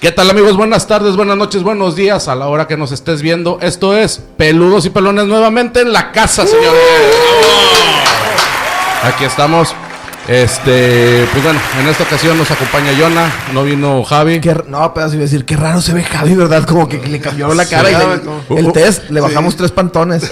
¿Qué 0.00 0.12
tal 0.12 0.30
amigos? 0.30 0.56
Buenas 0.56 0.86
tardes, 0.86 1.16
buenas 1.16 1.36
noches, 1.36 1.64
buenos 1.64 1.96
días 1.96 2.28
a 2.28 2.36
la 2.36 2.46
hora 2.46 2.68
que 2.68 2.76
nos 2.76 2.92
estés 2.92 3.20
viendo. 3.20 3.58
Esto 3.60 3.96
es 3.96 4.22
Peludos 4.36 4.86
y 4.86 4.90
Pelones 4.90 5.26
nuevamente 5.26 5.80
en 5.80 5.92
la 5.92 6.12
casa, 6.12 6.46
señores. 6.46 7.16
Aquí 9.02 9.24
estamos 9.24 9.74
este, 10.28 11.26
pues 11.32 11.42
bueno, 11.42 11.58
en 11.80 11.88
esta 11.88 12.04
ocasión 12.04 12.36
nos 12.36 12.50
acompaña 12.50 12.92
Yona, 12.92 13.32
no 13.54 13.64
vino 13.64 14.04
Javi. 14.04 14.40
Qué, 14.40 14.54
no, 14.66 14.92
pero 14.92 15.06
iba 15.08 15.16
a 15.16 15.20
decir, 15.20 15.46
qué 15.46 15.56
raro 15.56 15.80
se 15.80 15.94
ve 15.94 16.02
Javi, 16.02 16.34
¿verdad? 16.34 16.64
Como 16.64 16.86
que 16.86 16.98
le 16.98 17.18
cambió 17.18 17.54
la 17.54 17.64
cara 17.64 17.90
y 17.90 18.54
le, 18.54 18.60
el 18.60 18.72
test, 18.72 19.08
le 19.08 19.22
bajamos 19.22 19.56
tres 19.56 19.72
pantones. 19.72 20.28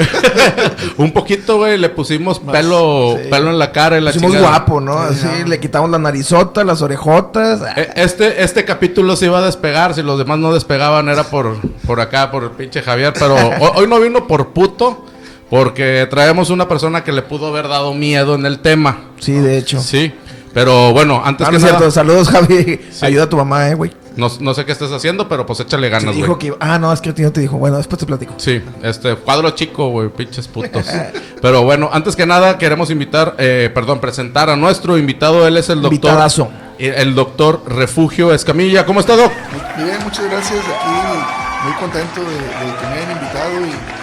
Un 0.99 1.13
poquito, 1.13 1.57
güey, 1.57 1.79
le 1.79 1.89
pusimos 1.89 2.41
pelo, 2.41 3.17
pelo 3.31 3.51
en 3.51 3.59
la 3.59 3.73
cara 3.73 3.97
y 3.97 4.03
la 4.03 4.13
Pusimos 4.13 4.39
guapo, 4.39 4.83
¿no? 4.83 4.99
Así, 4.99 5.27
le 5.47 5.59
quitamos 5.61 5.89
la 5.89 5.99
narizota, 5.99 6.63
las 6.63 6.83
orejotas. 6.83 7.63
E, 7.77 7.93
este, 7.97 8.43
este 8.43 8.67
capítulo 8.67 9.17
se 9.17 9.27
iba 9.27 9.39
a 9.39 9.47
despegar, 9.47 9.95
si 9.95 10.03
los 10.03 10.19
demás 10.19 10.39
no 10.39 10.53
despegaban 10.53 11.09
era 11.09 11.25
por, 11.25 11.57
por 11.87 12.01
acá, 12.01 12.31
por 12.31 12.45
el 12.45 12.51
pinche 12.51 12.83
Javier, 12.83 13.15
pero 13.19 13.35
hoy 13.75 13.87
no 13.89 13.99
vino 13.99 14.27
por 14.27 14.49
puto. 14.49 15.07
Porque 15.51 16.07
traemos 16.11 16.51
una 16.51 16.69
persona 16.69 17.05
que 17.05 17.13
le 17.13 17.23
pudo 17.23 17.47
haber 17.49 17.69
dado 17.69 17.95
miedo 17.95 18.35
en 18.35 18.47
el 18.47 18.59
tema. 18.59 19.11
Sí, 19.21 19.33
de 19.33 19.59
hecho. 19.59 19.81
Sí. 19.81 20.13
Pero 20.53 20.93
bueno, 20.93 21.21
antes 21.25 21.47
ah, 21.47 21.51
que 21.51 21.59
nada... 21.59 21.91
Saludos, 21.91 22.31
Javi. 22.31 22.81
Ayuda 23.03 23.25
a 23.25 23.29
tu 23.29 23.37
mamá, 23.37 23.69
eh, 23.69 23.75
güey. 23.75 23.93
No, 24.17 24.31
no, 24.41 24.55
sé 24.55 24.65
qué 24.65 24.73
estás 24.73 24.91
haciendo, 24.91 25.29
pero 25.29 25.45
pues 25.45 25.61
échale 25.61 25.91
ganas, 25.91 26.07
güey. 26.07 26.23
dijo 26.23 26.39
que... 26.39 26.55
Ah, 26.59 26.79
no, 26.79 26.91
es 26.91 27.03
que 27.03 27.13
no 27.13 27.31
te 27.31 27.41
dijo. 27.43 27.59
Bueno, 27.59 27.77
después 27.77 28.01
te 28.01 28.07
platico. 28.07 28.33
Sí, 28.39 28.63
este, 28.83 29.15
cuadro 29.17 29.51
chico, 29.51 29.91
güey, 29.91 30.09
pinches 30.09 30.49
putos. 30.49 30.87
pero 31.43 31.63
bueno, 31.63 31.91
antes 31.93 32.17
que 32.17 32.25
nada, 32.25 32.57
queremos 32.57 32.91
invitar, 32.91 33.35
eh, 33.39 33.71
perdón, 33.75 34.01
presentar 34.01 34.49
a 34.49 34.57
nuestro 34.57 34.97
invitado. 34.97 35.47
Él 35.47 35.59
es 35.59 35.69
el 35.69 35.83
doctor... 35.83 35.93
Invitadazo. 35.93 36.51
El 36.79 37.15
doctor 37.15 37.63
Refugio 37.67 38.33
Escamilla. 38.33 38.87
¿Cómo 38.87 39.01
está, 39.01 39.15
Doc? 39.17 39.33
Bien, 39.77 39.99
muchas 40.03 40.25
gracias. 40.31 40.61
Aquí 40.61 41.67
muy 41.67 41.75
contento 41.75 42.21
de, 42.21 42.35
de 42.35 42.77
que 42.79 42.87
me 42.87 42.93
hayan 42.93 43.11
invitado 43.13 43.67
y 43.67 43.96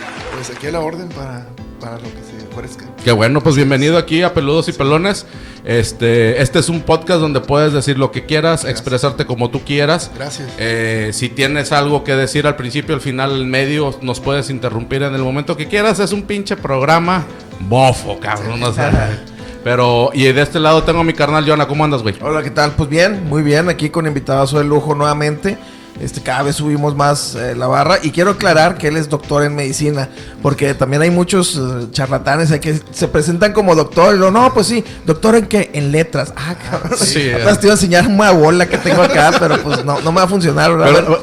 pues 0.46 0.58
aquí 0.58 0.68
a 0.68 0.72
la 0.72 0.82
orden 0.82 1.08
para, 1.10 1.46
para 1.80 1.96
lo 1.96 2.04
que 2.04 2.22
se 2.22 2.48
ofrezca. 2.52 2.86
Qué 3.02 3.14
bueno, 3.14 3.42
pues 3.42 3.56
bienvenido 3.56 3.98
aquí 3.98 4.24
a 4.24 4.34
Peludos 4.34 4.68
y 4.68 4.74
Pelones. 4.74 5.26
Este, 5.64 6.42
este 6.42 6.60
es 6.60 6.68
un 6.68 6.82
podcast 6.82 7.22
donde 7.22 7.40
puedes 7.40 7.72
decir 7.72 7.98
lo 7.98 8.12
que 8.12 8.26
quieras, 8.26 8.66
expresarte 8.66 9.26
como 9.26 9.52
tú 9.52 9.62
quieras. 9.62 10.12
Gracias. 10.14 10.52
Eh, 10.58 11.12
si 11.14 11.30
tienes 11.30 11.72
algo 11.72 12.04
que 12.04 12.14
decir 12.18 12.46
al 12.46 12.58
principio, 12.58 12.94
al 12.94 13.00
final, 13.00 13.32
al 13.32 13.46
medio, 13.46 13.98
nos 14.02 14.20
puedes 14.20 14.50
interrumpir 14.50 15.04
en 15.04 15.16
el 15.16 15.22
momento 15.22 15.56
que 15.56 15.70
quieras. 15.70 16.00
Es 16.00 16.12
un 16.12 16.24
pinche 16.24 16.58
programa 16.58 17.26
bofo, 17.62 18.20
cabrón. 18.20 18.60
Pero, 19.64 20.10
y 20.14 20.24
de 20.24 20.42
este 20.42 20.60
lado 20.60 20.84
tengo 20.84 21.00
a 21.00 21.04
mi 21.06 21.14
carnal 21.14 21.48
Jonah. 21.48 21.68
¿Cómo 21.70 21.86
andas, 21.86 22.04
güey? 22.04 22.16
Hola, 22.22 22.44
¿qué 22.44 22.52
tal? 22.52 22.72
Pues 22.72 22.90
bien, 22.90 23.30
muy 23.30 23.44
bien. 23.44 23.70
Aquí 23.70 23.90
con 23.90 24.06
invitados 24.08 24.54
de 24.54 24.66
lujo 24.66 24.94
nuevamente. 24.94 25.58
Este, 26.02 26.22
cada 26.22 26.44
vez 26.44 26.56
subimos 26.56 26.96
más 26.96 27.36
eh, 27.36 27.56
la 27.56 27.68
barra 27.68 28.00
y 28.02 28.10
quiero 28.10 28.32
aclarar 28.32 28.78
que 28.78 28.88
él 28.88 28.98
es 28.98 29.10
doctor 29.10 29.44
en 29.44 29.56
medicina, 29.56 30.10
porque 30.42 30.74
también 30.74 31.04
hay 31.04 31.12
muchos 31.12 31.56
eh, 31.56 31.88
charlatanes 31.92 32.52
que 32.60 32.80
se 32.92 33.08
presentan 33.08 33.54
como 33.54 33.76
doctor 33.76 34.16
y 34.16 34.18
lo, 34.18 34.32
no, 34.32 34.54
pues 34.54 34.68
sí, 34.68 34.84
doctor 35.06 35.36
en 35.36 35.46
qué, 35.46 35.70
en 35.74 35.92
letras. 35.92 36.34
Ah, 36.36 36.56
cabrón. 36.56 36.98
Sí, 36.98 37.14
te 37.20 37.68
iba 37.68 37.74
a 37.74 37.76
enseñar 37.76 38.08
una 38.08 38.32
bola 38.32 38.68
que 38.68 38.80
tengo 38.80 39.04
acá, 39.04 39.34
pero 39.40 39.62
pues 39.62 39.86
no, 39.86 40.02
no 40.02 40.12
me 40.12 40.18
va 40.18 40.24
a 40.24 40.28
funcionar. 40.28 40.72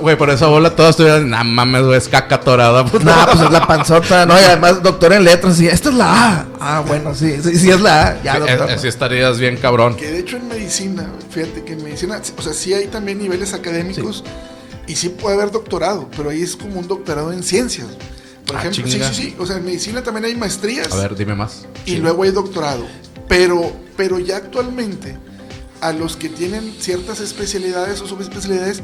Güey, 0.01 0.17
por 0.17 0.31
esa 0.31 0.47
bola 0.47 0.71
todas 0.71 0.91
estuvieran, 0.91 1.29
nah 1.29 1.43
mames, 1.43 1.83
güey, 1.83 1.99
es 1.99 2.09
caca 2.09 2.41
torada. 2.41 2.85
Pues, 2.85 3.03
no, 3.05 3.13
pues 3.27 3.41
es 3.41 3.51
la 3.51 3.67
panzota, 3.67 4.25
no, 4.25 4.41
y 4.41 4.45
además 4.45 4.83
doctor 4.83 5.13
en 5.13 5.25
letras, 5.25 5.61
y 5.61 5.67
esta 5.67 5.89
es 5.89 5.97
la 5.97 6.29
A. 6.29 6.47
Ah, 6.61 6.85
bueno, 6.87 7.13
sí, 7.15 7.39
sí, 7.43 7.57
sí 7.57 7.71
es 7.71 7.81
la 7.81 8.07
A, 8.07 8.23
ya 8.23 8.39
doctor. 8.39 8.71
Así 8.71 8.87
estarías 8.87 9.39
bien 9.41 9.57
cabrón. 9.57 9.97
Que 9.97 10.13
de 10.13 10.21
hecho 10.21 10.37
en 10.37 10.47
medicina, 10.47 11.07
fíjate 11.29 11.65
que 11.65 11.73
en 11.73 11.83
medicina, 11.83 12.21
o 12.39 12.43
sea, 12.43 12.53
sí 12.53 12.73
hay 12.73 12.87
también 12.87 13.19
niveles 13.19 13.53
académicos. 13.53 14.23
Y 14.91 14.97
sí 14.97 15.09
puede 15.09 15.37
haber 15.37 15.53
doctorado, 15.53 16.09
pero 16.17 16.31
ahí 16.31 16.43
es 16.43 16.57
como 16.57 16.81
un 16.81 16.89
doctorado 16.89 17.33
en 17.33 17.45
ciencias. 17.45 17.87
Por 18.45 18.57
ah, 18.57 18.59
ejemplo, 18.59 18.89
sí, 18.89 19.01
sí, 19.01 19.15
sí. 19.15 19.37
O 19.39 19.47
sea, 19.47 19.59
en 19.59 19.65
medicina 19.65 20.03
también 20.03 20.25
hay 20.25 20.35
maestrías. 20.35 20.91
A 20.91 20.97
ver, 20.97 21.15
dime 21.15 21.37
más. 21.37 21.65
Y 21.87 21.99
luego 21.99 22.25
hay 22.25 22.33
doctorado. 22.33 22.85
Pero, 23.29 23.71
pero 23.97 24.19
ya 24.19 24.39
actualmente, 24.39 25.17
a 25.81 25.93
los 25.93 26.17
que 26.17 26.29
tienen 26.29 26.75
ciertas 26.81 27.21
especialidades 27.21 28.01
o 28.01 28.09
subespecialidades, 28.09 28.83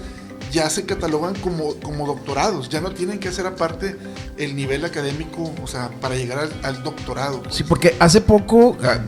ya 0.53 0.71
se 0.71 0.87
catalogan 0.87 1.35
como, 1.41 1.75
como 1.81 2.07
doctorados. 2.07 2.69
Ya 2.69 2.81
no 2.81 2.93
tienen 2.93 3.19
que 3.19 3.27
hacer 3.27 3.45
aparte 3.45 3.97
el 4.39 4.55
nivel 4.55 4.85
académico, 4.85 5.53
o 5.61 5.67
sea, 5.67 5.91
para 6.01 6.15
llegar 6.15 6.49
al, 6.63 6.83
doctorado. 6.85 7.43
Sí, 7.51 7.65
porque 7.65 7.97
hace 7.99 8.21
poco 8.21 8.77
ah, 8.85 9.01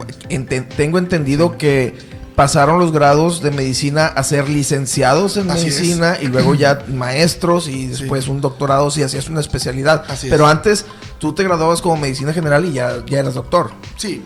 tengo 0.76 0.98
entendido 0.98 1.56
que 1.56 1.94
pasaron 2.38 2.78
los 2.78 2.92
grados 2.92 3.42
de 3.42 3.50
medicina 3.50 4.06
a 4.06 4.22
ser 4.22 4.48
licenciados 4.48 5.36
en 5.36 5.48
medicina 5.48 6.18
y 6.22 6.28
luego 6.28 6.54
ya 6.54 6.84
maestros 6.86 7.66
y 7.66 7.88
después 7.88 8.28
un 8.28 8.40
doctorado 8.40 8.92
si 8.92 9.02
hacías 9.02 9.28
una 9.28 9.40
especialidad. 9.40 10.04
Pero 10.30 10.46
antes 10.46 10.86
tú 11.18 11.32
te 11.32 11.42
graduabas 11.42 11.82
como 11.82 11.96
medicina 11.96 12.32
general 12.32 12.64
y 12.64 12.74
ya, 12.74 13.04
ya 13.06 13.18
eras 13.18 13.34
doctor. 13.34 13.72
Sí. 13.96 14.22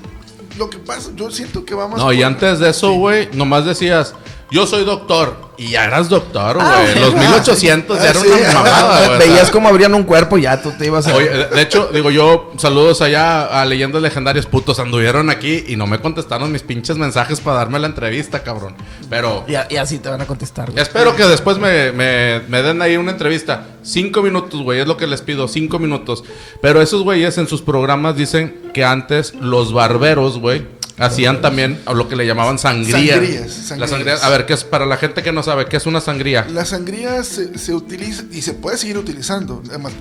Lo 0.58 0.68
que 0.68 0.76
pasa, 0.76 1.08
yo 1.16 1.30
siento 1.30 1.64
que 1.64 1.74
vamos... 1.74 1.98
No, 1.98 2.12
y 2.12 2.22
antes 2.22 2.58
de 2.58 2.68
eso, 2.68 2.92
güey, 2.92 3.30
nomás 3.32 3.64
decías, 3.64 4.14
yo 4.52 4.66
soy 4.66 4.84
doctor. 4.84 5.50
Y 5.56 5.70
ya 5.70 5.84
eras 5.84 6.08
doctor, 6.08 6.56
güey. 6.56 6.66
Ah, 6.66 6.84
los 7.00 7.14
1800 7.14 7.98
ya 7.98 8.10
eran 8.10 8.22
una 8.26 8.52
mamada, 8.52 9.18
Veías 9.18 9.50
cómo 9.50 9.68
abrían 9.68 9.94
un 9.94 10.02
cuerpo 10.02 10.36
y 10.36 10.42
ya 10.42 10.60
tú 10.60 10.72
te 10.76 10.86
ibas 10.86 11.06
a... 11.06 11.14
Oye, 11.14 11.28
de 11.28 11.62
hecho, 11.62 11.90
digo 11.92 12.10
yo, 12.10 12.52
saludos 12.58 13.00
allá 13.00 13.60
a 13.60 13.64
Leyendas 13.64 14.02
Legendarias, 14.02 14.46
putos, 14.46 14.78
anduvieron 14.78 15.30
aquí 15.30 15.64
y 15.68 15.76
no 15.76 15.86
me 15.86 16.00
contestaron 16.00 16.50
mis 16.50 16.62
pinches 16.62 16.96
mensajes 16.96 17.41
para 17.41 17.58
darme 17.58 17.78
la 17.78 17.86
entrevista, 17.86 18.42
cabrón. 18.42 18.74
Pero... 19.08 19.44
Y, 19.46 19.76
así 19.76 19.98
te 19.98 20.08
van 20.08 20.20
a 20.20 20.26
contestar, 20.26 20.70
güey. 20.70 20.82
Espero 20.82 21.14
que 21.16 21.24
después 21.24 21.58
me, 21.58 21.92
me, 21.92 22.41
me 22.48 22.62
den 22.62 22.82
ahí 22.82 22.96
una 22.96 23.12
entrevista. 23.12 23.66
Cinco 23.82 24.22
minutos, 24.22 24.62
güey, 24.62 24.80
es 24.80 24.86
lo 24.86 24.96
que 24.96 25.06
les 25.06 25.22
pido, 25.22 25.48
cinco 25.48 25.78
minutos. 25.78 26.24
Pero 26.60 26.82
esos 26.82 27.02
güeyes 27.02 27.38
en 27.38 27.46
sus 27.46 27.62
programas 27.62 28.16
dicen 28.16 28.70
que 28.74 28.84
antes 28.84 29.34
los 29.34 29.72
barberos, 29.72 30.38
güey 30.38 30.82
Hacían 30.98 31.41
también 31.41 31.80
lo 31.92 32.08
que 32.08 32.16
le 32.16 32.26
llamaban 32.26 32.58
sangría. 32.58 33.48
Sangrías, 33.48 34.22
A 34.22 34.28
ver, 34.28 34.47
¿qué 34.47 34.53
es 34.53 34.64
para 34.64 34.86
la 34.86 34.97
gente 34.97 35.22
que 35.22 35.32
no 35.32 35.42
sabe 35.42 35.66
qué 35.66 35.76
es 35.76 35.86
una 35.86 36.00
sangría? 36.00 36.47
La 36.50 36.64
sangría 36.64 37.22
se, 37.25 37.75
utiliza 37.75 38.25
y 38.30 38.42
se 38.42 38.54
puede 38.54 38.76
seguir 38.76 38.98
utilizando. 38.98 39.62
Además, 39.69 39.92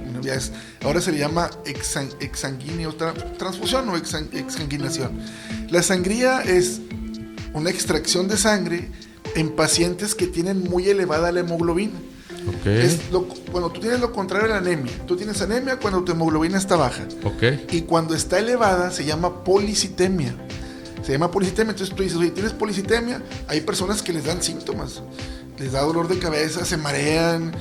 ahora 0.83 1.01
se 1.01 1.11
le 1.11 1.19
llama 1.19 1.49
exsanguíneo, 2.19 2.95
transfusión 3.37 3.89
o 3.89 3.95
exsanguinación. 3.95 5.19
La 5.69 5.81
sangría 5.81 6.41
es 6.41 6.81
una 7.53 7.69
extracción 7.69 8.27
de 8.27 8.37
sangre 8.37 8.89
en 9.35 9.55
pacientes 9.55 10.15
que 10.15 10.27
tienen 10.27 10.61
muy 10.63 10.89
elevada 10.89 11.31
la 11.31 11.41
hemoglobina. 11.41 11.99
Okay. 12.57 12.99
cuando 13.51 13.69
tú 13.71 13.81
tienes 13.81 13.99
lo 13.99 14.11
contrario 14.11 14.47
a 14.47 14.49
la 14.49 14.57
anemia. 14.57 14.91
Tú 15.05 15.15
tienes 15.15 15.39
anemia 15.43 15.77
cuando 15.77 16.03
tu 16.03 16.11
hemoglobina 16.11 16.57
está 16.57 16.75
baja. 16.75 17.03
Okay. 17.23 17.67
Y 17.71 17.81
cuando 17.81 18.15
está 18.15 18.39
elevada 18.39 18.89
se 18.89 19.05
llama 19.05 19.43
policitemia 19.43 20.35
se 21.03 21.11
llama 21.11 21.31
policitemia. 21.31 21.71
Entonces 21.71 21.95
tú 21.95 22.03
dices, 22.03 22.17
oye, 22.17 22.31
tienes 22.31 22.53
policitemia. 22.53 23.21
Hay 23.47 23.61
personas 23.61 24.01
que 24.01 24.13
les 24.13 24.25
dan 24.25 24.41
síntomas. 24.41 25.01
Les 25.57 25.73
da 25.73 25.81
dolor 25.81 26.07
de 26.07 26.17
cabeza, 26.17 26.65
se 26.65 26.77
marean, 26.77 27.53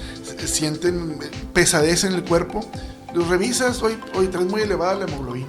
sienten 0.46 1.18
pesadez 1.52 2.04
en 2.04 2.14
el 2.14 2.24
cuerpo. 2.24 2.64
Los 3.14 3.28
revisas, 3.28 3.82
hoy, 3.82 3.98
hoy 4.14 4.28
traes 4.28 4.46
muy 4.46 4.62
elevada 4.62 4.94
la 4.94 5.04
hemoglobina. 5.04 5.48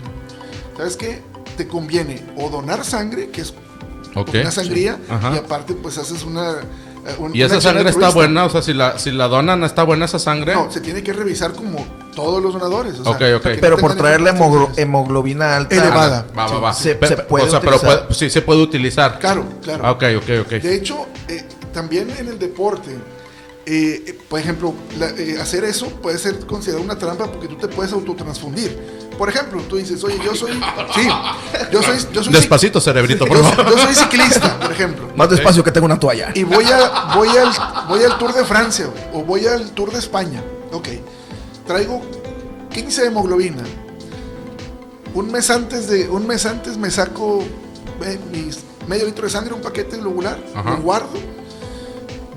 ¿Sabes 0.76 0.98
qué? 0.98 1.22
Te 1.58 1.68
conviene 1.68 2.24
o 2.38 2.50
donar 2.50 2.84
sangre, 2.84 3.30
que 3.30 3.42
es 3.42 3.54
una 4.16 4.52
sangría, 4.52 5.00
y 5.34 5.38
aparte 5.38 5.74
pues 5.74 5.98
haces 5.98 6.24
una 6.24 6.56
eh, 7.06 7.30
¿Y 7.34 7.42
esa 7.42 7.60
sangre 7.60 7.90
está 7.90 8.10
buena? 8.10 8.46
O 8.46 8.50
sea, 8.50 8.62
si 8.62 8.74
la, 8.74 8.98
si 9.00 9.12
la 9.12 9.28
donan, 9.28 9.64
¿está 9.64 9.84
buena 9.84 10.06
esa 10.06 10.20
sangre? 10.20 10.54
No, 10.54 10.72
se 10.72 10.82
tiene 10.82 11.02
que 11.02 11.14
revisar 11.14 11.54
como 11.54 11.86
todos 12.16 12.42
los 12.42 12.54
donadores. 12.54 13.00
O 13.00 13.04
sea, 13.04 13.40
Pero 13.42 13.78
por 13.78 13.96
traer 13.96 14.22
la 14.22 14.32
hemoglobina 14.78 15.58
alta. 15.58 15.76
Elevada. 15.76 16.28
Va, 16.38 16.48
va, 16.48 16.60
va. 16.60 16.74
Se, 16.74 16.96
puede 16.96 17.46
o 17.46 17.50
sea, 17.50 17.60
pero 17.60 17.80
sí 18.14 18.30
se 18.30 18.42
puede 18.42 18.62
utilizar. 18.62 19.20
Claro, 19.20 19.46
claro. 19.62 19.86
Ah, 19.86 19.92
ok, 19.92 20.04
ok, 20.18 20.30
ok. 20.46 20.52
De 20.62 20.76
hecho, 20.76 21.08
eh, 21.28 21.44
también 21.74 22.10
en 22.18 22.28
el 22.28 22.38
deporte, 22.38 22.92
eh, 23.66 24.18
por 24.30 24.40
ejemplo, 24.40 24.74
hacer 25.40 25.64
eso 25.64 25.88
puede 26.02 26.18
ser 26.18 26.46
considerado 26.46 26.84
una 26.84 26.98
trampa 26.98 27.32
porque 27.32 27.48
tú 27.48 27.56
te 27.56 27.68
puedes 27.68 27.94
autotransfundir. 27.94 29.01
Por 29.22 29.30
ejemplo, 29.30 29.62
tú 29.70 29.76
dices, 29.76 30.04
oye, 30.04 30.18
yo 30.26 30.34
soy. 30.34 30.54
Sí, 30.96 31.08
yo 31.72 31.84
soy. 31.84 31.98
Yo 32.12 32.24
soy 32.24 32.34
Despacito, 32.34 32.82
cerebrito, 32.82 33.28
por 33.28 33.38
favor. 33.38 33.70
Yo, 33.70 33.78
soy 33.78 33.94
ciclista, 33.94 34.60
por 34.60 34.72
ejemplo. 34.72 35.12
Más 35.16 35.30
despacio 35.30 35.64
que 35.64 35.72
tengo 35.72 35.86
una 35.86 36.00
toalla. 36.00 36.32
Y 36.34 36.44
voy, 36.44 36.66
a, 36.66 37.14
voy, 37.14 37.30
al, 37.38 37.52
voy 37.88 38.04
al 38.04 38.18
Tour 38.18 38.34
de 38.34 38.44
Francia, 38.44 38.88
o 39.14 39.24
voy 39.24 39.46
al 39.46 39.74
Tour 39.74 39.92
de 39.92 40.00
España. 40.00 40.42
Ok. 40.72 40.88
Traigo 41.68 42.02
15 42.74 43.02
de 43.02 43.08
hemoglobina. 43.10 43.62
Un 45.14 45.32
mes 45.32 45.52
antes 45.52 45.88
de. 45.88 46.10
Un 46.10 46.26
mes 46.26 46.48
antes 46.48 46.78
me 46.78 46.90
saco 46.90 47.44
eh, 48.04 48.20
mis 48.32 48.62
medio 48.88 49.06
litro 49.06 49.26
de 49.26 49.30
sangre, 49.30 49.54
un 49.54 49.62
paquete 49.62 49.98
globular, 49.98 50.40
lo 50.66 50.78
guardo. 50.78 51.20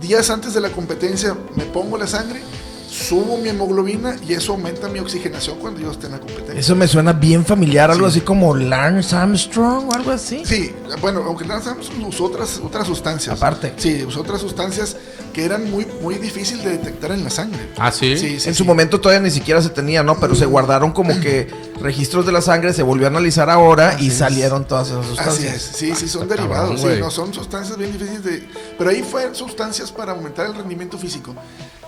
Días 0.03 0.29
antes 0.29 0.53
de 0.53 0.61
la 0.61 0.69
competencia 0.69 1.35
me 1.57 1.65
pongo 1.65 1.97
la 1.97 2.07
sangre 2.07 2.43
subo 2.89 3.37
mi 3.39 3.49
hemoglobina 3.49 4.17
y 4.27 4.35
eso 4.35 4.53
aumenta 4.53 4.89
mi 4.89 4.99
oxigenación 5.01 5.59
cuando 5.59 5.81
yo 5.81 5.91
esté 5.91 6.07
en 6.07 6.13
la 6.13 6.19
competencia. 6.21 6.55
Eso 6.59 6.77
me 6.77 6.87
suena 6.87 7.13
bien 7.13 7.45
familiar, 7.45 7.91
algo 7.91 8.07
así 8.07 8.21
como 8.21 8.55
Lance 8.55 9.15
Armstrong 9.17 9.89
o 9.89 9.95
algo 9.95 10.11
así. 10.11 10.43
Sí, 10.45 10.73
bueno, 11.01 11.23
aunque 11.27 11.45
Lance 11.45 11.71
Armstrong 11.71 12.07
usó 12.07 12.25
otras, 12.25 12.61
otras 12.63 12.87
sustancias. 12.87 13.37
Aparte. 13.37 13.73
Sí, 13.77 14.05
usó 14.05 14.21
otras 14.21 14.41
sustancias 14.41 14.97
que 15.33 15.45
eran 15.45 15.69
muy, 15.71 15.87
muy 16.01 16.15
difícil 16.17 16.63
de 16.63 16.71
detectar 16.71 17.11
en 17.11 17.25
la 17.25 17.31
sangre. 17.31 17.69
Ah, 17.77 17.91
sí. 17.91 18.17
Sí, 18.17 18.39
sí, 18.41 18.49
en 18.49 18.55
sí. 18.55 18.59
su 18.59 18.65
momento 18.65 19.01
todavía 19.01 19.21
ni 19.23 19.31
siquiera 19.31 19.61
se 19.61 19.71
tenía, 19.71 20.03
¿no? 20.03 20.19
Pero 20.21 20.35
se 20.37 20.47
guardaron 20.47 20.93
como 20.93 21.19
que 21.21 21.49
registros 21.81 22.25
de 22.27 22.33
la 22.33 22.41
sangre, 22.41 22.73
se 22.73 22.83
volvió 22.85 23.07
a 23.07 23.11
analizar 23.11 23.51
ahora 23.51 23.89
Así 23.91 24.05
y 24.05 24.09
es. 24.09 24.15
salieron 24.19 24.65
todas 24.67 24.89
esas 24.89 24.99
Así 25.01 25.09
sustancias. 25.17 25.55
es, 25.57 25.63
sí, 25.63 25.95
sí, 25.97 26.09
son 26.09 26.29
cabrón, 26.29 26.37
derivados, 26.49 26.81
sí, 26.81 26.87
güey. 26.87 27.01
no, 27.01 27.11
son 27.11 27.35
sustancias 27.35 27.77
bien 27.77 27.93
difíciles 27.93 28.23
de... 28.23 28.49
Pero 28.79 28.91
ahí 28.91 29.03
fue 29.03 29.35
sustancias 29.35 29.91
para 29.91 30.13
aumentar 30.13 30.47
el 30.47 30.55
rendimiento 30.55 30.97
físico. 30.97 31.35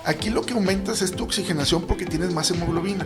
Aquí 0.07 0.29
lo 0.31 0.41
que 0.43 0.53
aumentas 0.53 1.01
es 1.03 1.11
tu 1.11 1.25
oxigenación 1.25 1.83
porque 1.83 2.05
tienes 2.05 2.33
más 2.33 2.49
hemoglobina. 2.49 3.05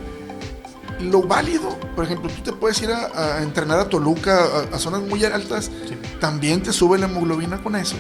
Lo 1.00 1.24
válido, 1.24 1.78
por 1.96 2.06
ejemplo, 2.06 2.30
tú 2.30 2.42
te 2.44 2.54
puedes 2.54 2.80
ir 2.84 2.92
a, 2.92 3.38
a 3.38 3.42
entrenar 3.44 3.80
a 3.80 3.90
Toluca, 3.90 4.40
a, 4.72 4.76
a 4.76 4.80
zonas 4.80 5.02
muy 5.02 5.26
altas, 5.26 5.72
también 6.20 6.62
te 6.62 6.72
sube 6.72 7.00
la 7.00 7.08
hemoglobina 7.08 7.62
con 7.64 7.76
eso. 7.76 7.96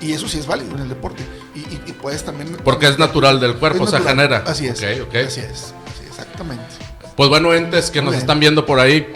Y 0.00 0.12
eso 0.14 0.26
sí 0.26 0.38
es 0.38 0.46
válido 0.46 0.74
en 0.74 0.80
el 0.82 0.88
deporte. 0.88 1.22
Y, 1.54 1.58
y- 1.60 1.82
y 1.88 1.92
puedes 1.92 2.24
también... 2.24 2.56
Porque 2.64 2.88
es 2.88 2.98
natural 2.98 3.38
del 3.40 3.56
cuerpo, 3.56 3.84
o 3.84 3.86
sea, 3.86 4.00
genera. 4.00 4.42
Así 4.46 4.66
es. 4.66 4.82
Así 4.82 4.86
es. 5.12 5.32
sí, 5.34 5.40
exactamente. 6.08 6.64
Pues 7.14 7.28
bueno, 7.28 7.52
entes 7.52 7.90
que 7.90 8.00
Muy 8.00 8.06
nos 8.06 8.12
bien. 8.14 8.20
están 8.22 8.40
viendo 8.40 8.64
por 8.64 8.80
ahí, 8.80 9.06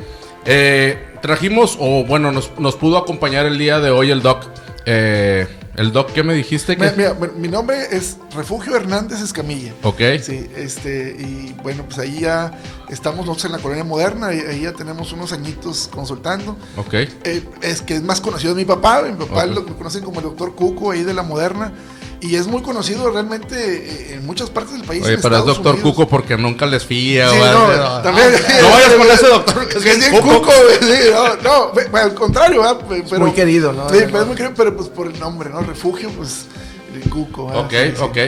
eh, 0.45 1.15
trajimos, 1.23 1.79
o 1.81 2.05
bueno, 2.05 2.31
nos, 2.31 2.51
nos 2.59 2.77
pudo 2.77 2.99
acompañar 2.99 3.47
el 3.47 3.57
día 3.57 3.81
de 3.81 3.89
hoy 3.91 4.11
el 4.11 4.21
doc. 4.21 4.45
Eh, 4.85 5.47
el 5.77 5.93
doc, 5.93 6.13
¿qué 6.13 6.23
me 6.23 6.35
dijiste? 6.35 6.77
Que... 6.77 6.91
mira, 6.97 7.17
mi 7.37 7.49
nombre 7.49 7.77
es 7.91 8.19
Refugio 8.35 8.77
Hernández 8.77 9.21
Escamilla. 9.21 9.73
Ok, 9.83 10.01
Sí, 10.23 10.49
este, 10.57 11.17
y 11.19 11.55
bueno, 11.63 11.85
pues 11.85 11.99
ahí 11.99 12.21
ya 12.21 12.59
estamos 12.89 13.27
nosotros 13.27 13.47
en 13.47 13.53
la 13.53 13.59
colonia 13.59 13.85
moderna, 13.85 14.33
y 14.33 14.41
ahí 14.41 14.61
ya 14.63 14.73
tenemos 14.73 15.13
unos 15.13 15.33
añitos 15.33 15.89
consultando. 15.93 16.57
ok. 16.77 16.95
Eh, 16.95 17.45
es 17.63 17.83
que 17.83 17.97
es 17.97 18.03
más 18.03 18.21
conocido 18.21 18.55
mi 18.55 18.65
papá, 18.65 19.03
mi 19.03 19.15
papá 19.15 19.47
lo 19.47 19.65
conocen 19.67 20.05
como 20.05 20.21
el 20.21 20.25
doctor 20.27 20.55
Cuco 20.55 20.91
ahí 20.93 21.03
de 21.03 21.15
la 21.15 21.23
moderna, 21.23 21.73
y 22.21 22.37
es 22.37 22.47
muy 22.47 22.63
conocido 22.63 23.11
realmente 23.11 23.55
eh, 23.57 24.15
en 24.15 24.27
muchas 24.27 24.49
partes 24.51 24.73
del 24.73 24.83
país. 24.85 25.03
Oye, 25.05 25.19
pero 25.19 25.37
es 25.39 25.45
doctor 25.45 25.75
Unidos. 25.75 25.91
Cuco 25.93 26.09
porque 26.09 26.37
nunca 26.37 26.65
les 26.67 26.85
fía. 26.85 27.29
Sí, 27.31 27.37
o 27.39 27.45
no, 27.45 27.67
algo. 27.67 28.03
también. 28.03 28.33
No 28.63 28.71
vayas 28.71 28.93
con 28.95 29.11
ese 29.11 29.27
doctor 29.29 29.69
que 29.69 29.79
es 29.79 29.85
bien 29.85 30.01
cuco, 30.13 30.41
cuco. 30.41 30.53
sí, 30.81 31.11
no, 31.13 31.37
no, 31.73 31.99
al 31.99 32.15
contrario, 32.15 32.61
¿verdad? 32.63 32.79
Pe- 32.89 33.05
pero, 33.09 33.21
muy 33.27 33.33
querido, 33.33 33.73
¿no? 33.73 33.89
Sí, 33.91 33.99
pero 34.07 34.21
es 34.23 34.27
muy 34.27 34.37
querido, 34.37 34.55
pero 34.57 34.77
pues 34.77 34.89
por 34.89 35.07
el 35.07 35.19
nombre, 35.21 35.51
¿no? 35.51 35.61
Refugio, 35.61 36.09
pues 36.11 36.47
el 36.95 37.09
cuco. 37.11 37.47
¿verdad? 37.49 37.65
Ok, 37.67 37.71
Sí, 37.73 37.93
sí. 37.97 38.03
ok. 38.03 38.19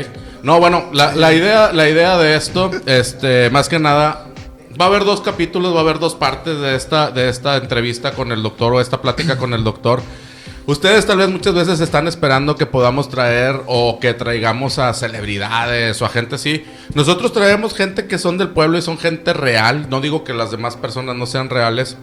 No, 0.42 0.60
bueno, 0.60 0.84
la, 0.92 1.14
la 1.14 1.32
idea, 1.32 1.72
la 1.72 1.88
idea 1.88 2.18
de 2.18 2.36
esto, 2.36 2.70
este, 2.86 3.50
más 3.50 3.68
que 3.68 3.78
nada, 3.78 4.26
va 4.80 4.84
a 4.84 4.88
haber 4.88 5.04
dos 5.04 5.20
capítulos, 5.22 5.74
va 5.74 5.78
a 5.78 5.80
haber 5.80 5.98
dos 5.98 6.14
partes 6.14 6.60
de 6.60 6.76
esta, 6.76 7.10
de 7.10 7.28
esta 7.30 7.56
entrevista 7.56 8.12
con 8.12 8.30
el 8.30 8.42
doctor 8.42 8.74
o 8.74 8.80
esta 8.80 9.00
plática 9.00 9.38
con 9.38 9.54
el 9.54 9.64
doctor. 9.64 10.02
Ustedes 10.66 11.06
tal 11.06 11.18
vez 11.18 11.28
muchas 11.28 11.54
veces 11.54 11.78
están 11.78 12.08
esperando 12.08 12.56
que 12.56 12.66
podamos 12.66 13.08
traer 13.08 13.60
o 13.66 14.00
que 14.00 14.14
traigamos 14.14 14.80
a 14.80 14.92
celebridades 14.94 16.02
o 16.02 16.06
a 16.06 16.08
gente 16.08 16.34
así. 16.34 16.64
Nosotros 16.92 17.32
traemos 17.32 17.72
gente 17.72 18.06
que 18.06 18.18
son 18.18 18.36
del 18.36 18.48
pueblo 18.48 18.76
y 18.76 18.82
son 18.82 18.98
gente 18.98 19.32
real. 19.32 19.86
No 19.88 20.00
digo 20.00 20.24
que 20.24 20.34
las 20.34 20.50
demás 20.50 20.76
personas 20.76 21.14
no 21.14 21.26
sean 21.26 21.50
reales, 21.50 21.96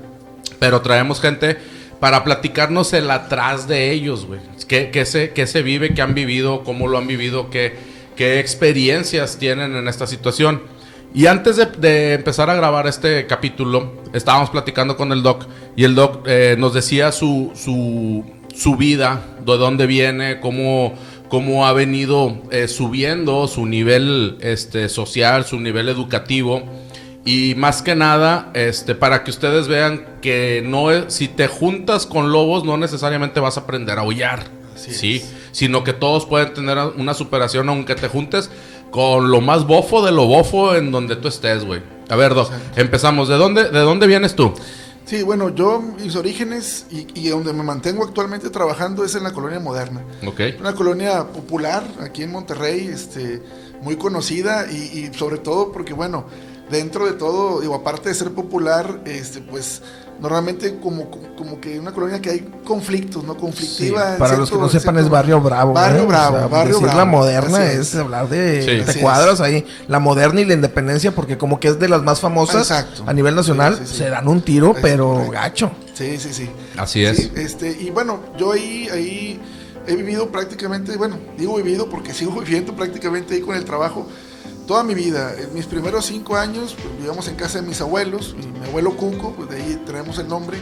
pero 0.60 0.82
traemos 0.82 1.20
gente 1.20 1.58
para 2.00 2.24
platicarnos 2.24 2.94
el 2.94 3.12
atrás 3.12 3.68
de 3.68 3.92
ellos, 3.92 4.26
güey. 4.26 4.40
¿Qué, 4.66 5.06
se, 5.06 5.46
se 5.46 5.62
vive, 5.62 5.94
qué 5.94 6.02
han 6.02 6.14
vivido, 6.14 6.64
cómo 6.64 6.88
lo 6.88 6.98
han 6.98 7.06
vivido, 7.06 7.50
qué, 7.50 7.76
qué 8.16 8.40
experiencias 8.40 9.38
tienen 9.38 9.76
en 9.76 9.90
esta 9.90 10.08
situación. 10.08 10.62
Y 11.14 11.28
antes 11.28 11.58
de, 11.58 11.66
de 11.66 12.14
empezar 12.14 12.50
a 12.50 12.56
grabar 12.56 12.88
este 12.88 13.28
capítulo, 13.28 13.92
estábamos 14.14 14.50
platicando 14.50 14.96
con 14.96 15.12
el 15.12 15.22
doc 15.22 15.46
y 15.76 15.84
el 15.84 15.96
doc 15.96 16.26
eh, 16.28 16.56
nos 16.58 16.74
decía 16.74 17.12
su, 17.12 17.52
su, 17.56 18.24
su 18.56 18.76
vida, 18.76 19.22
de 19.46 19.58
dónde 19.58 19.86
viene, 19.88 20.40
cómo, 20.40 20.94
cómo 21.30 21.66
ha 21.66 21.74
venido 21.74 22.42
eh, 22.52 22.68
subiendo 22.68 23.48
su 23.48 23.66
nivel 23.66 24.38
este, 24.42 24.90
social, 24.90 25.46
su 25.46 25.60
nivel 25.60 25.90
educativo. 25.90 26.64
Y 27.26 27.56
más 27.56 27.82
que 27.82 27.96
nada, 27.96 28.52
este, 28.54 28.96
para 28.96 29.24
que 29.24 29.32
ustedes 29.32 29.68
vean 29.70 30.06
que 30.22 30.62
no 30.66 30.92
es- 30.92 31.14
si 31.14 31.28
te 31.30 31.48
juntas 31.48 32.06
con 32.06 32.32
lobos, 32.34 32.66
no 32.66 32.76
necesariamente 32.78 33.40
vas 33.40 33.58
a 33.58 33.62
aprender 33.62 33.98
a. 33.98 34.44
Así 34.76 34.94
sí, 34.94 35.16
es. 35.18 35.34
sino 35.52 35.84
que 35.84 35.94
todos 35.94 36.26
pueden 36.26 36.54
tener 36.54 36.78
una 36.98 37.14
superación, 37.14 37.70
aunque 37.70 37.96
te 37.96 38.08
juntes 38.10 38.50
con 38.92 39.32
lo 39.32 39.40
más 39.40 39.66
bofo 39.66 40.06
de 40.06 40.12
lo 40.12 40.26
bofo 40.28 40.76
en 40.76 40.92
donde 40.92 41.16
tú 41.16 41.28
estés, 41.30 41.64
güey. 41.64 41.82
A 42.10 42.16
ver, 42.18 42.34
Doc, 42.34 42.52
empezamos. 42.76 43.30
¿De 43.30 43.36
dónde, 43.36 43.70
¿De 43.70 43.80
dónde 43.80 44.06
vienes 44.08 44.36
tú? 44.36 44.54
Sí, 45.06 45.22
bueno, 45.22 45.54
yo, 45.54 45.82
mis 45.82 46.16
orígenes 46.16 46.86
y, 46.90 47.08
y 47.14 47.28
donde 47.28 47.52
me 47.54 47.62
mantengo 47.64 48.04
actualmente 48.04 48.50
trabajando 48.50 49.04
es 49.04 49.16
en 49.16 49.24
la 49.24 49.34
colonia 49.34 49.60
moderna. 49.60 50.02
Ok. 50.26 50.40
Una 50.60 50.74
colonia 50.74 51.28
popular 51.28 51.84
aquí 52.02 52.24
en 52.24 52.32
Monterrey, 52.32 52.88
este, 52.88 53.42
muy 53.82 53.98
conocida 53.98 54.72
y, 54.72 54.76
y 54.76 55.14
sobre 55.14 55.38
todo 55.40 55.72
porque, 55.72 55.94
bueno, 55.94 56.26
dentro 56.70 57.06
de 57.06 57.14
todo, 57.14 57.62
digo, 57.62 57.76
aparte 57.76 58.10
de 58.10 58.16
ser 58.16 58.32
popular, 58.32 59.02
este, 59.06 59.42
pues 59.42 59.82
normalmente 60.20 60.80
como, 60.80 61.10
como 61.36 61.60
que 61.60 61.80
una 61.80 61.92
colonia 61.92 62.22
que 62.22 62.30
hay 62.30 62.40
conflictos, 62.64 63.24
¿no? 63.24 63.36
Conflictiva. 63.36 64.16
para 64.18 64.38
los 64.38 64.50
que 64.50 64.58
no 64.58 64.70
sepan 64.70 64.96
cierto- 64.96 65.00
es 65.02 65.10
barrio 65.10 65.42
bravo. 65.42 65.74
Barrio 65.74 66.04
¿eh? 66.04 66.06
bravo, 66.06 66.50
barrio 66.50 66.74
decir 66.76 66.84
bravo. 66.84 67.00
la 67.00 67.06
moderna 67.06 67.66
es. 67.66 67.80
es. 67.80 67.96
hablar 67.96 68.30
de, 68.30 68.62
Sí. 68.62 68.86
te 68.86 68.92
Así 68.92 69.00
cuadras 69.02 69.42
ahí. 69.42 69.66
La 69.88 70.00
moderna 70.00 70.40
y 70.42 70.46
la 70.46 70.54
independencia, 70.54 71.14
porque 71.14 71.38
como 71.38 71.60
que 71.60 71.68
es 71.70 71.80
de 71.80 71.90
las 71.90 72.04
más 72.04 72.20
famosas 72.22 72.70
Exacto. 72.70 73.04
a 73.06 73.14
nivel 73.14 73.36
nacional, 73.36 73.76
Sí, 73.76 73.82
sí, 73.86 73.92
sí. 73.92 73.98
se 73.98 74.10
dan 74.10 74.28
un 74.28 74.42
tiro, 74.42 74.74
pero 74.82 75.30
gacho. 75.30 75.72
Sí, 75.94 76.18
sí, 76.18 76.30
sí. 76.34 76.50
Así 76.78 77.04
es. 77.04 77.18
Sí, 77.18 77.32
este, 77.36 77.72
y 77.72 77.90
bueno, 77.90 78.20
yo 78.38 78.52
ahí, 78.54 78.88
ahí 78.94 79.42
he 79.88 79.96
vivido 79.96 80.30
prácticamente, 80.32 80.96
bueno, 80.96 81.18
digo 81.38 81.56
vivido 81.58 81.90
porque 81.90 82.14
sigo 82.14 82.40
viviendo 82.40 82.74
prácticamente 82.76 83.34
ahí 83.34 83.42
con 83.42 83.56
el 83.56 83.66
trabajo 83.66 84.08
toda 84.66 84.84
mi 84.84 84.94
vida. 84.94 85.34
En 85.38 85.54
mis 85.54 85.66
primeros 85.66 86.06
cinco 86.06 86.36
años, 86.36 86.76
pues, 86.82 86.98
vivíamos 86.98 87.28
en 87.28 87.36
casa 87.36 87.62
de 87.62 87.68
mis 87.68 87.80
abuelos, 87.82 88.36
y 88.42 88.46
mi 88.48 88.66
abuelo 88.68 88.96
Cuco, 88.96 89.34
pues 89.34 89.50
de 89.50 89.58
ahí 89.58 89.82
traemos 89.86 90.18
el 90.20 90.28
nombre. 90.28 90.58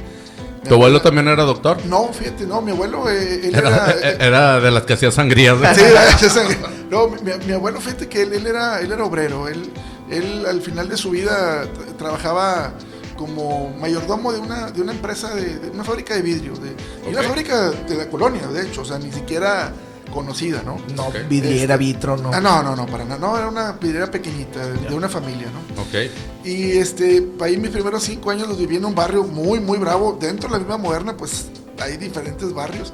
Mi 0.63 0.69
¿Tu 0.69 0.75
abuelo 0.75 1.01
también 1.01 1.27
era 1.27 1.43
doctor? 1.43 1.77
No, 1.85 2.09
fíjate, 2.13 2.45
no, 2.45 2.61
mi 2.61 2.71
abuelo, 2.71 3.09
eh, 3.09 3.47
él 3.47 3.55
Era, 3.55 3.69
era... 3.69 3.91
eh, 4.11 4.17
era 4.19 4.59
de 4.59 4.69
las 4.71 4.83
que 4.83 4.93
hacía 4.93 5.11
sangrías. 5.11 5.57
¿eh? 5.61 5.67
Sí, 5.75 5.81
era- 5.81 6.09
esa- 6.09 6.43
no, 6.89 7.07
mi, 7.07 7.31
mi 7.47 7.53
abuelo, 7.53 7.81
fíjate 7.81 8.07
que 8.07 8.21
él, 8.23 8.33
él 8.33 8.45
era, 8.45 8.79
él 8.79 8.91
era 8.91 9.03
obrero. 9.03 9.47
Él, 9.47 9.71
él 10.09 10.45
al 10.47 10.61
final 10.61 10.87
de 10.87 10.97
su 10.97 11.09
vida 11.09 11.63
tra- 11.63 11.97
trabajaba 11.97 12.73
como 13.17 13.69
mayordomo 13.79 14.31
de 14.33 14.39
una, 14.39 14.69
de 14.71 14.81
una 14.81 14.91
empresa, 14.91 15.33
de, 15.33 15.57
de 15.59 15.69
una 15.71 15.83
fábrica 15.83 16.13
de 16.15 16.21
vidrio. 16.21 16.53
De, 16.55 16.75
y 17.07 17.13
una 17.13 17.23
fábrica 17.23 17.71
de 17.71 17.95
la 17.95 18.07
colonia, 18.09 18.45
de 18.47 18.63
hecho, 18.67 18.81
o 18.81 18.85
sea, 18.85 18.99
ni 18.99 19.11
siquiera 19.11 19.71
conocida, 20.11 20.61
¿no? 20.63 20.77
No, 20.95 21.07
Ok. 21.07 21.15
vidriera, 21.29 21.77
vitro, 21.77 22.17
no. 22.17 22.31
Ah, 22.33 22.39
no, 22.39 22.61
no, 22.61 22.75
no, 22.75 22.85
para 22.85 23.05
nada. 23.05 23.19
No, 23.19 23.37
era 23.37 23.47
una 23.47 23.71
vidriera 23.73 24.11
pequeñita, 24.11 24.65
de, 24.65 24.89
de 24.89 24.93
una 24.93 25.09
familia, 25.09 25.47
¿no? 25.51 25.81
Ok. 25.81 26.11
Y 26.45 26.71
este, 26.73 27.27
ahí 27.41 27.57
mis 27.57 27.71
primeros 27.71 28.03
cinco 28.03 28.29
años 28.31 28.47
los 28.47 28.57
viví 28.57 28.75
en 28.75 28.85
un 28.85 28.93
barrio 28.95 29.23
muy, 29.23 29.59
muy 29.59 29.77
bravo. 29.79 30.17
Dentro 30.19 30.47
de 30.49 30.53
la 30.53 30.59
misma 30.59 30.77
moderna, 30.77 31.17
pues 31.17 31.47
hay 31.79 31.97
diferentes 31.97 32.53
barrios. 32.53 32.93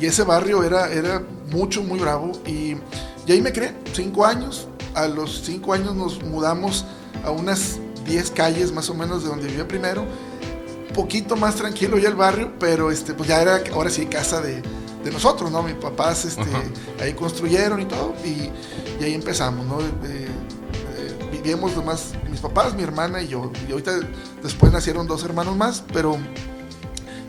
Y 0.00 0.06
ese 0.06 0.24
barrio 0.24 0.62
era, 0.64 0.92
era 0.92 1.22
mucho, 1.50 1.82
muy 1.82 1.98
bravo. 1.98 2.32
Y, 2.46 2.76
y 3.26 3.32
ahí 3.32 3.40
me 3.40 3.52
creé, 3.52 3.74
cinco 3.92 4.26
años. 4.26 4.68
A 4.94 5.06
los 5.08 5.42
cinco 5.44 5.72
años 5.74 5.94
nos 5.94 6.22
mudamos 6.22 6.84
a 7.24 7.30
unas 7.30 7.78
10 8.06 8.30
calles 8.30 8.72
más 8.72 8.88
o 8.88 8.94
menos 8.94 9.22
de 9.22 9.28
donde 9.28 9.46
vivía 9.46 9.66
primero. 9.68 10.04
Poquito 10.94 11.36
más 11.36 11.56
tranquilo 11.56 11.98
ya 11.98 12.08
el 12.08 12.14
barrio, 12.14 12.52
pero 12.58 12.90
este, 12.90 13.12
pues 13.12 13.28
ya 13.28 13.42
era 13.42 13.60
ahora 13.72 13.90
sí 13.90 14.06
casa 14.06 14.40
de, 14.40 14.62
de 15.06 15.12
nosotros, 15.12 15.50
¿no? 15.50 15.62
Mis 15.62 15.74
papás 15.74 16.24
este, 16.24 16.42
Ajá. 16.42 16.62
ahí 17.00 17.14
construyeron 17.14 17.80
y 17.80 17.84
todo. 17.86 18.14
Y, 18.24 18.50
y 19.00 19.04
ahí 19.04 19.14
empezamos, 19.14 19.64
¿no? 19.66 19.80
Eh, 19.80 19.86
eh, 20.06 21.28
vivíamos 21.32 21.74
nomás 21.76 22.12
mis 22.30 22.40
papás, 22.40 22.74
mi 22.74 22.82
hermana 22.82 23.22
y 23.22 23.28
yo. 23.28 23.50
Y 23.68 23.72
ahorita 23.72 23.92
después 24.42 24.72
nacieron 24.72 25.06
dos 25.06 25.22
hermanos 25.24 25.56
más, 25.56 25.82
pero 25.92 26.18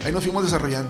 ahí 0.06 0.12
nos 0.12 0.24
fuimos 0.24 0.44
desarrollando. 0.44 0.90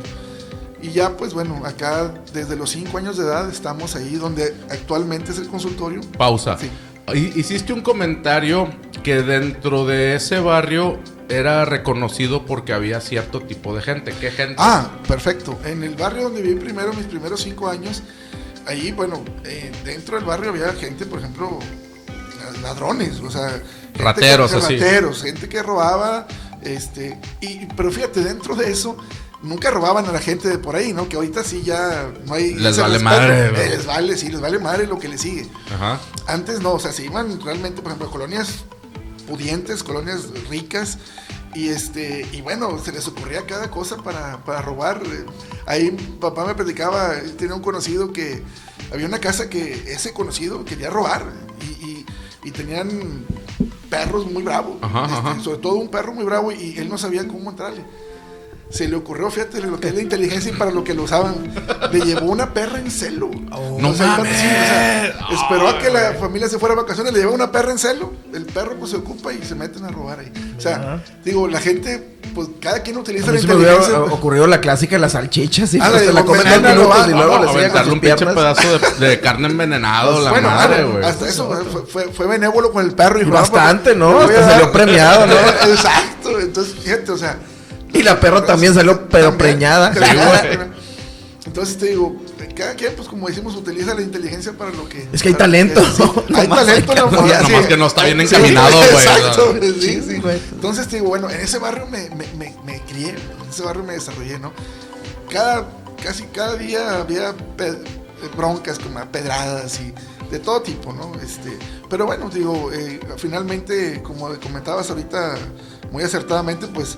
Y 0.82 0.92
ya, 0.92 1.18
pues 1.18 1.34
bueno, 1.34 1.62
acá 1.66 2.14
desde 2.34 2.56
los 2.56 2.70
cinco 2.70 2.98
años 3.00 3.18
de 3.18 3.24
edad 3.26 3.50
estamos 3.50 3.96
ahí 3.96 4.16
donde 4.16 4.56
actualmente 4.70 5.32
es 5.32 5.40
el 5.40 5.48
consultorio. 5.48 6.02
Pausa. 6.18 6.58
Sí. 6.58 6.70
Hi- 7.14 7.34
Hiciste 7.40 7.74
un 7.74 7.82
comentario 7.82 8.70
que 9.04 9.22
dentro 9.24 9.86
de 9.86 10.16
ese 10.16 10.40
barrio 10.40 11.00
era 11.30 11.66
reconocido 11.66 12.46
porque 12.46 12.74
había 12.74 13.02
cierto 13.02 13.42
tipo 13.42 13.76
de 13.76 13.82
gente. 13.82 14.14
¿Qué 14.20 14.32
gente? 14.32 14.56
Ah, 14.58 14.90
perfecto. 15.08 15.60
En 15.66 15.84
el 15.84 15.96
barrio 15.96 16.24
donde 16.24 16.42
viví 16.42 16.60
primero, 16.60 16.94
mis 16.94 17.06
primeros 17.06 17.42
cinco 17.42 17.68
años, 17.68 18.04
ahí, 18.66 18.92
bueno, 18.92 19.24
eh, 19.44 19.72
dentro 19.84 20.16
del 20.18 20.26
barrio 20.26 20.50
había 20.50 20.72
gente, 20.74 21.06
por 21.06 21.20
ejemplo, 21.20 21.60
ladrones, 22.62 23.20
o 23.20 23.30
sea, 23.30 23.62
Rateros, 23.96 24.52
que, 24.52 24.58
así. 24.58 24.78
rateros, 24.78 25.24
gente 25.24 25.50
que 25.50 25.62
robaba, 25.64 26.28
este, 26.62 27.20
y, 27.42 27.66
pero 27.76 27.92
fíjate, 27.92 28.24
dentro 28.24 28.56
de 28.56 28.72
eso 28.72 28.98
nunca 29.44 29.70
robaban 29.70 30.06
a 30.06 30.12
la 30.12 30.20
gente 30.20 30.50
de 30.50 30.58
por 30.58 30.76
ahí, 30.76 30.94
¿no? 30.94 31.08
Que 31.08 31.16
ahorita 31.16 31.44
sí 31.44 31.62
ya 31.64 32.12
no 32.26 32.34
hay... 32.34 32.56
Les 32.56 32.78
vale 32.78 33.00
madre, 33.00 33.48
Eh, 33.48 33.70
les 33.70 33.86
vale, 33.86 34.18
sí, 34.18 34.30
les 34.30 34.42
vale 34.42 34.60
madre 34.60 34.88
lo 34.88 34.98
que 34.98 35.08
le 35.08 35.18
sigue. 35.18 35.48
Ajá. 35.74 36.00
Antes 36.28 36.60
no, 36.62 36.74
o 36.74 36.80
sea, 36.80 36.92
se 36.92 37.06
iban 37.06 37.40
realmente, 37.42 37.82
por 37.82 37.92
ejemplo, 37.92 38.08
a 38.08 38.12
colonias 38.12 38.66
pudientes, 39.28 39.84
colonias 39.84 40.30
ricas. 40.50 40.98
Y 41.56 41.70
este, 41.70 42.28
y 42.34 42.42
bueno, 42.42 42.78
se 42.78 42.92
les 42.92 43.08
ocurría 43.08 43.46
cada 43.48 43.72
cosa 43.72 43.98
para, 43.98 44.44
para 44.44 44.62
robar. 44.62 45.02
Ahí 45.66 45.92
papá 46.20 46.46
me 46.46 46.54
platicaba, 46.56 47.16
él 47.18 47.36
tenía 47.36 47.56
un 47.56 47.62
conocido 47.62 48.14
que 48.14 48.44
había 48.94 49.08
una 49.08 49.20
casa 49.20 49.50
que 49.50 49.92
ese 49.92 50.14
conocido 50.14 50.64
quería 50.66 50.90
robar. 50.90 51.26
Y, 51.62 51.86
y- 51.86 52.06
y 52.44 52.52
tenían 52.52 53.26
perros 53.90 54.26
muy 54.32 54.42
bravos. 54.44 54.78
Ajá, 54.82 55.06
este, 55.06 55.16
ajá. 55.18 55.40
Sobre 55.42 55.58
todo 55.60 55.76
un 55.76 55.90
perro 55.90 56.14
muy 56.14 56.24
bravo 56.24 56.52
y 56.52 56.78
él 56.78 56.88
no 56.88 56.98
sabía 56.98 57.28
cómo 57.28 57.50
entrarle. 57.50 57.84
Se 58.70 58.88
le 58.88 58.98
ocurrió, 58.98 59.32
fíjate, 59.32 59.62
lo 59.62 59.80
que 59.80 59.88
es 59.88 59.96
la 59.96 60.02
inteligencia 60.02 60.52
y 60.52 60.56
para 60.56 60.72
lo 60.72 60.84
que 60.84 60.94
lo 60.94 61.04
usaban. 61.04 61.36
Le 61.92 62.02
llevó 62.02 62.26
una 62.32 62.54
perra 62.54 62.80
en 62.80 62.92
celo. 62.92 63.30
No 63.80 63.90
O 63.90 63.94
sea, 63.96 64.08
mames. 64.08 64.38
sí, 64.38 64.46
o 64.46 64.50
sea, 64.50 65.08
esperó 65.42 65.70
a 65.70 65.80
que 65.80 65.90
la 65.90 66.14
familia 66.20 66.50
se 66.50 66.60
fuera 66.60 66.74
a 66.74 66.78
vacaciones, 66.78 67.14
le 67.14 67.20
llevó 67.20 67.34
una 67.34 67.50
perra 67.52 67.72
en 67.72 67.78
celo. 67.80 68.12
El 68.34 68.46
perro 68.46 68.76
pues 68.78 68.92
se 68.92 68.98
ocupa 68.98 69.32
y 69.32 69.42
se 69.44 69.56
meten 69.56 69.86
a 69.86 69.88
robar 69.90 70.20
ahí. 70.20 70.32
O 70.58 70.62
sea, 70.62 71.02
digo, 71.24 71.48
la 71.48 71.62
gente, 71.62 72.18
pues 72.36 72.50
cada 72.60 72.82
quien 72.84 72.98
utiliza 72.98 73.30
A 73.30 73.32
mí 73.32 73.36
la 73.38 73.42
se 73.42 73.48
me 73.48 73.56
hubiera 73.56 73.74
inteligencia. 73.76 74.14
ocurrido 74.14 74.48
la 74.48 74.60
clásica 74.60 74.98
de 74.98 75.00
las 75.00 75.14
salchichas 75.14 75.74
y 75.74 75.80
Ah, 75.80 75.88
pues 75.90 75.94
la 75.94 76.00
se 76.00 76.06
de 76.08 76.14
la 76.14 76.26
comen 76.26 76.44
dos 76.44 76.62
minutos 76.62 77.08
y 77.08 77.12
luego 77.12 77.40
le 77.44 77.50
aventarle 77.50 77.94
un 77.94 78.00
pinche 78.02 78.26
pedazo 78.26 78.80
de, 79.00 79.08
de 79.08 79.20
carne 79.22 79.48
envenenado, 79.48 80.20
la 80.22 80.30
bueno, 80.32 80.50
madre, 80.50 80.84
güey. 80.84 81.06
hasta 81.06 81.26
eso 81.30 81.48
fue, 81.72 81.84
fue, 81.86 82.12
fue, 82.12 82.28
benévolo 82.28 82.72
con 82.74 82.84
el 82.86 82.92
perro. 82.94 83.18
Y 83.20 83.24
Y 83.24 83.26
ah, 83.28 83.30
pues, 83.30 83.50
bastante, 83.50 83.96
¿no? 83.96 84.12
voy 84.14 84.36
a 84.36 84.40
Hasta 84.40 84.52
salió 84.52 84.72
premiado, 84.74 85.26
¿no? 85.26 85.34
Exacto, 85.70 86.38
entonces 86.42 86.76
fíjate, 86.84 87.12
o 87.14 87.18
sea. 87.18 87.38
Y 87.98 88.04
la 88.04 88.20
perra 88.20 88.46
también 88.46 88.74
salió, 88.74 89.08
pero 89.10 89.38
preñada. 89.38 89.94
Entonces 91.46 91.78
te 91.78 91.88
digo, 91.88 92.16
cada 92.58 92.76
quien, 92.76 92.94
pues 92.96 93.08
como 93.08 93.28
decimos, 93.28 93.56
utiliza 93.56 93.94
la 93.94 94.02
inteligencia 94.02 94.54
para 94.54 94.72
lo 94.72 94.90
que. 94.90 95.08
Es 95.14 95.22
que 95.22 95.30
hay 95.30 95.36
talento, 95.36 95.82
sí. 95.96 96.04
¿no? 96.30 96.38
hay 96.38 96.48
talento, 96.48 96.96
nomás, 96.96 97.14
apoyar. 97.14 97.46
sí. 97.46 97.52
Nomás 97.52 97.68
que 97.68 97.78
no 97.78 97.88
está 97.88 98.04
bien 98.06 98.22
encaminado, 98.22 98.78
güey. 98.78 98.90
Exacto, 98.90 99.56
sí, 99.80 100.02
sí. 100.02 100.22
Entonces 100.52 100.88
te 100.88 100.98
digo, 100.98 101.10
bueno, 101.10 101.30
en 101.30 101.40
ese 101.40 101.60
barrio 101.60 101.86
me, 101.88 102.10
me, 102.10 102.26
me, 102.38 102.56
me 102.66 102.82
crié, 102.82 103.10
en 103.10 103.50
ese 103.50 103.64
barrio 103.64 103.84
me 103.84 103.94
desarrollé, 103.94 104.40
¿no? 104.40 104.52
Cada, 105.30 105.68
casi 106.04 106.24
cada 106.24 106.56
día 106.56 107.00
había 107.00 107.34
broncas, 108.36 108.80
como 108.80 109.00
pedradas 109.12 109.80
y 109.80 109.94
de 110.32 110.40
todo 110.40 110.62
tipo, 110.62 110.92
¿no? 110.94 111.14
Este, 111.22 111.58
pero 111.90 112.06
bueno, 112.06 112.30
digo, 112.30 112.72
eh, 112.74 113.00
finalmente, 113.18 114.02
como 114.02 114.28
comentabas 114.40 114.90
ahorita 114.90 115.36
muy 115.92 116.04
acertadamente, 116.04 116.68
pues, 116.68 116.98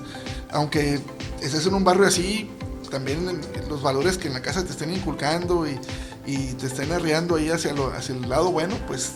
aunque 0.52 1.00
estés 1.42 1.66
en 1.66 1.74
un 1.74 1.84
barrio 1.84 2.06
así, 2.06 2.50
también 2.90 3.28
en- 3.28 3.68
los 3.68 3.82
valores 3.82 4.18
que 4.18 4.26
en 4.28 4.34
la 4.34 4.42
casa 4.42 4.64
te 4.64 4.70
estén 4.72 4.92
inculcando 4.92 5.64
y, 5.66 5.78
y 6.26 6.52
te 6.54 6.66
estén 6.66 6.90
arreando 6.92 7.36
ahí 7.36 7.48
hacia, 7.50 7.72
lo, 7.72 7.92
hacia 7.92 8.14
el 8.16 8.28
lado 8.28 8.50
bueno, 8.50 8.74
pues 8.88 9.12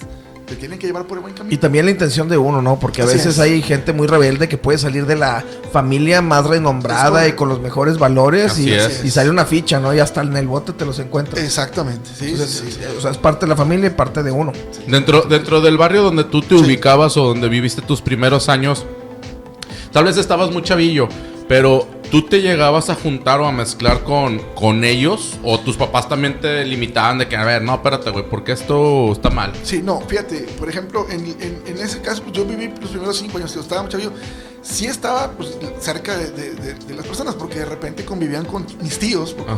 te 0.46 0.54
tienen 0.56 0.78
que 0.78 0.86
llevar 0.86 1.06
por 1.06 1.16
el 1.18 1.22
buen 1.22 1.34
camino. 1.34 1.52
Y 1.54 1.56
también 1.58 1.86
la 1.86 1.90
intención 1.90 2.28
de 2.28 2.36
uno, 2.36 2.60
¿no? 2.62 2.78
Porque 2.78 3.00
a 3.00 3.06
Así 3.06 3.14
veces 3.14 3.34
es. 3.34 3.38
hay 3.40 3.62
gente 3.62 3.92
muy 3.94 4.06
rebelde 4.06 4.46
que 4.46 4.58
puede 4.58 4.76
salir 4.78 5.06
de 5.06 5.16
la 5.16 5.42
familia 5.72 6.20
más 6.22 6.46
renombrada 6.46 7.26
y 7.26 7.32
con 7.32 7.48
los 7.48 7.60
mejores 7.60 7.98
valores 7.98 8.58
y, 8.58 9.10
sale 9.10 9.30
una 9.30 9.46
ficha, 9.46 9.80
¿no? 9.80 9.94
Y 9.94 10.00
hasta 10.00 10.20
en 10.20 10.36
el 10.36 10.46
bote 10.46 10.72
te 10.74 10.84
los 10.84 10.98
encuentras. 10.98 11.42
Exactamente, 11.42 12.10
sí, 12.16 12.26
Entonces, 12.32 12.62
sí, 12.66 12.72
sí. 12.72 12.80
O 12.96 13.00
sea, 13.00 13.10
es 13.10 13.16
parte 13.18 13.46
de 13.46 13.50
la 13.50 13.56
familia 13.56 13.86
y 13.88 13.90
parte 13.90 14.22
de 14.22 14.30
uno. 14.30 14.52
Dentro, 14.86 15.22
dentro 15.22 15.60
del 15.62 15.78
barrio 15.78 16.02
donde 16.02 16.24
tú 16.24 16.42
te 16.42 16.54
ubicabas 16.54 17.16
o 17.16 17.24
donde 17.26 17.48
viviste 17.48 17.80
tus 17.80 18.02
primeros 18.02 18.48
años, 18.50 18.84
tal 19.94 20.04
vez 20.04 20.18
estabas 20.18 20.50
muy 20.50 20.62
chavillo, 20.62 21.08
pero 21.48 21.86
tú 22.10 22.22
te 22.22 22.42
llegabas 22.42 22.90
a 22.90 22.94
juntar 22.94 23.40
o 23.40 23.46
a 23.46 23.52
mezclar 23.52 24.02
con, 24.02 24.38
con 24.54 24.84
ellos 24.84 25.38
o 25.42 25.58
tus 25.60 25.76
papás 25.76 26.08
también 26.08 26.40
te 26.40 26.64
limitaban 26.64 27.18
de 27.18 27.28
que, 27.28 27.36
a 27.36 27.44
ver, 27.44 27.62
no, 27.62 27.74
espérate, 27.74 28.10
güey, 28.10 28.28
porque 28.28 28.52
esto 28.52 29.12
está 29.12 29.30
mal. 29.30 29.52
Sí, 29.62 29.80
no, 29.82 30.00
fíjate, 30.02 30.40
por 30.58 30.68
ejemplo, 30.68 31.06
en, 31.10 31.24
en- 31.40 31.62
en 31.66 31.78
ese 31.78 32.00
caso, 32.02 32.22
pues, 32.22 32.34
yo 32.34 32.44
viví 32.44 32.70
los 32.80 32.90
primeros 32.90 33.16
cinco 33.18 33.38
años, 33.38 33.52
que 33.52 33.60
estaba 33.60 33.82
mucho 33.82 33.98
chavillo, 33.98 34.12
sí 34.62 34.86
estaba 34.86 35.30
pues, 35.32 35.56
cerca 35.80 36.16
de, 36.16 36.30
de- 36.30 36.54
de- 36.54 36.74
de 36.74 36.94
las 36.94 37.06
personas, 37.06 37.34
porque 37.34 37.60
de 37.60 37.64
repente 37.66 38.04
convivían 38.04 38.44
con 38.44 38.66
mis 38.82 38.98
tíos, 38.98 39.32
porque 39.34 39.52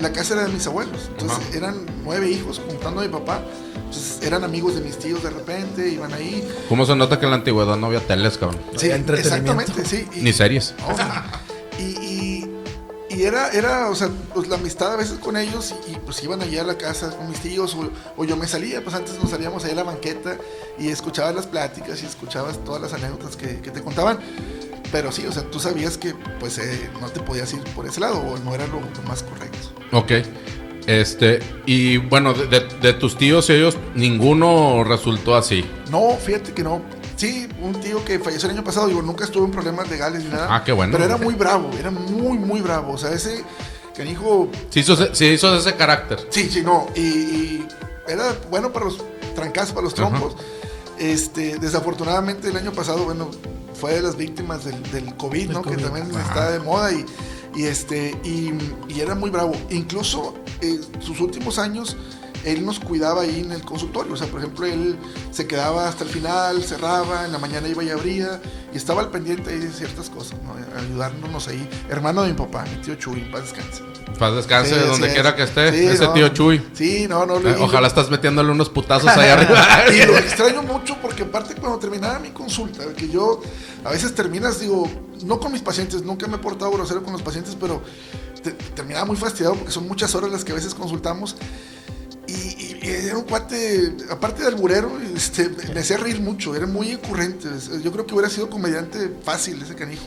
la 0.00 0.12
casa 0.12 0.34
era 0.34 0.44
de 0.44 0.48
mis 0.52 0.66
abuelos, 0.66 1.08
entonces 1.08 1.38
Ajá. 1.38 1.56
eran 1.56 1.86
nueve 2.04 2.28
hijos, 2.30 2.60
contando 2.60 3.00
a 3.00 3.04
mi 3.04 3.10
papá, 3.10 3.42
entonces 3.76 4.18
eran 4.22 4.42
amigos 4.44 4.74
de 4.74 4.80
mis 4.80 4.98
tíos 4.98 5.22
de 5.22 5.30
repente, 5.30 5.88
iban 5.88 6.12
ahí. 6.12 6.46
¿Cómo 6.68 6.84
se 6.86 6.96
nota 6.96 7.18
que 7.18 7.26
en 7.26 7.30
la 7.30 7.36
antigüedad 7.36 7.76
no 7.76 7.86
había 7.86 8.00
teles, 8.00 8.38
cabrón? 8.38 8.60
Sí, 8.76 8.88
exactamente, 8.90 9.84
sí. 9.84 10.06
y- 10.14 10.20
Ni 10.20 10.32
series. 10.32 10.74
no, 10.88 10.96
sí. 10.96 11.02
Y, 11.78 11.82
y- 12.04 12.48
y 13.10 13.24
era, 13.24 13.50
era, 13.50 13.90
o 13.90 13.94
sea, 13.94 14.08
pues 14.32 14.48
la 14.48 14.56
amistad 14.56 14.94
a 14.94 14.96
veces 14.96 15.18
con 15.18 15.36
ellos 15.36 15.74
y, 15.86 15.92
y, 15.92 15.96
pues 15.96 16.22
iban 16.24 16.40
allá 16.40 16.62
a 16.62 16.64
la 16.64 16.78
casa 16.78 17.10
con 17.14 17.28
mis 17.28 17.40
tíos 17.40 17.74
o, 17.74 17.90
o 18.16 18.24
yo 18.24 18.38
me 18.38 18.48
salía, 18.48 18.82
pues 18.82 18.96
antes 18.96 19.18
nos 19.20 19.28
salíamos 19.28 19.62
ahí 19.66 19.72
a 19.72 19.74
la 19.74 19.82
banqueta 19.82 20.38
y 20.78 20.88
escuchabas 20.88 21.34
las 21.34 21.46
pláticas 21.46 22.02
y 22.02 22.06
escuchabas 22.06 22.64
todas 22.64 22.80
las 22.80 22.94
anécdotas 22.94 23.36
que, 23.36 23.60
que 23.60 23.70
te 23.70 23.82
contaban. 23.82 24.18
Pero 24.92 25.10
sí, 25.10 25.26
o 25.26 25.32
sea, 25.32 25.42
tú 25.44 25.58
sabías 25.58 25.96
que 25.98 26.14
pues 26.38 26.58
eh, 26.58 26.90
no 27.00 27.08
te 27.08 27.20
podías 27.20 27.52
ir 27.54 27.60
por 27.74 27.86
ese 27.86 27.98
lado 28.00 28.18
o 28.20 28.38
no 28.38 28.54
era 28.54 28.66
lo, 28.66 28.80
lo 28.80 29.02
más 29.08 29.22
correcto. 29.22 29.58
Ok. 29.92 30.12
Este, 30.86 31.38
y 31.64 31.96
bueno, 31.96 32.34
de, 32.34 32.46
de- 32.46 32.68
de 32.80 32.92
tus 32.92 33.16
tíos 33.16 33.48
y 33.50 33.54
ellos, 33.54 33.76
ninguno 33.94 34.84
resultó 34.84 35.34
así. 35.36 35.64
No, 35.90 36.16
fíjate 36.16 36.52
que 36.52 36.62
no. 36.62 36.82
Sí, 37.16 37.46
un 37.60 37.80
tío 37.80 38.04
que 38.04 38.18
falleció 38.18 38.48
el 38.48 38.56
año 38.56 38.64
pasado, 38.64 38.88
digo, 38.88 39.00
nunca 39.00 39.24
estuvo 39.24 39.44
en 39.44 39.52
problemas 39.52 39.88
legales 39.88 40.24
ni 40.24 40.30
nada. 40.30 40.48
Ah, 40.50 40.64
qué 40.64 40.72
bueno. 40.72 40.92
Pero 40.92 41.04
era 41.04 41.16
muy 41.16 41.34
bravo, 41.34 41.70
era 41.78 41.90
muy, 41.90 42.36
muy 42.36 42.60
bravo. 42.60 42.94
O 42.94 42.98
sea, 42.98 43.10
ese 43.12 43.44
canijo 43.96 44.48
Sí 44.70 44.80
hizo, 44.80 45.14
sí 45.14 45.26
hizo 45.26 45.54
ese 45.56 45.74
carácter. 45.74 46.18
Sí, 46.30 46.48
sí, 46.50 46.62
no. 46.62 46.88
Y, 46.96 47.00
y 47.00 47.68
era 48.08 48.34
bueno 48.50 48.72
para 48.72 48.86
los 48.86 48.98
trancazos, 49.36 49.70
para 49.72 49.84
los 49.84 49.94
trompos. 49.94 50.34
Este, 51.02 51.58
desafortunadamente 51.58 52.48
el 52.48 52.56
año 52.56 52.70
pasado, 52.70 53.04
bueno, 53.04 53.28
fue 53.74 53.94
de 53.94 54.02
las 54.02 54.16
víctimas 54.16 54.64
del, 54.64 54.80
del 54.92 55.16
COVID, 55.16 55.50
¿no? 55.50 55.62
COVID. 55.62 55.76
Que 55.76 55.82
también 55.82 56.08
está 56.12 56.52
de 56.52 56.60
moda 56.60 56.92
y, 56.92 57.04
y 57.56 57.64
este, 57.64 58.16
y, 58.22 58.52
y 58.88 59.00
era 59.00 59.16
muy 59.16 59.28
bravo. 59.30 59.52
Incluso 59.70 60.34
eh, 60.60 60.80
sus 61.00 61.20
últimos 61.20 61.58
años, 61.58 61.96
él 62.44 62.64
nos 62.66 62.78
cuidaba 62.80 63.22
ahí 63.22 63.40
en 63.40 63.52
el 63.52 63.62
consultorio. 63.62 64.12
O 64.14 64.16
sea, 64.16 64.26
por 64.26 64.40
ejemplo, 64.40 64.66
él 64.66 64.96
se 65.30 65.46
quedaba 65.46 65.88
hasta 65.88 66.04
el 66.04 66.10
final, 66.10 66.62
cerraba, 66.62 67.24
en 67.24 67.32
la 67.32 67.38
mañana 67.38 67.68
iba 67.68 67.82
y 67.84 67.90
abría, 67.90 68.40
y 68.72 68.76
estaba 68.76 69.00
al 69.02 69.10
pendiente 69.10 69.50
ahí 69.50 69.58
de 69.58 69.70
ciertas 69.70 70.10
cosas, 70.10 70.38
¿no? 70.44 70.54
Ayudándonos 70.78 71.48
ahí. 71.48 71.68
Hermano 71.88 72.22
de 72.22 72.28
mi 72.32 72.34
papá, 72.38 72.64
mi 72.64 72.76
tío 72.82 72.94
Chuy, 72.96 73.20
paz 73.32 73.42
descanse. 73.42 73.82
Paz 74.18 74.34
descanse 74.34 74.74
Sí, 74.74 74.80
de 74.80 74.86
donde 74.86 75.08
sí, 75.08 75.14
quiera 75.14 75.30
es. 75.30 75.34
que 75.36 75.42
esté. 75.44 75.72
Sí, 75.72 75.86
ese 75.86 76.04
no. 76.04 76.12
tío 76.12 76.28
Chuy. 76.28 76.62
Sí, 76.74 77.06
no, 77.08 77.24
no. 77.26 77.36
Eh, 77.38 77.56
y- 77.58 77.62
ojalá 77.62 77.86
estás 77.88 78.10
metiéndole 78.10 78.50
unos 78.50 78.68
putazos 78.68 79.08
ahí 79.10 79.28
arriba. 79.30 79.66
y 79.92 80.06
lo 80.06 80.16
extraño 80.18 80.62
mucho 80.62 80.96
porque 81.00 81.22
aparte 81.22 81.54
cuando 81.54 81.78
terminaba 81.78 82.18
mi 82.18 82.30
consulta, 82.30 82.84
que 82.94 83.08
yo 83.08 83.40
a 83.84 83.90
veces 83.90 84.14
terminas, 84.14 84.60
digo, 84.60 84.88
no 85.24 85.40
con 85.40 85.50
mis 85.52 85.62
pacientes, 85.62 86.02
nunca 86.02 86.26
me 86.28 86.36
he 86.36 86.38
portado 86.38 86.70
grosero 86.72 87.02
con 87.02 87.12
los 87.12 87.22
pacientes, 87.22 87.56
pero 87.58 87.82
te- 88.42 88.52
terminaba 88.52 89.06
muy 89.06 89.16
fastidiado 89.16 89.54
porque 89.54 89.72
son 89.72 89.88
muchas 89.88 90.14
horas 90.14 90.30
las 90.30 90.44
que 90.44 90.52
a 90.52 90.56
veces 90.56 90.74
consultamos. 90.74 91.36
Era 92.82 93.16
un 93.16 93.24
cuate, 93.24 93.92
aparte 94.10 94.42
de 94.42 94.48
alburero, 94.48 94.92
este, 95.14 95.48
me 95.72 95.80
hacía 95.80 95.96
reír 95.98 96.20
mucho, 96.20 96.54
era 96.54 96.66
muy 96.66 96.94
ocurrente. 96.94 97.48
Yo 97.82 97.92
creo 97.92 98.06
que 98.06 98.14
hubiera 98.14 98.28
sido 98.30 98.50
comediante 98.50 99.10
fácil 99.24 99.60
ese 99.62 99.74
canijo. 99.74 100.04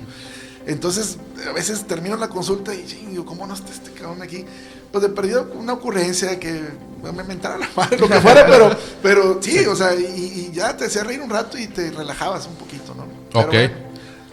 Entonces, 0.67 1.17
a 1.47 1.51
veces 1.53 1.85
termino 1.85 2.17
la 2.17 2.27
consulta 2.27 2.73
y 2.73 2.83
"Ching, 2.85 3.11
digo, 3.11 3.25
¿cómo 3.25 3.45
no 3.45 3.53
está 3.53 3.71
este 3.71 3.91
cabrón 3.91 4.21
aquí? 4.23 4.45
Pues 4.91 5.03
de 5.03 5.09
perdido 5.09 5.51
una 5.55 5.73
ocurrencia 5.73 6.39
que 6.39 6.59
me 7.03 7.23
mentara 7.23 7.57
la 7.59 7.69
madre, 7.75 7.97
lo 7.99 8.07
que 8.07 8.19
fuera, 8.19 8.45
pero, 8.47 8.75
pero 9.03 9.39
sí, 9.41 9.59
o 9.59 9.75
sea, 9.75 9.93
y, 9.93 10.03
y 10.03 10.51
ya 10.55 10.75
te 10.75 10.85
hacía 10.85 11.03
reír 11.03 11.21
un 11.21 11.29
rato 11.29 11.57
y 11.57 11.67
te 11.67 11.91
relajabas 11.91 12.47
un 12.47 12.55
poquito, 12.55 12.95
¿no? 12.95 13.05
Pero 13.31 13.45
Ok. 13.45 13.51
bueno, 13.51 13.73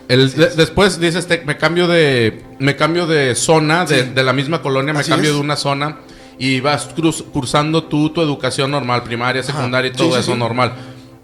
El- 0.08 0.32
de- 0.32 0.46
es. 0.46 0.56
después 0.56 0.98
dices, 0.98 1.26
te- 1.26 1.42
me 1.44 1.58
cambio 1.58 1.86
de 1.86 2.42
me 2.58 2.76
cambio 2.76 3.06
de 3.06 3.34
zona, 3.34 3.84
de, 3.84 4.04
Sí. 4.04 4.10
de 4.14 4.22
la 4.22 4.32
misma 4.32 4.62
colonia, 4.62 4.94
me 4.94 5.00
Así 5.00 5.10
cambio 5.10 5.30
es. 5.30 5.36
de 5.36 5.40
una 5.42 5.56
zona 5.56 5.98
y 6.38 6.60
vas 6.60 6.88
cruz- 6.94 7.24
cursando 7.32 7.84
tú 7.84 8.10
tu 8.10 8.20
educación 8.20 8.70
normal, 8.70 9.02
primaria, 9.02 9.42
secundaria 9.42 9.88
y 9.90 9.92
Sí, 9.92 9.98
todo 9.98 10.12
sí, 10.14 10.20
eso 10.20 10.32
sí. 10.32 10.38
normal. 10.38 10.72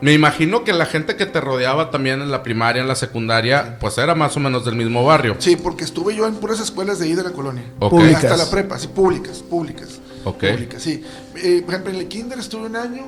Me 0.01 0.13
imagino 0.13 0.63
que 0.63 0.73
la 0.73 0.87
gente 0.87 1.17
que 1.17 1.27
te 1.27 1.41
rodeaba 1.41 1.91
también 1.91 2.23
en 2.23 2.31
la 2.31 2.45
primaria, 2.45 2.81
en 2.81 2.87
la 2.87 2.95
secundaria, 2.95 3.79
pues 3.81 3.99
era 3.99 4.15
más 4.15 4.37
o 4.37 4.41
menos 4.41 4.65
del 4.65 4.77
mismo 4.77 5.05
barrio. 5.05 5.35
Sí, 5.41 5.57
porque 5.57 5.83
estuve 5.83 6.15
yo 6.15 6.27
en 6.29 6.37
puras 6.37 6.61
escuelas 6.61 7.01
de 7.01 7.07
ahí 7.07 7.15
de 7.15 7.25
la 7.25 7.31
colonia. 7.33 7.65
Ok. 7.81 7.91
Públicas. 7.91 8.25
Hasta 8.25 8.37
la 8.37 8.49
prepa, 8.49 8.79
sí, 8.79 8.87
públicas, 8.89 9.39
públicas. 9.39 9.99
Ok. 10.25 10.39
Públicas, 10.53 10.81
sí. 10.83 11.03
Eh, 11.37 11.63
por 11.65 11.75
ejemplo, 11.75 11.93
en 11.95 11.99
el 12.01 12.07
kinder 12.07 12.39
estuve 12.39 12.67
un 12.67 12.77
año. 12.77 13.07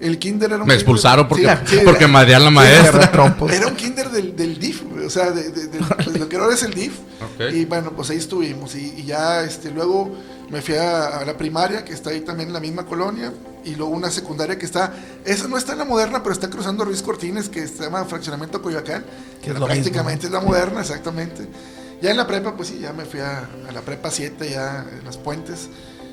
El 0.00 0.18
kinder 0.18 0.50
era 0.52 0.62
un 0.62 0.66
Me 0.68 0.74
kinder- 0.74 0.76
expulsaron 0.76 1.28
porque, 1.28 1.44
Sí, 1.44 1.50
sí, 1.76 1.80
porque 1.84 2.04
era- 2.04 2.12
madrean 2.12 2.44
la 2.44 2.50
maestra. 2.50 3.10
Trompos. 3.10 3.52
Era 3.52 3.66
un 3.66 3.74
kinder 3.74 4.08
del, 4.10 4.36
del 4.36 4.58
DIF, 4.60 4.82
o 5.04 5.10
sea, 5.10 5.30
de, 5.32 5.50
de- 5.50 5.66
de- 5.68 5.78
pues, 5.78 6.06
lo 6.20 6.28
que 6.28 6.36
ahora 6.36 6.54
es 6.54 6.62
el 6.62 6.72
DIF. 6.74 6.98
Ok. 7.20 7.52
Y 7.52 7.64
bueno, 7.64 7.92
pues 7.96 8.10
ahí 8.10 8.18
estuvimos. 8.18 8.76
Y, 8.76 8.94
y 8.98 9.04
ya 9.06 9.42
este, 9.42 9.70
luego 9.72 10.12
me 10.52 10.60
fui 10.60 10.74
a, 10.74 11.24
la 11.24 11.36
primaria, 11.36 11.82
que 11.82 11.94
está 11.94 12.10
ahí 12.10 12.20
también 12.20 12.48
en 12.48 12.52
la 12.52 12.60
misma 12.60 12.84
colonia. 12.84 13.32
Y 13.64 13.74
luego 13.74 13.92
una 13.92 14.10
secundaria 14.10 14.58
que 14.58 14.66
está, 14.66 14.92
esa 15.24 15.48
no 15.48 15.56
está 15.56 15.72
en 15.72 15.78
la 15.78 15.84
moderna, 15.86 16.22
pero 16.22 16.34
está 16.34 16.50
cruzando 16.50 16.84
Ruiz 16.84 17.02
Cortines, 17.02 17.48
que 17.48 17.66
se 17.66 17.82
llama 17.82 18.04
Fraccionamiento 18.04 18.60
Coyoacán. 18.60 19.02
Que 19.42 19.50
es 19.50 19.56
prácticamente 19.56 20.26
es 20.26 20.32
la 20.32 20.40
moderna, 20.40 20.82
exactamente. 20.82 21.48
Ya 22.02 22.10
en 22.10 22.18
la 22.18 22.26
prepa, 22.26 22.54
pues 22.54 22.68
sí, 22.68 22.78
ya 22.80 22.92
me 22.92 23.06
fui 23.06 23.20
a, 23.20 23.48
a 23.66 23.72
la 23.72 23.80
prepa 23.80 24.10
7, 24.10 24.50
ya 24.50 24.84
en 24.98 25.04
las 25.06 25.16
puentes. 25.16 25.70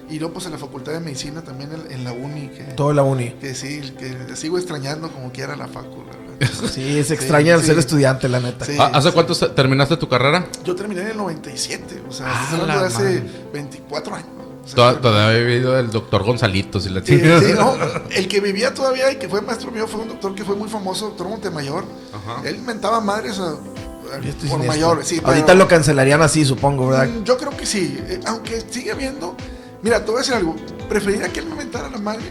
Y 0.09 0.19
luego, 0.19 0.35
pues 0.35 0.45
en 0.45 0.53
la 0.53 0.57
facultad 0.57 0.93
de 0.93 1.01
medicina 1.01 1.41
también 1.41 1.71
en, 1.73 1.91
en 1.91 2.03
la 2.05 2.13
uni. 2.13 2.47
Que, 2.47 2.63
Todo 2.75 2.93
la 2.93 3.03
uni. 3.03 3.31
que 3.31 3.53
sí, 3.53 3.81
que 3.99 4.35
sigo 4.37 4.57
extrañando 4.57 5.11
como 5.11 5.33
quiera 5.33 5.57
la 5.57 5.67
facu, 5.67 5.97
la 5.97 6.05
verdad. 6.05 6.18
Sí, 6.71 7.03
se 7.03 7.13
extraña 7.13 7.55
el 7.55 7.61
sí. 7.61 7.67
ser 7.67 7.79
estudiante, 7.79 8.29
la 8.29 8.39
neta. 8.39 8.65
Sí. 8.65 8.77
¿Hace 8.79 9.11
cuánto 9.11 9.35
terminaste 9.51 9.97
tu 9.97 10.07
carrera? 10.07 10.45
Yo 10.63 10.75
terminé 10.75 11.01
en 11.01 11.07
el 11.07 11.17
97, 11.17 12.03
o 12.07 12.11
sea, 12.11 12.27
Ah, 12.27 12.43
estás 12.43 12.59
hablando 12.59 12.73
de 12.83 12.89
la 12.89 12.95
hace 12.95 13.03
madre. 13.03 13.31
24 13.53 14.15
años. 14.15 14.29
O 14.63 14.67
sea, 14.67 14.75
Toda- 14.75 15.01
Todavía 15.01 15.39
he 15.39 15.43
vivido 15.45 15.77
el 15.79 15.89
doctor 15.89 16.23
Gonzalito, 16.23 16.79
si 16.79 16.89
le 16.89 17.03
Sí, 17.05 17.19
sí, 17.19 17.53
no, 17.55 17.75
el 18.11 18.27
que 18.27 18.39
vivía 18.39 18.73
todavía 18.73 19.11
y 19.11 19.15
que 19.17 19.27
fue 19.27 19.41
maestro 19.41 19.71
mío 19.71 19.87
fue 19.87 20.01
un 20.01 20.09
doctor 20.09 20.35
que 20.35 20.43
fue 20.43 20.55
muy 20.55 20.69
famoso, 20.69 21.07
doctor 21.07 21.27
Montemayor. 21.27 21.83
Ajá. 22.13 22.47
Él 22.47 22.57
inventaba 22.57 23.01
madres 23.01 23.39
a- 23.39 23.53
a- 23.53 24.23
Y 24.23 24.29
estoy 24.29 24.47
por 24.49 24.63
mayor. 24.63 25.03
Sí, 25.03 25.19
Ahorita 25.23 25.45
pero- 25.47 25.59
lo 25.59 25.67
cancelarían 25.67 26.21
así, 26.21 26.45
supongo, 26.45 26.87
¿verdad? 26.89 27.07
Mm, 27.07 27.23
Yo 27.23 27.37
creo 27.37 27.55
que 27.57 27.65
sí, 27.65 27.97
eh, 28.07 28.19
aunque 28.27 28.61
sigue 28.69 28.91
habiendo. 28.91 29.35
Mira, 29.81 29.99
te 30.05 30.11
voy 30.11 30.17
a 30.17 30.19
decir 30.19 30.35
algo. 30.35 30.55
Preferiría 30.87 31.29
que 31.29 31.39
él 31.39 31.45
me 31.47 31.51
inventara 31.53 31.89
la 31.89 31.97
madre 31.97 32.23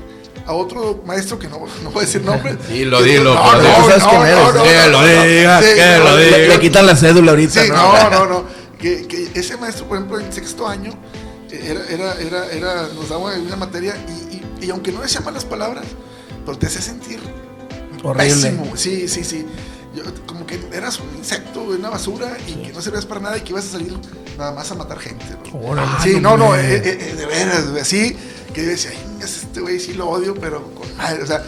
a 0.49 0.53
otro 0.55 1.03
maestro 1.07 1.39
que 1.39 1.47
no, 1.47 1.61
no 1.85 1.91
voy 1.91 2.03
a 2.03 2.07
decir 2.07 2.23
nombre. 2.25 2.57
Dilo, 2.69 2.99
Que- 2.99 3.05
dilo, 3.05 3.35
No, 3.35 3.53
no, 3.53 3.63
no, 3.63 3.89
¿Sabes 3.89 4.05
quién 4.05 4.21
no, 4.21 4.27
eres? 4.27 4.39
no, 4.39 4.53
no, 4.55 4.63
Que 4.65 4.75
lo 4.89 5.01
no, 5.03 5.07
no. 5.07 5.25
diga, 5.25 5.63
Sí, 5.63 5.69
que 5.75 5.97
no, 5.99 6.05
lo 6.05 6.17
le- 6.17 6.25
diga. 6.25 6.39
Le, 6.39 6.49
le 6.49 6.61
quitan 6.61 6.87
la 6.87 6.97
cédula 6.97 7.31
ahorita, 7.33 7.63
Sí, 7.65 7.69
¿no? 7.71 7.77
no, 7.77 8.11
no, 8.11 8.27
no. 8.27 8.45
Que, 8.79 9.07
que 9.07 9.31
ese 9.35 9.57
maestro, 9.57 9.87
por 9.87 9.97
ejemplo, 9.99 10.19
en 10.21 10.33
sexto 10.33 10.67
año, 10.67 10.93
era, 11.51 11.81
era, 11.89 12.15
era, 12.21 12.47
era, 12.53 12.89
nos 12.95 13.09
daba 13.09 13.33
una 13.37 13.57
materia 13.57 13.97
y, 14.09 14.37
y, 14.65 14.67
y 14.67 14.71
aunque 14.71 14.91
no 14.93 15.01
decía 15.03 15.21
malas 15.21 15.45
palabras, 15.45 15.85
pero 16.45 16.57
te 16.59 16.67
hace 16.67 16.81
sentir 16.83 17.21
Horrible. 18.03 18.35
pésimo. 18.35 18.77
Sí, 18.77 19.09
sí, 19.09 19.25
sí. 19.25 19.47
Yo, 19.95 20.05
como 20.27 20.47
que 20.47 20.61
eras 20.73 21.01
un 21.01 21.09
insecto, 21.17 21.63
una 21.63 21.91
basura 21.91 22.37
y 22.47 22.53
que 22.67 22.73
no 22.73 22.81
servías 22.81 23.07
para 23.07 23.21
nada 23.21 23.39
y 23.39 23.41
que 23.41 23.51
ibas 23.51 23.65
a 23.67 23.73
salir 23.73 23.93
nada 24.39 24.53
más 24.53 24.71
a 24.71 24.75
matar 24.75 24.99
gente. 24.99 25.25
¿no? 25.53 25.59
Órale. 25.69 25.89
Sí, 26.03 26.21
no, 26.21 26.37
no, 26.37 26.47
hombre. 26.51 26.77
eh, 26.77 26.83
eh, 26.85 26.99
eh, 27.11 27.15
de 27.17 27.27
veras, 27.27 27.65
así, 27.81 28.17
que 28.53 28.63
yo 28.65 28.69
decía, 28.71 28.91
"Ay, 28.93 29.25
este 29.25 29.61
güey 29.61 29.79
sí 29.81 29.95
lo 29.95 30.09
odio, 30.09 30.35
pero 30.35 30.75
con 30.75 30.95
madre, 30.97 31.23
o 31.23 31.27
sea, 31.27 31.43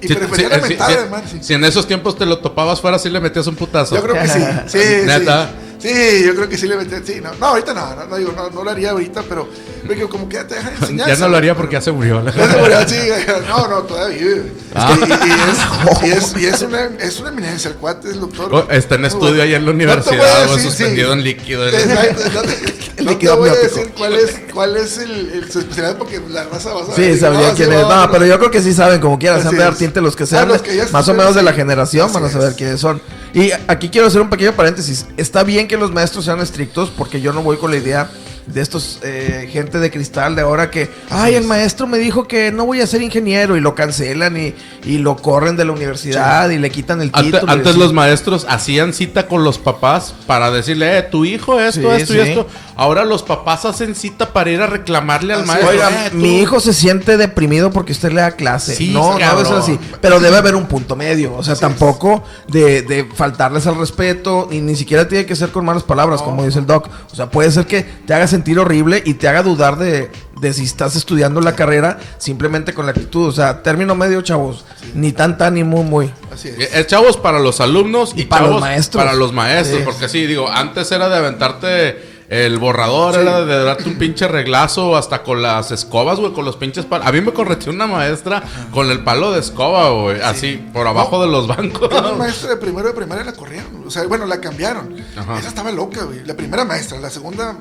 y 0.00 0.08
Si- 0.08 0.14
prefería 0.14 0.48
si- 0.50 0.60
la 0.60 0.68
mentada, 0.68 1.22
si- 1.26 1.38
sí. 1.38 1.44
si 1.44 1.54
en 1.54 1.64
esos 1.64 1.86
tiempos 1.86 2.16
te 2.18 2.26
lo 2.26 2.38
topabas 2.38 2.80
fuera, 2.80 2.98
sí 2.98 3.08
le 3.10 3.20
metías 3.20 3.46
un 3.46 3.56
putazo. 3.56 3.94
Yo 3.96 4.02
creo 4.02 4.14
que 4.22 4.28
sí, 4.28 4.38
sí, 4.66 4.78
¿Neta? 5.06 5.48
sí. 5.50 5.73
Sí, 5.84 6.24
yo 6.24 6.34
creo 6.34 6.48
que 6.48 6.56
sí 6.56 6.66
le 6.66 6.76
metí, 6.78 6.94
sí, 7.04 7.20
no, 7.22 7.30
no, 7.34 7.46
ahorita 7.48 7.74
no, 7.74 7.94
no, 7.94 8.06
no, 8.06 8.16
digo, 8.16 8.32
no, 8.34 8.48
no 8.48 8.64
lo 8.64 8.70
haría 8.70 8.92
ahorita, 8.92 9.22
pero 9.28 9.46
porque 9.86 10.04
como 10.08 10.26
que 10.30 10.36
ya 10.36 10.46
te 10.46 10.54
dejan 10.54 10.72
enseñar. 10.80 11.08
ya 11.08 11.16
no 11.16 11.28
lo 11.28 11.36
haría 11.36 11.54
porque 11.54 11.74
ya 11.74 11.82
se 11.82 11.92
murió. 11.92 12.24
Ya 12.24 12.32
se 12.32 12.56
murió, 12.56 12.88
sí, 12.88 12.96
no, 13.48 13.68
no, 13.68 13.82
todavía 13.82 14.16
vive. 14.16 14.52
Ah. 14.74 14.96
Y, 14.96 15.02
y 15.10 15.12
es, 15.12 16.02
y, 16.02 16.10
es, 16.10 16.42
y 16.42 16.46
es 16.46 16.62
una, 16.62 16.84
es 16.98 17.20
una 17.20 17.28
eminencia, 17.28 17.68
el 17.70 17.76
cuate 17.76 18.08
es 18.08 18.14
el 18.14 18.20
doctor. 18.20 18.48
Oh, 18.54 18.66
está 18.72 18.94
en 18.94 19.04
estudio 19.04 19.42
ahí 19.42 19.52
en 19.54 19.66
la 19.66 19.72
universidad, 19.72 20.48
o 20.48 20.54
decir, 20.56 20.70
suspendido 20.70 21.08
sí. 21.12 21.18
en 21.18 21.22
líquido. 21.24 21.68
Exacto, 21.68 22.22
te, 22.42 23.00
El 23.00 23.04
no 23.04 23.18
te 23.18 23.28
voy 23.32 23.50
a 23.50 23.54
decir 23.54 23.92
cuál 23.94 24.14
es, 24.14 24.40
cuál 24.54 24.76
es 24.78 24.96
el, 24.96 25.10
el- 25.34 25.52
su 25.52 25.58
especialidad 25.58 25.98
porque 25.98 26.18
la 26.30 26.44
raza 26.44 26.72
va 26.72 26.82
a 26.82 26.86
saber. 26.86 27.14
Sí, 27.14 27.20
no, 27.22 27.54
quién 27.54 27.72
es. 27.72 27.82
no, 27.82 27.94
No, 28.06 28.10
pero 28.10 28.24
yo 28.24 28.38
creo 28.38 28.50
que 28.50 28.62
sí 28.62 28.72
saben, 28.72 29.00
como 29.02 29.18
quieran, 29.18 29.42
se 29.42 29.48
han 29.48 29.54
Así 29.60 29.64
de 29.64 29.72
tinte 29.78 30.00
los 30.00 30.16
que 30.16 30.22
Ah, 30.24 30.26
sean, 30.28 30.48
los 30.48 30.62
que 30.62 30.76
ya 30.76 30.86
más 30.92 31.06
o 31.08 31.12
menos 31.12 31.34
de 31.34 31.42
la 31.42 31.52
generación, 31.52 32.10
van 32.10 32.24
a 32.24 32.30
saber 32.30 32.50
es. 32.50 32.54
quiénes 32.54 32.80
son. 32.80 33.02
Y 33.34 33.50
aquí 33.66 33.88
quiero 33.90 34.06
hacer 34.06 34.20
un 34.20 34.30
pequeño 34.30 34.52
paréntesis. 34.52 35.06
Está 35.16 35.42
bien 35.42 35.66
que 35.66 35.73
los 35.80 35.92
maestros 35.92 36.24
sean 36.24 36.40
estrictos, 36.40 36.90
porque 36.90 37.20
yo 37.20 37.32
no 37.32 37.42
voy 37.42 37.56
con 37.56 37.70
la 37.70 37.76
idea 37.76 38.10
de 38.46 38.60
estos 38.60 39.00
eh, 39.02 39.48
gente 39.50 39.78
de 39.78 39.90
cristal 39.90 40.36
de 40.36 40.42
ahora 40.42 40.70
que, 40.70 40.90
ay, 41.10 41.34
el 41.34 41.44
maestro 41.44 41.86
me 41.86 41.98
dijo 41.98 42.28
que 42.28 42.52
no 42.52 42.66
voy 42.66 42.80
a 42.82 42.86
ser 42.86 43.00
ingeniero 43.02 43.56
y 43.56 43.60
lo 43.60 43.74
cancelan 43.74 44.36
y, 44.36 44.54
y 44.84 44.98
lo 44.98 45.16
corren 45.16 45.56
de 45.56 45.64
la 45.64 45.72
universidad 45.72 46.50
y 46.50 46.58
le 46.58 46.70
quitan 46.70 47.00
el 47.00 47.10
título. 47.10 47.50
antes 47.50 47.76
los 47.76 47.92
maestros 47.92 48.46
hacían 48.48 48.92
cita 48.92 49.26
con 49.26 49.44
los 49.44 49.58
papás 49.58 50.14
para 50.26 50.50
decirle, 50.50 50.98
eh, 50.98 51.02
tu 51.02 51.24
hijo 51.24 51.58
esto, 51.58 51.80
Sí, 51.96 52.02
esto 52.02 52.12
sí. 52.12 52.18
y 52.18 52.22
esto. 52.22 52.46
Ahora 52.76 53.04
los 53.04 53.22
papás 53.22 53.64
hacen 53.64 53.94
cita 53.94 54.32
para 54.32 54.50
ir 54.50 54.60
a 54.60 54.66
reclamarle 54.66 55.32
al 55.32 55.40
Así 55.40 55.48
maestro. 55.48 55.70
es. 55.70 55.76
Oiga, 55.76 56.06
"Eh, 56.06 56.10
tú". 56.10 56.16
mi 56.16 56.40
hijo 56.40 56.58
se 56.60 56.72
siente 56.74 57.16
deprimido 57.16 57.70
porque 57.70 57.92
usted 57.92 58.10
le 58.12 58.20
da 58.20 58.32
clase. 58.32 58.74
Sí, 58.74 58.90
no, 58.92 59.16
no 59.18 59.56
así. 59.56 59.78
Pero 60.00 60.18
debe 60.20 60.36
haber 60.36 60.54
un 60.56 60.66
punto 60.66 60.96
medio. 60.96 61.34
O 61.36 61.42
sea, 61.44 61.54
tampoco 61.54 62.24
de, 62.48 62.82
de 62.82 63.04
faltarles 63.14 63.66
al 63.68 63.76
respeto. 63.78 64.48
Y 64.50 64.60
ni 64.60 64.74
siquiera 64.74 65.06
tiene 65.08 65.24
que 65.24 65.36
ser 65.36 65.50
con 65.50 65.64
malas 65.64 65.84
palabras, 65.84 66.20
No. 66.20 66.26
como 66.26 66.44
dice 66.44 66.58
el 66.58 66.66
doc. 66.66 66.88
O 67.12 67.14
sea, 67.14 67.30
puede 67.30 67.50
ser 67.52 67.64
que 67.66 67.82
te 67.84 68.12
haga 68.12 68.26
sentir 68.34 68.58
horrible 68.58 69.02
y 69.06 69.14
te 69.14 69.28
haga 69.28 69.42
dudar 69.42 69.78
de, 69.78 70.10
de 70.40 70.52
si 70.52 70.64
estás 70.64 70.96
estudiando 70.96 71.40
la 71.40 71.54
carrera 71.54 71.98
simplemente 72.18 72.74
con 72.74 72.84
la 72.86 72.90
actitud. 72.92 73.28
O 73.28 73.32
sea, 73.32 73.62
término 73.62 73.94
medio, 73.94 74.22
chavos. 74.22 74.64
Ni 74.94 75.12
tan 75.12 75.38
tan 75.38 75.54
ni 75.54 75.62
muy 75.64 75.84
muy. 75.84 76.10
Así 76.32 76.48
es. 76.48 76.58
Eh, 76.58 76.68
eh, 76.74 76.86
chavos 76.86 77.16
para 77.16 77.38
los 77.38 77.60
alumnos 77.60 78.12
y, 78.16 78.22
Y 78.22 78.24
para 78.24 78.46
los 78.48 78.60
maestros. 78.60 79.02
para 79.04 79.16
los 79.16 79.32
maestros. 79.32 79.78
Sí. 79.78 79.84
Porque 79.84 80.08
sí, 80.08 80.26
digo, 80.26 80.48
antes 80.50 80.90
era 80.92 81.08
de 81.08 81.16
aventarte 81.16 82.14
el 82.30 82.58
borrador, 82.58 83.14
Sí. 83.14 83.20
era 83.20 83.44
de 83.44 83.62
darte 83.64 83.88
un 83.88 83.96
pinche 83.98 84.26
reglazo 84.26 84.96
hasta 84.96 85.22
con 85.22 85.42
las 85.42 85.70
escobas, 85.70 86.18
güey, 86.18 86.32
con 86.32 86.44
los 86.46 86.56
pinches 86.56 86.86
palos. 86.86 87.06
A 87.06 87.12
mí 87.12 87.20
me 87.20 87.32
correteó 87.32 87.70
una 87.70 87.86
maestra 87.86 88.42
con 88.72 88.90
el 88.90 89.04
palo 89.04 89.30
de 89.30 89.40
escoba, 89.40 89.90
güey, 89.90 90.20
así, 90.22 90.56
por 90.72 90.86
abajo 90.86 91.20
de 91.22 91.28
los 91.30 91.46
bancos. 91.46 91.90
Una 91.92 92.12
maestra 92.12 92.50
de 92.50 92.56
primero 92.56 92.88
de 92.88 92.94
primaria 92.94 93.24
la 93.24 93.32
corrieron. 93.34 93.84
O 93.86 93.90
sea, 93.90 94.04
bueno, 94.06 94.24
la 94.26 94.40
cambiaron. 94.40 94.96
Ajá. 95.16 95.38
Esa 95.38 95.48
estaba 95.48 95.70
loca, 95.70 96.02
güey. 96.04 96.24
La 96.24 96.34
primera 96.34 96.64
maestra, 96.64 96.98
la 96.98 97.10
segunda, 97.10 97.56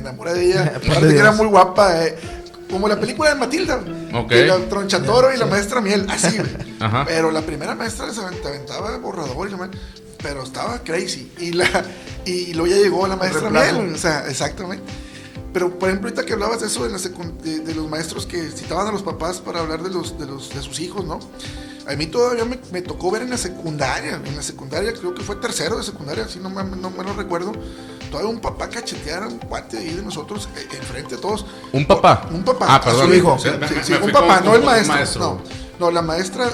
me 0.00 0.08
enamoré 0.08 0.34
de 0.34 0.46
ella. 0.46 0.72
Aparte 0.76 1.08
que 1.08 1.18
era 1.18 1.32
muy 1.32 1.46
guapa. 1.46 2.04
eh. 2.04 2.16
Como 2.70 2.88
la 2.88 2.98
película 2.98 3.30
de 3.30 3.36
Matilda. 3.36 3.80
Ok. 4.12 4.28
Que 4.28 4.46
la 4.46 4.56
tronchatoro 4.68 5.32
y 5.32 5.36
la 5.36 5.46
maestra 5.46 5.80
miel. 5.80 6.06
Así, 6.10 6.36
güey. 6.36 6.76
Ajá. 6.80 7.04
Pero 7.06 7.30
la 7.30 7.42
primera 7.42 7.74
maestra 7.74 8.12
se 8.12 8.20
avent- 8.20 8.44
aventaba 8.44 8.96
borrador 8.98 9.48
y 9.48 9.54
Pero 10.22 10.42
estaba 10.42 10.80
crazy. 10.80 11.30
Y, 11.38 11.52
la, 11.52 11.66
y 12.24 12.52
luego 12.54 12.66
ya 12.74 12.82
llegó 12.82 13.06
la 13.06 13.16
maestra 13.16 13.50
miel. 13.50 13.92
O 13.94 13.98
sea, 13.98 14.26
exactamente. 14.28 14.84
Pero, 15.52 15.78
por 15.78 15.88
ejemplo, 15.88 16.08
ahorita 16.08 16.26
que 16.26 16.34
hablabas 16.34 16.60
de 16.60 16.66
eso, 16.66 16.84
de, 16.84 16.90
la 16.90 16.98
de, 16.98 17.60
de 17.60 17.74
los 17.74 17.88
maestros 17.88 18.26
que 18.26 18.50
citaban 18.50 18.88
a 18.88 18.92
los 18.92 19.02
papás 19.02 19.38
para 19.38 19.60
hablar 19.60 19.82
de, 19.82 19.88
los, 19.88 20.18
de, 20.18 20.26
los, 20.26 20.50
de 20.54 20.60
sus 20.60 20.80
hijos, 20.80 21.04
¿no? 21.06 21.18
A 21.88 21.94
mí 21.94 22.06
todavía 22.06 22.44
me, 22.44 22.58
me 22.72 22.82
tocó 22.82 23.10
ver 23.12 23.22
en 23.22 23.30
la 23.30 23.38
secundaria, 23.38 24.20
en 24.22 24.36
la 24.36 24.42
secundaria, 24.42 24.92
creo 24.92 25.14
que 25.14 25.22
fue 25.22 25.36
tercero 25.36 25.78
de 25.78 25.84
secundaria, 25.84 26.26
si 26.28 26.40
no 26.40 26.50
me, 26.50 26.62
no 26.64 26.90
me 26.90 27.04
lo 27.04 27.14
recuerdo, 27.14 27.52
todavía 28.10 28.30
un 28.30 28.40
papá 28.40 28.68
cachetear 28.68 29.22
a 29.24 29.28
un 29.28 29.38
cuate 29.38 29.78
ahí 29.78 29.90
de 29.90 30.02
nosotros, 30.02 30.48
eh, 30.56 30.66
enfrente 30.76 31.16
de 31.16 31.20
todos. 31.22 31.44
¿Un 31.72 31.86
papá? 31.86 32.28
Un 32.32 32.42
papá. 32.44 32.66
Ah, 32.68 32.80
perdón. 32.80 33.08
su 33.08 33.14
hijo. 33.14 33.38
Sí, 33.38 33.48
Sí, 33.50 33.56
me- 33.58 33.68
sí, 33.68 33.74
me- 33.74 33.84
sí, 33.84 33.92
me 33.92 33.98
un 34.06 34.12
papá, 34.12 34.40
no 34.40 34.54
el 34.54 34.62
maestro. 34.64 34.94
maestro. 34.94 35.20
No, 35.22 35.40
no, 35.78 35.90
la 35.90 36.02
maestra 36.02 36.48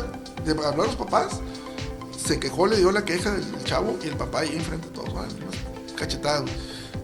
de 0.44 0.50
hablar 0.52 0.72
a 0.80 0.84
los 0.86 0.96
papás 0.96 1.26
se 2.24 2.38
quejó, 2.40 2.66
le 2.66 2.76
dio 2.76 2.92
la 2.92 3.04
queja 3.04 3.30
del 3.30 3.64
chavo 3.64 3.96
y 4.02 4.08
el 4.08 4.16
papá 4.16 4.40
ahí 4.40 4.54
enfrente 4.54 4.88
de 4.88 4.94
todos, 4.94 5.08
¿no? 5.12 5.20
unas 5.20 5.92
cachetadas, 5.96 6.42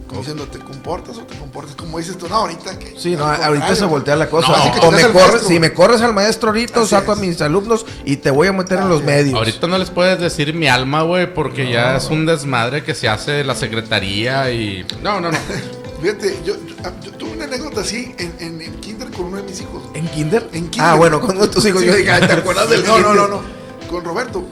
como 0.09 0.21
diciendo, 0.21 0.47
¿te 0.47 0.57
comportas 0.57 1.17
o 1.17 1.21
te 1.21 1.37
comportas? 1.37 1.75
Como 1.75 1.99
dices 1.99 2.17
tú, 2.17 2.27
no, 2.27 2.37
ahorita 2.37 2.79
que. 2.79 2.95
Sí, 2.97 3.15
no, 3.15 3.25
ahorita 3.25 3.75
se 3.75 3.85
voltea 3.85 4.15
la 4.15 4.27
cosa. 4.27 4.47
No, 4.49 4.55
Así 4.55 4.71
que 4.71 4.85
o 4.85 4.91
me 4.91 5.07
corres, 5.07 5.43
si 5.43 5.59
me 5.59 5.71
corres 5.71 6.01
al 6.01 6.15
maestro 6.15 6.49
ahorita, 6.49 6.79
o 6.79 6.83
Así 6.83 6.89
saco 6.89 7.11
a 7.11 7.15
mis 7.15 7.39
alumnos 7.41 7.85
y 8.05 8.17
te 8.17 8.31
voy 8.31 8.47
a 8.47 8.51
meter 8.53 8.79
en 8.79 8.89
los 8.89 9.03
medios. 9.03 9.37
Ahorita 9.37 9.67
no 9.67 9.77
les 9.77 9.91
puedes 9.91 10.19
decir 10.19 10.55
mi 10.55 10.67
alma, 10.67 11.03
güey, 11.03 11.31
porque 11.31 11.71
ya 11.71 11.95
es 11.95 12.09
un 12.09 12.25
desmadre 12.25 12.83
que 12.83 12.95
se 12.95 13.07
hace 13.07 13.43
la 13.43 13.53
secretaría 13.53 14.51
y... 14.51 14.83
No, 15.03 15.21
no, 15.21 15.31
no. 15.31 15.37
Fíjate, 16.01 16.39
yo, 16.43 16.55
yo, 16.65 16.75
ah, 16.85 16.91
yo 17.03 17.11
tuve 17.11 17.33
una 17.33 17.43
anécdota 17.43 17.81
así 17.81 18.15
en, 18.17 18.33
en, 18.39 18.61
en 18.61 18.73
Kinder 18.79 19.11
con 19.11 19.25
uno 19.25 19.37
de 19.37 19.43
mis 19.43 19.61
hijos. 19.61 19.83
¿En 19.93 20.07
kinder? 20.07 20.49
En 20.53 20.69
kinder. 20.69 20.91
Ah, 20.91 20.95
bueno, 20.95 21.21
con 21.21 21.37
tus 21.51 21.65
hijos. 21.65 21.81
Sí. 21.81 21.87
Yo 21.87 21.95
dije, 21.95 22.09
ay, 22.09 22.25
¿te 22.25 22.33
acuerdas 22.33 22.69
del 22.69 22.83
No, 22.87 22.99
no, 22.99 23.13
no, 23.13 23.27
no. 23.27 23.41
Con 23.89 24.03
Roberto. 24.03 24.43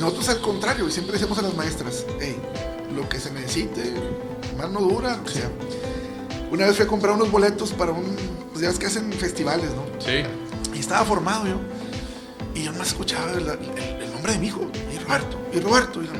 Nosotros 0.00 0.28
al 0.28 0.40
contrario, 0.40 0.90
siempre 0.90 1.14
decíamos 1.14 1.38
a 1.38 1.42
las 1.42 1.54
maestras, 1.54 2.04
hey, 2.20 2.36
lo 2.94 3.08
que 3.08 3.18
se 3.18 3.32
necesite, 3.32 3.94
mano 4.58 4.80
dura, 4.80 5.18
que 5.24 5.30
sea. 5.32 5.50
Una 6.50 6.66
vez 6.66 6.76
fui 6.76 6.84
a 6.84 6.88
comprar 6.88 7.14
unos 7.14 7.30
boletos 7.30 7.72
para 7.72 7.92
un, 7.92 8.16
pues 8.50 8.62
ya 8.62 8.68
ves 8.68 8.78
que 8.78 8.86
hacen 8.86 9.12
festivales, 9.12 9.70
¿no? 9.74 9.84
Sí. 10.04 10.22
Y 10.74 10.78
estaba 10.80 11.04
formado 11.04 11.46
yo. 11.46 11.56
Y 12.54 12.64
yo 12.64 12.72
no 12.72 12.82
escuchaba 12.82 13.32
el, 13.32 13.40
el- 13.48 14.02
el 14.02 14.12
nombre 14.12 14.32
de 14.32 14.38
mi 14.38 14.46
hijo. 14.48 14.62
Y 14.94 14.98
Roberto, 15.04 15.38
y 15.52 15.60
Roberto. 15.60 16.02
Y, 16.02 16.06
yo, 16.06 16.12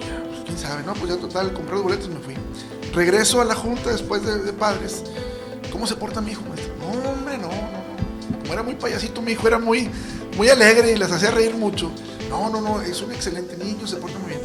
ya, 0.00 0.22
pues 0.28 0.40
quién 0.44 0.58
sabe, 0.58 0.82
¿no? 0.84 0.94
Pues 0.94 1.10
ya 1.12 1.16
total, 1.18 1.52
compré 1.52 1.74
los 1.74 1.82
boletos 1.82 2.06
y 2.06 2.10
me 2.10 2.20
fui. 2.20 2.34
Regreso 2.94 3.40
a 3.40 3.44
la 3.44 3.54
junta 3.54 3.90
después 3.90 4.24
de, 4.24 4.38
de 4.38 4.52
padres. 4.52 5.02
¿Cómo 5.72 5.86
se 5.86 5.96
porta 5.96 6.20
mi 6.20 6.30
hijo, 6.30 6.42
maestro? 6.48 6.72
No, 6.78 7.10
hombre, 7.10 7.36
no, 7.38 7.48
no, 7.48 7.54
no. 7.54 8.38
Como 8.40 8.52
era 8.52 8.62
muy 8.62 8.74
payasito, 8.74 9.20
mi 9.20 9.32
hijo 9.32 9.48
era 9.48 9.58
muy, 9.58 9.90
muy 10.36 10.48
alegre 10.48 10.92
y 10.92 10.96
les 10.96 11.10
hacía 11.10 11.32
reír 11.32 11.54
mucho. 11.56 11.90
No, 12.30 12.48
no, 12.48 12.60
no, 12.60 12.80
es 12.80 13.02
un 13.02 13.10
excelente 13.12 13.56
niño, 13.56 13.86
se 13.86 13.96
porta 13.96 14.18
muy 14.20 14.28
bien. 14.30 14.40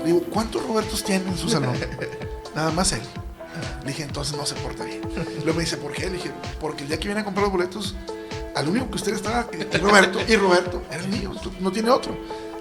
Le 0.00 0.06
digo, 0.06 0.22
¿cuántos 0.30 0.66
Robertos 0.66 1.04
tiene 1.04 1.28
en 1.28 1.36
su 1.36 1.48
salón? 1.48 1.76
Nada 2.54 2.70
más 2.70 2.92
él. 2.92 3.02
Le 3.82 3.88
dije, 3.88 4.04
entonces 4.04 4.36
no 4.36 4.46
se 4.46 4.54
porta 4.56 4.84
bien. 4.84 5.00
Luego 5.44 5.54
me 5.54 5.64
dice, 5.64 5.76
¿por 5.76 5.92
qué? 5.92 6.06
Le 6.06 6.12
dije, 6.12 6.30
porque 6.60 6.82
el 6.82 6.88
día 6.88 6.98
que 6.98 7.08
viene 7.08 7.20
a 7.20 7.24
comprar 7.24 7.44
los 7.44 7.52
boletos, 7.52 7.94
al 8.54 8.68
único 8.68 8.88
que 8.90 8.96
usted 8.96 9.14
estaba, 9.14 9.46
y 9.52 9.76
Roberto, 9.78 10.20
y 10.26 10.36
Roberto, 10.36 10.82
era 10.90 11.02
el 11.02 11.10
niño, 11.10 11.32
no 11.60 11.72
tiene 11.72 11.90
otro. 11.90 12.16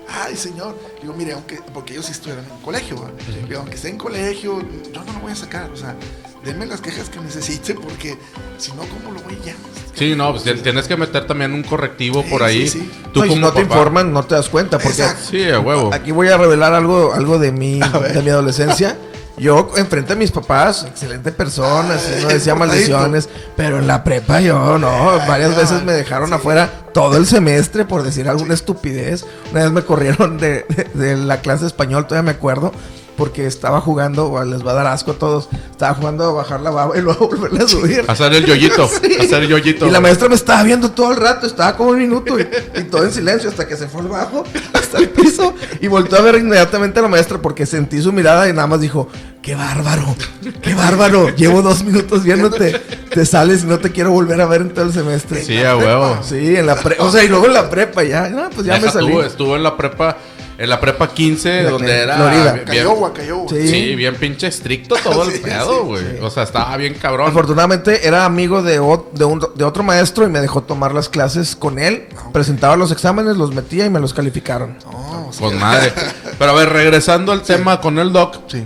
Ay, 0.08 0.36
señor. 0.36 0.78
Digo, 1.02 1.14
mire, 1.14 1.34
aunque, 1.34 1.62
porque 1.74 1.94
ellos 1.94 2.06
sí 2.06 2.14
estuvieran 2.14 2.46
en 2.46 2.58
colegio, 2.62 3.00
¿va? 3.02 3.12
Digo, 3.48 3.60
aunque 3.60 3.76
esté 3.76 3.90
en 3.90 3.98
colegio, 3.98 4.60
yo 4.92 5.04
no 5.04 5.14
lo 5.14 5.20
voy 5.20 5.32
a 5.32 5.36
sacar. 5.36 5.70
O 5.72 5.78
sea, 5.78 5.96
denme 6.46 6.66
las 6.66 6.82
quejas 6.82 7.10
que 7.10 7.20
necesite, 7.20 7.74
porque 7.76 8.18
si 8.58 8.72
no, 8.72 8.84
¿cómo 8.84 9.12
lo 9.14 9.22
voy 9.24 9.38
ya? 9.46 9.54
Sí, 9.94 10.16
no, 10.16 10.32
pues 10.32 10.44
tienes 10.64 10.88
que 10.88 10.96
meter 10.96 11.28
también 11.28 11.52
un 11.54 11.64
correctivo 11.64 12.24
Sí, 12.24 12.30
por 12.30 12.44
ahí. 12.44 12.68
sí, 12.70 12.80
sí. 12.80 12.92
Tú 13.14 13.20
No, 13.20 13.26
y 13.26 13.30
si 13.30 13.36
como 13.36 13.48
no 13.48 13.54
te 13.54 13.64
papá. 13.64 13.76
informan, 13.76 14.14
no 14.14 14.24
te 14.24 14.36
das 14.36 14.48
cuenta. 14.50 14.78
Porque 14.80 15.02
Exacto. 15.02 15.24
Sí, 15.32 15.50
a 15.50 15.60
huevo. 15.60 15.94
aquí 15.94 16.12
voy 16.12 16.30
a 16.30 16.38
revelar 16.38 16.74
algo, 16.74 17.14
algo 17.14 17.38
de 17.40 17.52
mi, 17.52 17.80
de 17.80 18.22
mi 18.22 18.30
adolescencia. 18.30 18.98
Yo 19.38 19.72
enfrente 19.78 20.12
a 20.14 20.16
mis 20.18 20.32
papás, 20.32 20.84
excelente 20.86 21.32
persona, 21.32 21.94
Ay, 21.94 21.96
así 21.96 22.24
no 22.24 22.28
decía 22.30 22.56
maldiciones, 22.56 23.30
pero 23.56 23.80
en 23.80 23.88
la 23.88 24.04
prepa 24.04 24.42
yo 24.42 24.78
no, 24.78 25.18
varias 25.30 25.56
veces 25.56 25.82
me 25.84 25.94
dejaron 25.94 26.34
afuera 26.34 26.70
todo 26.94 27.16
el 27.16 27.26
semestre 27.26 27.86
por 27.86 28.04
decir 28.04 28.28
alguna 28.28 28.54
estupidez. 28.54 29.26
Una 29.52 29.64
vez 29.64 29.72
me 29.72 29.84
corrieron 29.84 30.38
de, 30.40 30.66
de- 30.68 30.90
de 30.94 31.16
la 31.16 31.40
clase 31.40 31.62
de 31.62 31.68
español, 31.68 32.06
todavía 32.06 32.34
me 32.34 32.38
acuerdo, 32.38 32.74
porque 33.20 33.46
estaba 33.46 33.82
jugando, 33.82 34.42
les 34.46 34.66
va 34.66 34.72
a 34.72 34.76
dar 34.76 34.88
asco 34.88 35.12
a 35.12 35.16
todos, 35.16 35.50
estaba 35.70 35.94
jugando 35.94 36.24
a 36.24 36.32
bajar 36.32 36.62
la 36.62 36.70
baba 36.70 36.98
y 36.98 37.02
luego 37.02 37.28
volverla 37.28 37.66
a 37.66 37.68
subir. 37.68 38.06
Hacer 38.08 38.34
el 38.34 38.46
yoyito. 38.46 38.90
Sí. 39.00 39.16
Hacer 39.20 39.44
el 39.44 39.50
yoyito. 39.50 39.88
Y 39.88 39.92
la 39.92 40.00
maestra 40.00 40.30
me 40.30 40.36
estaba 40.36 40.64
viendo 40.64 40.92
todo 40.92 41.12
el 41.12 41.18
rato, 41.18 41.46
estaba 41.46 41.76
como 41.76 41.92
un 41.92 42.00
minuto 42.00 42.40
y, 42.40 42.48
y 42.76 42.84
todo 42.84 43.04
en 43.04 43.12
silencio 43.12 43.50
hasta 43.50 43.68
que 43.68 43.76
se 43.76 43.88
fue 43.88 44.02
al 44.02 44.08
bajo, 44.08 44.44
hasta 44.74 44.98
el 44.98 45.10
piso 45.10 45.54
y 45.82 45.88
volvió 45.88 46.18
a 46.18 46.22
ver 46.22 46.36
inmediatamente 46.36 47.00
a 47.00 47.02
la 47.02 47.08
maestra 47.10 47.42
porque 47.42 47.66
sentí 47.66 48.02
su 48.02 48.14
mirada 48.14 48.48
y 48.48 48.54
nada 48.54 48.68
más 48.68 48.80
dijo, 48.80 49.10
qué 49.42 49.56
bárbaro, 49.56 50.16
qué 50.62 50.74
bárbaro, 50.76 51.36
llevo 51.36 51.62
dos 51.62 51.84
minutos 51.84 52.24
viéndote, 52.24 52.80
te 53.14 53.26
sales 53.26 53.64
y 53.64 53.68
no 53.68 53.80
te 53.80 53.92
quiero 53.92 54.12
volver 54.12 54.40
a 54.40 54.46
ver 54.46 54.62
en 54.62 54.70
todo 54.70 54.86
el 54.86 54.94
semestre. 54.94 55.44
Sí, 55.44 55.62
a 55.62 55.76
huevo. 55.76 56.20
Sí, 56.24 56.56
en 56.56 56.66
la 56.66 56.76
prepa, 56.76 57.04
o 57.04 57.12
sea, 57.12 57.24
y 57.24 57.28
luego 57.28 57.48
en 57.48 57.54
la 57.54 57.70
prepa 57.70 58.04
ya, 58.04 58.30
no, 58.30 58.50
pues 58.50 58.66
ya 58.66 58.80
me 58.80 58.90
salí. 58.90 59.12
tú, 59.12 59.22
estuvo 59.22 59.56
en 59.56 59.64
la 59.64 59.76
prepa, 59.76 60.18
en 60.60 60.70
la 60.70 60.80
prepa 60.80 61.08
15, 61.14 61.64
La 61.64 61.70
donde 61.72 61.98
era 62.04 62.16
Florida. 62.18 62.54
bien- 62.54 62.66
Cayowa, 62.66 63.14
Cayowa. 63.14 63.50
Sí. 63.50 63.68
Sí, 63.68 63.96
bien 63.96 64.16
pinche 64.16 64.48
estricto 64.48 64.96
todo 65.02 65.24
el 65.24 65.32
Sí, 65.36 65.40
pedo, 65.40 65.86
güey. 65.86 66.04
sí. 66.04 66.18
O 66.22 66.30
sea, 66.30 66.44
estaba 66.44 66.76
bien 66.78 66.96
cabrón. 66.96 67.30
Afortunadamente 67.30 68.06
era 68.06 68.26
amigo 68.26 68.62
de, 68.62 68.80
ot- 68.82 69.12
de, 69.14 69.24
un- 69.26 69.44
de 69.56 69.64
otro 69.64 69.84
maestro 69.84 70.26
y 70.26 70.30
me 70.30 70.42
dejó 70.42 70.62
tomar 70.62 70.94
las 70.94 71.08
clases 71.10 71.56
con 71.56 71.80
él. 71.80 72.08
Presentaba 72.34 72.76
los 72.76 72.92
exámenes, 72.92 73.38
los 73.38 73.54
metía 73.56 73.86
y 73.86 73.90
me 73.90 74.00
los 74.02 74.14
calificaron. 74.14 74.78
No, 74.92 75.28
o 75.30 75.34
sea, 75.34 75.48
Con 75.48 75.58
madre. 75.60 75.94
Pero 76.38 76.52
a 76.52 76.54
ver, 76.54 76.70
regresando 76.70 77.32
al 77.32 77.42
tema 77.42 77.80
con 77.80 77.98
el 77.98 78.12
doc. 78.12 78.36
Sí. 78.48 78.66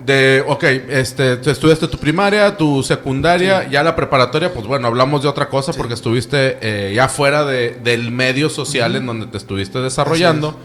De, 0.00 0.44
ok, 0.46 0.62
este, 0.90 1.38
tú 1.38 1.50
estudiaste 1.50 1.88
tu 1.88 1.98
primaria, 1.98 2.56
tu 2.56 2.82
secundaria, 2.84 3.68
ya 3.68 3.82
la 3.82 3.96
preparatoria, 3.96 4.54
pues 4.54 4.64
bueno, 4.66 4.86
hablamos 4.86 5.22
de 5.22 5.28
otra 5.28 5.48
cosa 5.48 5.72
porque 5.72 5.94
estuviste 5.94 6.56
eh, 6.60 6.92
ya 6.94 7.08
fuera 7.08 7.44
de- 7.44 7.78
del 7.82 8.12
medio 8.12 8.48
social 8.48 8.94
en 8.94 9.06
donde 9.06 9.26
te 9.26 9.36
estuviste 9.36 9.80
desarrollando. 9.80 10.56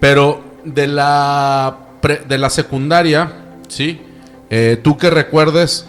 Pero 0.00 0.44
de 0.64 0.86
la, 0.86 1.76
pre- 2.00 2.22
de 2.28 2.38
la 2.38 2.50
secundaria, 2.50 3.30
¿sí? 3.68 4.00
Eh, 4.50 4.78
Tú 4.82 4.96
que 4.96 5.10
recuerdes, 5.10 5.86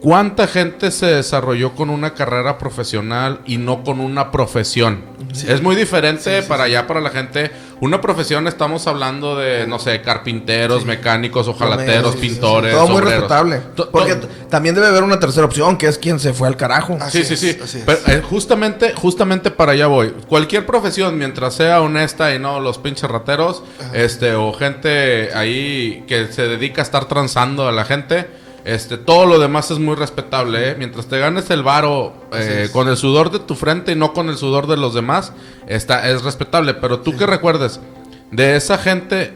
¿cuánta 0.00 0.46
gente 0.46 0.90
se 0.90 1.06
desarrolló 1.06 1.74
con 1.74 1.90
una 1.90 2.14
carrera 2.14 2.58
profesional 2.58 3.40
y 3.46 3.58
no 3.58 3.82
con 3.84 4.00
una 4.00 4.30
profesión? 4.30 5.02
Es 5.46 5.62
muy 5.62 5.76
diferente 5.76 6.42
para 6.42 6.64
allá, 6.64 6.86
para 6.86 7.00
la 7.00 7.10
gente. 7.10 7.50
Una 7.80 8.00
profesión 8.00 8.48
estamos 8.48 8.86
hablando 8.86 9.36
de, 9.36 9.66
no 9.66 9.78
sé, 9.78 10.00
carpinteros, 10.00 10.86
mecánicos, 10.86 11.46
ojalateros, 11.46 12.12
Sí, 12.14 12.18
sí, 12.20 12.28
sí. 12.28 12.32
pintores. 12.34 12.72
Todo 12.72 12.88
muy 12.88 13.02
respetable. 13.02 13.60
Porque 13.92 14.14
también 14.48 14.74
debe 14.74 14.86
haber 14.86 15.02
una 15.02 15.20
tercera 15.20 15.44
opción, 15.44 15.76
que 15.76 15.86
es 15.86 15.98
quien 15.98 16.18
se 16.18 16.32
fue 16.32 16.48
al 16.48 16.56
carajo. 16.56 16.96
Así 17.00 17.22
Sí, 17.24 17.36
sí, 17.36 17.50
es, 17.50 17.70
sí. 17.70 17.82
Pero, 17.84 17.98
eh, 18.06 18.22
justamente, 18.22 18.94
justamente 18.94 19.50
para 19.50 19.72
allá 19.72 19.88
voy. 19.88 20.14
Cualquier 20.26 20.64
profesión, 20.64 21.18
mientras 21.18 21.54
sea 21.54 21.82
honesta 21.82 22.34
y 22.34 22.38
no 22.38 22.60
los 22.60 22.78
pinches 22.78 23.10
rateros, 23.10 23.62
este, 23.92 24.34
o 24.34 24.52
gente 24.54 25.30
ahí 25.34 26.04
que 26.08 26.28
se 26.32 26.48
dedica 26.48 26.80
a 26.80 26.84
estar 26.84 27.06
transando 27.06 27.68
a 27.68 27.72
la 27.72 27.84
gente, 27.84 28.26
este, 28.66 28.98
todo 28.98 29.26
lo 29.26 29.38
demás 29.38 29.70
es 29.70 29.78
muy 29.78 29.94
respetable, 29.94 30.70
¿eh? 30.70 30.74
Mientras 30.76 31.06
te 31.06 31.20
ganes 31.20 31.48
el 31.50 31.62
varo 31.62 32.12
eh, 32.32 32.68
con 32.72 32.88
el 32.88 32.96
sudor 32.96 33.30
de 33.30 33.38
tu 33.38 33.54
frente 33.54 33.92
y 33.92 33.94
no 33.94 34.12
con 34.12 34.28
el 34.28 34.36
sudor 34.36 34.66
de 34.66 34.76
los 34.76 34.92
demás, 34.92 35.32
está, 35.68 36.10
es 36.10 36.24
respetable. 36.24 36.74
Pero 36.74 36.98
tú 36.98 37.16
que 37.16 37.26
recuerdes, 37.26 37.78
de 38.32 38.56
esa 38.56 38.76
gente, 38.76 39.32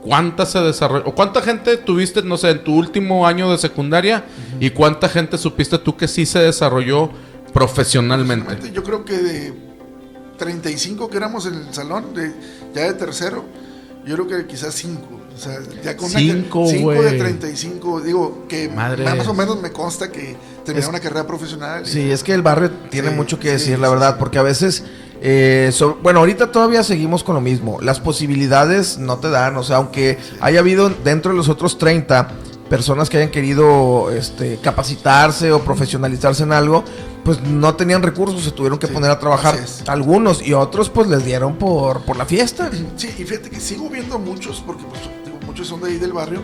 ¿cuánta 0.00 0.46
se 0.46 0.60
desarrolló? 0.60 1.06
¿O 1.06 1.14
cuánta 1.16 1.42
gente 1.42 1.76
tuviste, 1.76 2.22
no 2.22 2.36
sé, 2.36 2.50
en 2.50 2.62
tu 2.62 2.72
último 2.72 3.26
año 3.26 3.50
de 3.50 3.58
secundaria? 3.58 4.24
¿Y 4.60 4.70
cuánta 4.70 5.08
gente 5.08 5.38
supiste 5.38 5.78
tú 5.78 5.96
que 5.96 6.06
sí 6.06 6.24
se 6.24 6.38
desarrolló 6.38 7.10
profesionalmente? 7.52 8.70
Yo 8.70 8.84
creo 8.84 9.04
que 9.04 9.18
de 9.18 9.54
35 10.36 11.10
que 11.10 11.16
éramos 11.16 11.46
en 11.46 11.54
el 11.54 11.74
salón, 11.74 12.14
de, 12.14 12.32
ya 12.76 12.82
de 12.82 12.94
tercero, 12.94 13.44
yo 14.06 14.14
creo 14.14 14.28
que 14.28 14.46
quizás 14.46 14.72
5. 14.74 15.27
O 15.38 15.40
sea, 15.40 15.56
ya 15.84 15.96
con 15.96 16.10
Cinco, 16.10 16.60
una 16.62 16.70
5 16.70 16.82
güey. 16.84 17.02
de 17.02 17.12
35, 17.12 18.00
digo, 18.00 18.44
que 18.48 18.68
más 18.68 19.28
o 19.28 19.34
menos 19.34 19.62
me 19.62 19.70
consta 19.70 20.10
que 20.10 20.36
terminé 20.64 20.82
Es- 20.84 20.88
una 20.88 20.98
carrera 20.98 21.28
profesional. 21.28 21.84
y- 21.86 21.88
Sí, 21.88 22.10
es 22.10 22.24
que 22.24 22.34
el 22.34 22.42
barrio 22.42 22.72
tiene 22.90 23.10
Sí, 23.10 23.14
mucho 23.14 23.38
que 23.38 23.52
decir, 23.52 23.76
sí, 23.76 23.80
la 23.80 23.88
verdad, 23.88 24.18
porque 24.18 24.38
a 24.38 24.42
veces, 24.42 24.82
eh, 25.22 25.70
so- 25.72 25.96
bueno, 26.02 26.18
ahorita 26.18 26.50
todavía 26.50 26.82
seguimos 26.82 27.22
con 27.22 27.36
lo 27.36 27.40
mismo. 27.40 27.80
Las 27.80 28.00
posibilidades 28.00 28.98
no 28.98 29.18
te 29.18 29.30
dan, 29.30 29.56
o 29.56 29.62
sea, 29.62 29.76
aunque 29.76 30.18
haya 30.40 30.58
habido 30.58 30.90
dentro 30.90 31.30
de 31.30 31.36
los 31.38 31.48
otros 31.48 31.78
30 31.78 32.28
personas 32.68 33.08
que 33.08 33.16
hayan 33.18 33.30
querido 33.30 34.10
este, 34.10 34.58
capacitarse 34.60 35.52
o 35.52 35.60
profesionalizarse 35.60 36.42
en 36.42 36.52
algo, 36.52 36.84
pues 37.24 37.40
no 37.42 37.74
tenían 37.74 38.02
recursos, 38.02 38.42
se 38.42 38.50
tuvieron 38.52 38.78
que 38.78 38.86
Sí, 38.86 38.92
poner 38.92 39.10
a 39.10 39.18
trabajar. 39.18 39.58
Algunos 39.86 40.42
y 40.46 40.52
otros 40.52 40.88
pues 40.90 41.08
les 41.08 41.24
dieron 41.24 41.56
por, 41.56 42.02
por 42.02 42.16
la 42.16 42.24
fiesta. 42.26 42.70
Sí, 42.96 43.08
y 43.18 43.24
fíjate 43.24 43.48
que 43.50 43.60
sigo 43.60 43.88
viendo 43.88 44.18
muchos, 44.18 44.62
porque 44.66 44.84
pues, 44.84 45.00
muchos 45.46 45.66
son 45.66 45.80
de 45.80 45.88
ahí 45.90 45.98
del 45.98 46.12
barrio, 46.12 46.42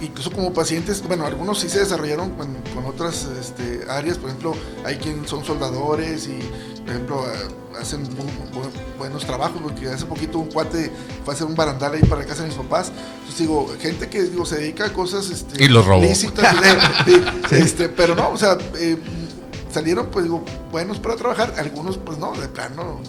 incluso 0.00 0.30
como 0.30 0.52
pacientes, 0.52 1.02
bueno, 1.06 1.26
algunos 1.26 1.60
sí 1.60 1.68
se 1.68 1.80
desarrollaron 1.80 2.30
con, 2.30 2.54
con 2.74 2.86
otras 2.86 3.28
este, 3.40 3.82
áreas, 3.88 4.18
por 4.18 4.30
ejemplo, 4.30 4.54
hay 4.84 4.96
quien 4.96 5.26
son 5.28 5.44
soldadores 5.44 6.26
y, 6.28 6.38
por 6.82 6.90
ejemplo, 6.90 7.24
eh, 7.26 7.76
hacen 7.80 8.04
bu- 8.04 8.24
bu- 8.52 8.98
buenos 8.98 9.24
trabajos, 9.24 9.60
porque 9.62 9.88
hace 9.88 10.04
poquito 10.06 10.38
un 10.38 10.48
cuate 10.50 10.90
fue 11.24 11.32
a 11.32 11.36
hacer 11.36 11.46
un 11.46 11.54
barandal 11.54 11.92
ahí 11.94 12.00
para 12.02 12.22
la 12.22 12.26
casa 12.26 12.42
de 12.42 12.48
mis 12.48 12.56
papás, 12.56 12.90
entonces 13.20 13.38
digo, 13.38 13.68
gente 13.80 14.08
que 14.08 14.22
digo, 14.22 14.44
se 14.46 14.56
dedica 14.56 14.86
a 14.86 14.92
cosas 14.92 15.30
este, 15.30 15.62
Y 15.64 15.68
los 15.68 15.86
robó. 15.86 16.02
lícitas, 16.02 16.54
sí, 17.06 17.22
este, 17.56 17.88
pero 17.88 18.14
no, 18.14 18.30
o 18.30 18.36
sea, 18.36 18.56
eh, 18.76 18.96
salieron, 19.72 20.08
pues 20.10 20.24
digo, 20.24 20.42
buenos 20.72 20.98
para 20.98 21.14
trabajar, 21.16 21.54
algunos 21.58 21.96
pues 21.98 22.18
no, 22.18 22.32
de 22.32 22.48
plano. 22.48 23.00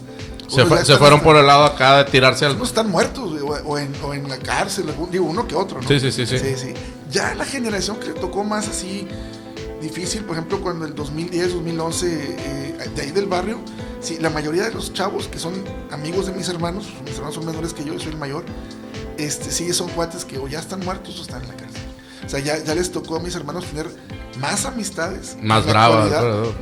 Se, 0.55 0.61
otros 0.61 0.67
fue- 0.79 0.85
se 0.85 0.97
fueron 0.97 1.21
por 1.21 1.35
el 1.37 1.45
lado 1.47 1.63
acá 1.65 1.97
de 2.03 2.11
tirarse 2.11 2.45
al... 2.45 2.51
algunos 2.51 2.69
están 2.69 2.89
muertos, 2.89 3.41
güey, 3.41 3.61
o, 3.65 3.77
en, 3.77 3.93
o 4.03 4.13
en 4.13 4.27
la 4.29 4.37
cárcel, 4.37 4.85
digo, 5.11 5.25
uno 5.25 5.47
que 5.47 5.55
otro, 5.55 5.81
¿no? 5.81 5.87
Sí, 5.87 5.99
sí, 5.99 6.11
sí, 6.11 6.25
sí. 6.25 6.73
Ya 7.09 7.33
la 7.35 7.45
generación 7.45 7.97
que 7.97 8.07
le 8.07 8.13
tocó 8.13 8.43
más 8.43 8.67
así 8.67 9.07
difícil, 9.81 10.23
por 10.23 10.35
ejemplo, 10.35 10.61
cuando 10.61 10.85
el 10.85 10.93
2010, 10.93 11.53
2011, 11.53 12.35
eh, 12.37 12.89
de 12.95 13.01
ahí 13.01 13.11
del 13.11 13.25
barrio, 13.25 13.59
sí, 13.99 14.17
la 14.19 14.29
mayoría 14.29 14.63
de 14.63 14.71
los 14.71 14.93
chavos 14.93 15.27
que 15.27 15.39
son 15.39 15.53
amigos 15.91 16.27
de 16.27 16.33
mis 16.33 16.47
hermanos, 16.49 16.85
mis 17.03 17.15
hermanos 17.15 17.35
son 17.35 17.45
menores 17.45 17.73
que 17.73 17.83
yo, 17.83 17.93
yo 17.93 17.99
soy 17.99 18.11
el 18.11 18.17
mayor, 18.17 18.45
este, 19.17 19.51
sí 19.51 19.73
son 19.73 19.89
cuates 19.89 20.23
que 20.25 20.37
o 20.37 20.47
ya 20.47 20.59
están 20.59 20.81
muertos 20.81 21.17
o 21.19 21.21
están 21.23 21.41
en 21.43 21.47
la 21.49 21.55
cárcel. 21.55 21.81
O 22.25 22.29
sea, 22.29 22.39
ya, 22.39 22.63
ya 22.63 22.75
les 22.75 22.91
tocó 22.91 23.15
a 23.15 23.19
mis 23.19 23.35
hermanos 23.35 23.65
tener 23.65 23.87
más 24.39 24.65
amistades. 24.65 25.35
Más 25.41 25.65
bravas. 25.65 26.09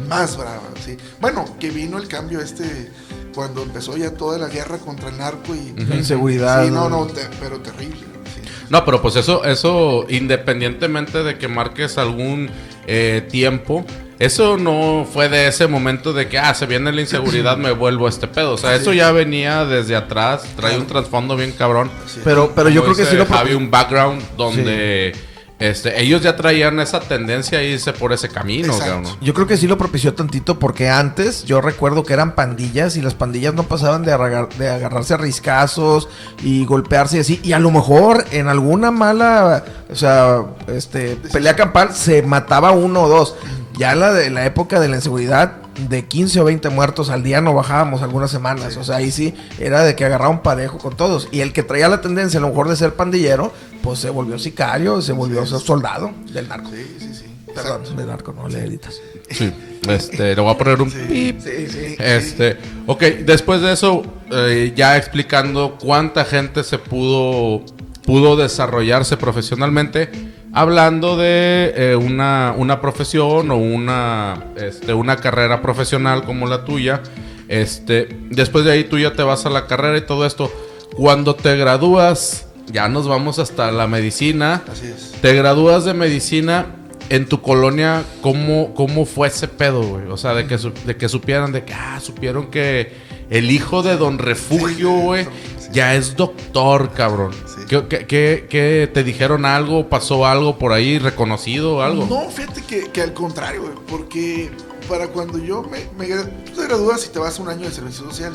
Más 0.08 0.38
bravas, 0.38 0.62
sí. 0.86 0.98
Bueno, 1.20 1.46
que 1.60 1.70
vino 1.70 1.98
el 1.98 2.08
cambio 2.08 2.40
este 2.40 2.90
cuando 3.34 3.64
empezó 3.64 3.96
ya 3.98 4.12
toda 4.14 4.38
la 4.38 4.48
guerra 4.48 4.78
contra 4.78 5.10
el 5.10 5.18
narco 5.18 5.56
y... 5.56 5.74
La 5.86 5.96
inseguridad. 5.96 6.66
Sí, 6.66 6.72
no, 6.72 6.90
no, 6.90 7.06
te- 7.08 7.28
pero 7.40 7.60
terrible. 7.60 7.98
sí. 8.36 8.42
No, 8.70 8.86
pero 8.86 9.02
pues 9.02 9.16
eso, 9.16 9.44
eso, 9.44 10.06
independientemente 10.10 11.24
de 11.24 11.38
que 11.38 11.48
marques 11.48 11.98
algún 11.98 12.50
eh, 12.88 13.26
tiempo, 13.30 13.86
eso 14.20 14.58
no 14.58 15.08
fue 15.12 15.30
de 15.30 15.48
ese 15.48 15.68
momento 15.68 16.12
de 16.12 16.28
que, 16.28 16.38
ah, 16.38 16.54
se 16.54 16.66
viene 16.66 16.92
la 16.92 17.02
inseguridad, 17.02 17.58
me 17.58 17.72
vuelvo 17.72 18.06
a 18.06 18.10
este 18.10 18.28
pedo. 18.28 18.54
O 18.54 18.58
sea, 18.58 18.76
eso 18.76 18.94
ya 18.94 19.12
venía 19.12 19.66
desde 19.66 19.96
atrás, 19.96 20.44
trae 20.56 20.78
un 20.78 20.88
trasfondo 20.88 21.36
bien 21.38 21.52
cabrón. 21.54 21.90
Pero, 22.24 22.52
pero 22.54 22.70
yo 22.70 22.84
creo 22.84 22.96
que 22.96 23.06
sí 23.06 23.16
lo 23.16 23.26
Javi, 23.26 23.54
un 23.54 23.72
background 23.72 24.22
donde 24.38 25.14
este, 25.60 26.02
ellos 26.02 26.22
ya 26.22 26.38
traían 26.38 26.80
esa 26.80 27.02
tendencia 27.02 27.60
a 27.60 27.64
irse 27.64 27.92
por 27.92 28.14
ese 28.14 28.30
camino, 28.30 28.74
Exacto. 28.74 29.18
Yo 29.20 29.34
creo 29.34 29.46
que 29.46 29.58
sí 29.58 29.68
lo 29.68 29.78
propició 29.78 30.14
tantito 30.14 30.58
porque 30.58 30.90
antes 30.90 31.44
yo 31.44 31.60
recuerdo 31.60 32.04
que 32.04 32.14
eran 32.14 32.34
pandillas 32.34 32.96
y 32.96 33.02
las 33.02 33.14
pandillas 33.14 33.54
no 33.54 33.64
pasaban 33.64 34.04
de, 34.04 34.14
agarrarse 34.14 35.16
a 35.16 35.18
riscazos 35.18 36.08
y 36.44 36.66
golpearse 36.66 37.18
y 37.18 37.20
así. 37.20 37.40
Y 37.44 37.52
a 37.52 37.60
lo 37.60 37.72
mejor 37.72 38.24
en 38.32 38.48
alguna 38.48 38.92
mala, 38.92 39.66
o 39.92 39.96
sea, 39.96 40.44
este, 40.68 41.18
pelea 41.32 41.58
campal 41.58 41.94
se 41.94 42.22
mataba 42.22 42.72
uno 42.72 43.02
o 43.02 43.10
dos. 43.10 43.36
Ya 43.78 43.94
en 43.94 44.00
la, 44.00 44.14
de, 44.14 44.30
la 44.30 44.46
época 44.46 44.80
de 44.80 44.88
la 44.88 44.96
inseguridad, 44.96 45.58
de 45.88 46.06
15 46.06 46.42
o 46.42 46.46
20 46.46 46.70
muertos 46.70 47.10
al 47.10 47.24
día 47.24 47.42
no 47.42 47.54
bajábamos 47.54 48.02
algunas 48.02 48.32
semanas. 48.32 48.76
O 48.78 48.84
sea, 48.84 48.98
ahí 48.98 49.12
sí 49.12 49.34
era 49.60 49.84
de 49.84 49.96
que 49.96 50.06
agarraban 50.06 50.42
parejo 50.42 50.78
con 50.78 50.96
todos. 50.96 51.30
Y 51.32 51.42
el 51.42 51.54
que 51.54 51.64
traía 51.64 51.88
la 51.88 52.02
tendencia 52.02 52.40
a 52.40 52.42
lo 52.42 52.50
mejor 52.50 52.68
de 52.68 52.76
ser 52.76 52.94
pandillero, 52.96 53.54
pues 53.82 54.00
se 54.00 54.10
volvió 54.10 54.38
sicario, 54.38 55.02
se 55.02 55.14
volvió 55.14 55.46
soldado 55.46 56.12
del 56.32 56.48
narco. 56.48 56.70
Sí, 56.70 56.96
sí, 57.00 57.14
sí. 57.14 57.26
Perdón, 57.54 57.96
del 57.96 58.08
narco, 58.08 58.34
no 58.34 58.48
le 58.48 58.60
editas. 58.60 59.02
Sí. 59.30 59.52
Este, 59.88 60.36
le 60.36 60.42
voy 60.42 60.52
a 60.52 60.58
poner 60.58 60.82
un 60.82 60.92
pip. 60.92 61.40
Sí, 61.40 61.68
sí. 61.68 61.96
Este, 61.98 62.58
ok, 62.86 63.02
después 63.26 63.62
de 63.62 63.74
eso, 63.74 64.04
eh, 64.32 64.74
ya 64.76 64.98
explicando 64.98 65.78
cuánta 65.80 66.26
gente 66.26 66.64
se 66.64 66.78
pudo, 66.78 67.64
pudo 68.06 68.36
desarrollarse 68.36 69.18
profesionalmente, 69.18 70.10
hablando 70.54 71.18
de 71.18 71.74
eh, 71.76 71.96
una, 71.96 72.54
una 72.58 72.82
profesión 72.82 73.52
o 73.52 73.58
una, 73.58 74.46
este, 74.56 74.94
una 74.94 75.16
carrera 75.18 75.62
profesional 75.62 76.24
como 76.24 76.48
la 76.48 76.66
tuya, 76.66 77.02
este, 77.48 78.10
después 78.30 78.66
de 78.66 78.72
ahí 78.72 78.84
tú 78.84 79.00
ya 79.00 79.14
te 79.14 79.24
vas 79.24 79.46
a 79.46 79.50
la 79.50 79.66
carrera 79.66 79.98
y 79.98 80.02
todo 80.02 80.26
esto. 80.26 80.52
Cuando 80.96 81.36
te 81.36 81.56
gradúas, 81.56 82.49
ya 82.72 82.88
nos 82.90 83.08
vamos 83.08 83.40
hasta 83.40 83.72
la 83.72 83.88
medicina. 83.88 84.64
Así 84.72 84.88
es. 84.88 85.14
Te 85.22 85.34
gradúas 85.34 85.86
de 85.86 85.94
medicina. 85.94 86.76
En 87.12 87.26
tu 87.26 87.42
colonia, 87.42 88.04
¿cómo, 88.22 88.76
cómo 88.76 89.04
fue 89.04 89.30
ese 89.30 89.48
pedo, 89.48 89.82
güey? 89.82 90.06
O 90.12 90.16
sea, 90.18 90.36
de 90.36 90.46
que, 90.46 90.60
su- 90.60 90.72
de 90.86 90.96
que 90.96 91.10
supieran, 91.10 91.52
de 91.52 91.66
que, 91.66 91.74
ah, 91.74 92.00
supieron 92.00 92.52
que 92.52 92.94
el 93.32 93.50
hijo 93.50 93.82
de 93.82 93.98
Don 93.98 94.20
Refugio, 94.20 94.92
güey, 94.92 95.24
sí. 95.58 95.70
ya 95.72 95.96
es 95.96 96.16
doctor, 96.16 96.92
cabrón. 96.94 97.32
Sí. 97.48 97.64
¿Qué, 97.68 97.88
qué, 97.88 98.06
qué- 98.06 98.46
qué 98.48 98.92
te 98.94 99.04
dijeron 99.04 99.46
algo? 99.46 99.90
¿Pasó 99.90 100.28
algo 100.28 100.60
por 100.60 100.72
ahí 100.72 101.00
reconocido 101.00 101.78
o 101.78 101.82
algo? 101.82 102.06
No, 102.08 102.30
fíjate 102.30 102.62
que, 102.62 102.92
que 102.92 103.02
al 103.02 103.14
contrario, 103.14 103.62
güey, 103.64 103.74
porque 103.90 104.52
para 104.88 105.08
cuando 105.08 105.40
yo 105.40 105.64
me, 105.64 105.80
me 105.98 106.06
te 106.14 106.64
gradúas 106.68 107.04
y 107.08 107.10
te 107.10 107.18
vas 107.18 107.40
un 107.40 107.50
año 107.50 107.66
de 107.66 107.72
servicio 107.72 108.06
social. 108.08 108.34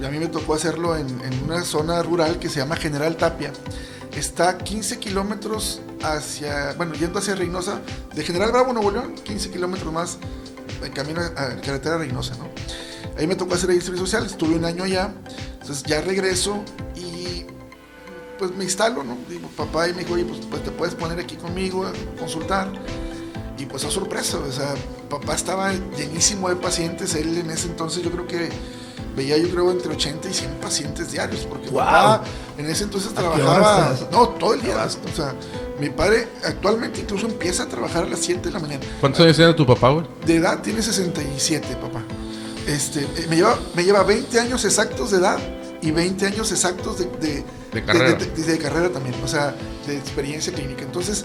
Y 0.00 0.04
a 0.04 0.10
mí 0.10 0.18
me 0.18 0.28
tocó 0.28 0.54
hacerlo 0.54 0.96
en, 0.96 1.06
en 1.22 1.44
una 1.44 1.62
zona 1.64 2.02
rural 2.02 2.38
que 2.38 2.48
se 2.48 2.60
llama 2.60 2.76
General 2.76 3.16
Tapia. 3.16 3.52
Está 4.14 4.50
a 4.50 4.58
15 4.58 4.98
kilómetros 4.98 5.80
hacia, 6.02 6.72
bueno, 6.74 6.94
yendo 6.94 7.18
hacia 7.18 7.34
Reynosa, 7.34 7.80
de 8.14 8.22
General 8.22 8.50
Bravo, 8.50 8.72
Nuevo 8.72 8.90
León, 8.90 9.14
15 9.14 9.50
kilómetros 9.50 9.92
más 9.92 10.18
en 10.82 10.92
camino 10.92 11.20
a, 11.20 11.26
a 11.26 11.60
carretera 11.60 11.98
Reynosa, 11.98 12.36
¿no? 12.36 12.48
Ahí 13.18 13.26
me 13.26 13.36
tocó 13.36 13.54
hacer 13.54 13.70
el 13.70 13.82
servicio 13.82 14.06
social, 14.06 14.26
estuve 14.26 14.56
un 14.56 14.64
año 14.64 14.84
allá, 14.84 15.12
entonces 15.60 15.82
ya 15.84 16.00
regreso 16.02 16.62
y 16.94 17.46
pues 18.38 18.54
me 18.54 18.64
instalo, 18.64 19.02
¿no? 19.02 19.16
Digo, 19.28 19.48
papá 19.56 19.88
y 19.88 19.94
me 19.94 20.00
dijo, 20.00 20.14
oye, 20.14 20.24
pues, 20.24 20.40
pues 20.50 20.62
te 20.62 20.70
puedes 20.70 20.94
poner 20.94 21.18
aquí 21.18 21.36
conmigo 21.36 21.86
a 21.86 21.92
consultar. 22.18 22.70
Y 23.58 23.64
pues 23.64 23.84
a 23.84 23.90
sorpresa, 23.90 24.38
o 24.38 24.52
sea, 24.52 24.74
papá 25.08 25.34
estaba 25.34 25.72
llenísimo 25.96 26.50
de 26.50 26.56
pacientes, 26.56 27.14
él 27.14 27.38
en 27.38 27.50
ese 27.50 27.68
entonces 27.68 28.02
yo 28.02 28.10
creo 28.10 28.26
que 28.26 28.50
veía 29.16 29.36
yo 29.38 29.48
creo 29.48 29.70
entre 29.72 29.92
80 29.92 30.28
y 30.28 30.32
100 30.34 30.50
pacientes 30.60 31.10
diarios, 31.10 31.46
porque 31.48 31.68
¡Guau! 31.68 31.86
papá 31.86 32.24
en 32.58 32.66
ese 32.70 32.84
entonces 32.84 33.12
trabajaba, 33.14 33.94
no, 34.12 34.28
todo 34.30 34.54
el 34.54 34.62
día, 34.62 34.76
o 34.84 35.16
sea, 35.16 35.34
mi 35.80 35.88
padre 35.90 36.28
actualmente 36.44 37.00
incluso 37.00 37.26
empieza 37.26 37.64
a 37.64 37.66
trabajar 37.68 38.04
a 38.04 38.06
las 38.08 38.20
7 38.20 38.40
de 38.48 38.50
la 38.50 38.58
mañana. 38.60 38.84
¿Cuántos 39.00 39.22
años 39.22 39.36
tiene 39.36 39.52
tu 39.54 39.66
papá, 39.66 39.90
güey? 39.90 40.06
De 40.24 40.36
edad 40.36 40.60
tiene 40.62 40.82
67, 40.82 41.66
papá. 41.80 42.02
Este, 42.66 43.00
eh, 43.02 43.26
me, 43.28 43.36
lleva, 43.36 43.58
me 43.74 43.84
lleva 43.84 44.02
20 44.02 44.40
años 44.40 44.64
exactos 44.64 45.10
de 45.12 45.18
edad 45.18 45.38
y 45.82 45.90
20 45.92 46.26
años 46.26 46.50
exactos 46.50 46.98
de, 46.98 47.04
de, 47.20 47.44
De 47.72 47.84
carrera. 47.84 48.14
de- 48.14 48.26
de- 48.42 48.58
carrera 48.58 48.88
también, 48.90 49.14
o 49.22 49.28
sea, 49.28 49.54
de 49.86 49.96
experiencia 49.96 50.52
clínica. 50.52 50.82
Entonces, 50.82 51.24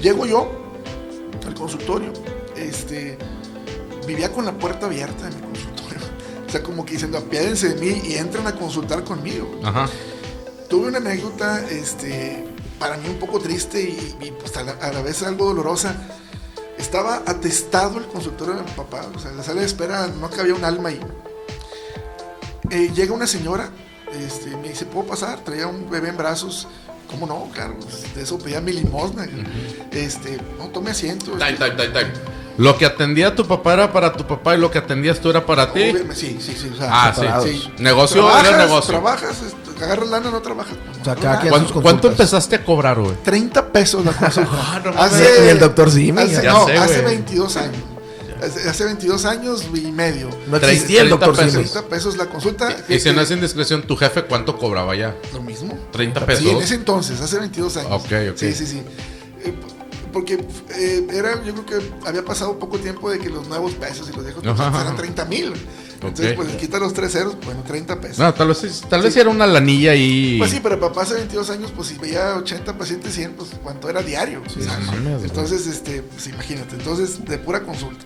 llego 0.00 0.24
yo 0.26 0.48
al 1.46 1.54
consultorio, 1.54 2.12
este, 2.56 3.18
vivía 4.06 4.32
con 4.32 4.44
la 4.46 4.52
puerta 4.52 4.86
abierta 4.86 5.24
de 5.28 5.34
mi 5.36 5.42
sea, 6.54 6.62
como 6.62 6.84
que 6.84 6.92
diciendo, 6.92 7.18
apiádense 7.18 7.74
de 7.74 7.80
mí 7.80 8.02
y 8.04 8.14
entran 8.14 8.46
a 8.46 8.54
consultar 8.54 9.02
conmigo. 9.04 9.60
Ajá. 9.64 9.88
Tuve 10.68 10.88
una 10.88 10.98
anécdota, 10.98 11.64
este, 11.68 12.44
para 12.78 12.96
mí 12.96 13.08
un 13.08 13.18
poco 13.18 13.40
triste 13.40 13.80
y, 13.80 14.16
y, 14.20 14.30
pues 14.30 14.56
a 14.56 14.62
la, 14.62 14.72
a 14.72 14.92
la 14.92 15.02
vez 15.02 15.22
algo 15.22 15.46
dolorosa. 15.46 15.96
Estaba 16.78 17.22
atestado 17.26 17.98
el 17.98 18.06
consultorio 18.06 18.54
de 18.54 18.62
mi 18.62 18.70
papá, 18.70 19.06
o 19.14 19.18
sea, 19.18 19.30
en 19.30 19.36
la 19.36 19.42
sala 19.42 19.60
de 19.60 19.66
espera 19.66 20.06
no 20.08 20.28
cabía 20.30 20.54
un 20.54 20.64
alma 20.64 20.90
ahí. 20.90 21.00
Eh, 22.70 22.90
llega 22.94 23.14
una 23.14 23.26
señora, 23.26 23.70
este, 24.12 24.56
me 24.56 24.68
dice, 24.68 24.86
¿puedo 24.86 25.06
pasar? 25.06 25.40
Traía 25.40 25.66
un 25.66 25.90
bebé 25.90 26.08
en 26.08 26.16
brazos. 26.16 26.68
¿Cómo 27.10 27.26
no? 27.26 27.48
Claro, 27.52 27.76
pues, 27.78 28.14
de 28.14 28.22
eso 28.22 28.38
pedía 28.38 28.60
mi 28.60 28.72
limosna. 28.72 29.26
Este, 29.92 30.40
no, 30.58 30.68
tome 30.68 30.90
asiento. 30.90 31.32
Time, 31.32 31.50
este, 31.50 31.70
time, 31.70 31.76
time, 31.76 31.88
time. 31.88 32.33
Lo 32.56 32.78
que 32.78 32.86
atendía 32.86 33.34
tu 33.34 33.46
papá 33.46 33.72
era 33.74 33.92
para 33.92 34.12
tu 34.12 34.26
papá 34.26 34.54
y 34.54 34.58
lo 34.58 34.70
que 34.70 34.78
atendías 34.78 35.18
tú 35.20 35.28
era 35.30 35.44
para 35.44 35.72
ti. 35.72 35.92
Sí, 36.14 36.38
sí, 36.40 36.54
sí. 36.56 36.70
o 36.72 36.76
sea, 36.76 36.88
Ah, 36.90 37.12
sí. 37.14 37.20
separados. 37.22 37.70
Negocio 37.78 38.22
Trabajas, 38.22 38.48
era 38.48 38.58
negocio. 38.58 38.90
Trabajas, 38.92 39.36
este, 39.42 39.84
agarras 39.84 40.08
lana, 40.08 40.30
no 40.30 40.40
trabajas. 40.40 40.74
O 41.00 41.04
sea, 41.04 41.14
No, 41.16 41.20
cada 41.20 41.40
¿Cuánto, 41.48 41.82
cuánto 41.82 42.08
empezaste 42.08 42.56
a 42.56 42.64
cobrar, 42.64 43.00
güey? 43.00 43.16
30 43.24 43.72
pesos 43.72 44.04
la 44.04 44.12
consulta. 44.16 44.50
Ah, 44.52 44.80
no 44.84 44.92
mames. 44.92 45.40
Ni 45.42 45.48
el 45.48 45.58
doctor 45.58 45.90
Simi. 45.90 46.22
Hace, 46.22 46.42
Ya 46.42 46.52
no, 46.52 46.66
sé, 46.66 46.76
hace 46.78 47.02
güey. 47.02 47.14
22 47.16 47.56
años. 47.56 47.76
Hace, 48.40 48.68
hace 48.68 48.84
22 48.84 49.24
años 49.24 49.64
y 49.74 49.90
medio. 49.90 50.28
No 50.46 50.56
existía 50.58 51.00
el 51.02 51.08
30 51.08 51.26
doctor 51.26 51.44
pesos. 51.44 51.52
Simi. 51.60 51.70
30 51.72 51.88
pesos 51.88 52.16
la 52.16 52.26
consulta. 52.26 52.70
Y 52.70 52.74
si 52.74 52.82
Fíjate, 53.00 53.12
no 53.14 53.20
es 53.22 53.30
indiscreción, 53.32 53.82
tu 53.82 53.96
jefe, 53.96 54.22
¿cuánto 54.24 54.58
cobraba 54.58 54.94
ya? 54.94 55.16
Lo 55.32 55.42
mismo. 55.42 55.76
30 55.92 56.24
pesos. 56.24 56.42
Sí, 56.44 56.50
en 56.50 56.58
ese 56.58 56.74
entonces, 56.76 57.20
hace 57.20 57.38
22 57.40 57.76
años. 57.78 57.90
Ok, 57.92 58.12
ok. 58.30 58.36
Sí, 58.36 58.52
sí, 58.54 58.66
sí. 58.66 58.82
Porque 60.14 60.34
eh, 60.76 61.06
era, 61.12 61.44
yo 61.44 61.52
creo 61.54 61.66
que 61.66 62.08
había 62.08 62.24
pasado 62.24 62.58
poco 62.58 62.78
tiempo 62.78 63.10
de 63.10 63.18
que 63.18 63.28
los 63.28 63.46
nuevos 63.48 63.72
pesos 63.74 64.08
y 64.08 64.12
los 64.14 64.24
viejos 64.24 64.42
pesos 64.42 64.58
Ajá, 64.60 64.80
eran 64.80 64.96
30 64.96 65.24
mil. 65.26 65.52
Entonces, 65.94 66.34
pues 66.34 66.48
quita 66.56 66.78
los 66.78 66.92
tres 66.94 67.12
ceros, 67.12 67.36
bueno, 67.44 67.62
30 67.66 68.00
pesos. 68.00 68.18
No, 68.18 68.32
tal 68.32 68.48
vez, 68.48 68.58
sí- 68.58 68.84
tal 68.88 69.02
vez 69.02 69.12
sí 69.14 69.20
era 69.20 69.30
una 69.30 69.46
lanilla 69.46 69.92
ahí. 69.92 70.36
Pues 70.38 70.50
sí, 70.50 70.60
pero 70.62 70.78
papá 70.78 71.02
hace 71.02 71.14
22 71.14 71.50
años, 71.50 71.72
pues 71.74 71.88
si 71.88 71.98
veía 71.98 72.36
80 72.36 72.76
pacientes, 72.78 73.12
100, 73.14 73.32
pues 73.32 73.50
cuánto 73.62 73.88
era 73.90 74.02
diario. 74.02 74.42
Mames, 74.86 75.02
güey. 75.18 75.24
entonces, 75.24 75.66
este, 75.66 76.02
pues 76.02 76.26
imagínate, 76.28 76.76
entonces 76.76 77.24
de 77.24 77.38
pura 77.38 77.62
consulta. 77.62 78.04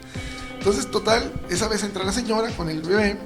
Entonces, 0.59 0.91
total, 0.91 1.33
esa 1.51 1.69
vez 1.69 1.83
entra 1.83 2.05
la 2.05 2.13
señora 2.13 2.51
con 2.57 2.69
el 2.71 2.83
bebé, 2.83 3.17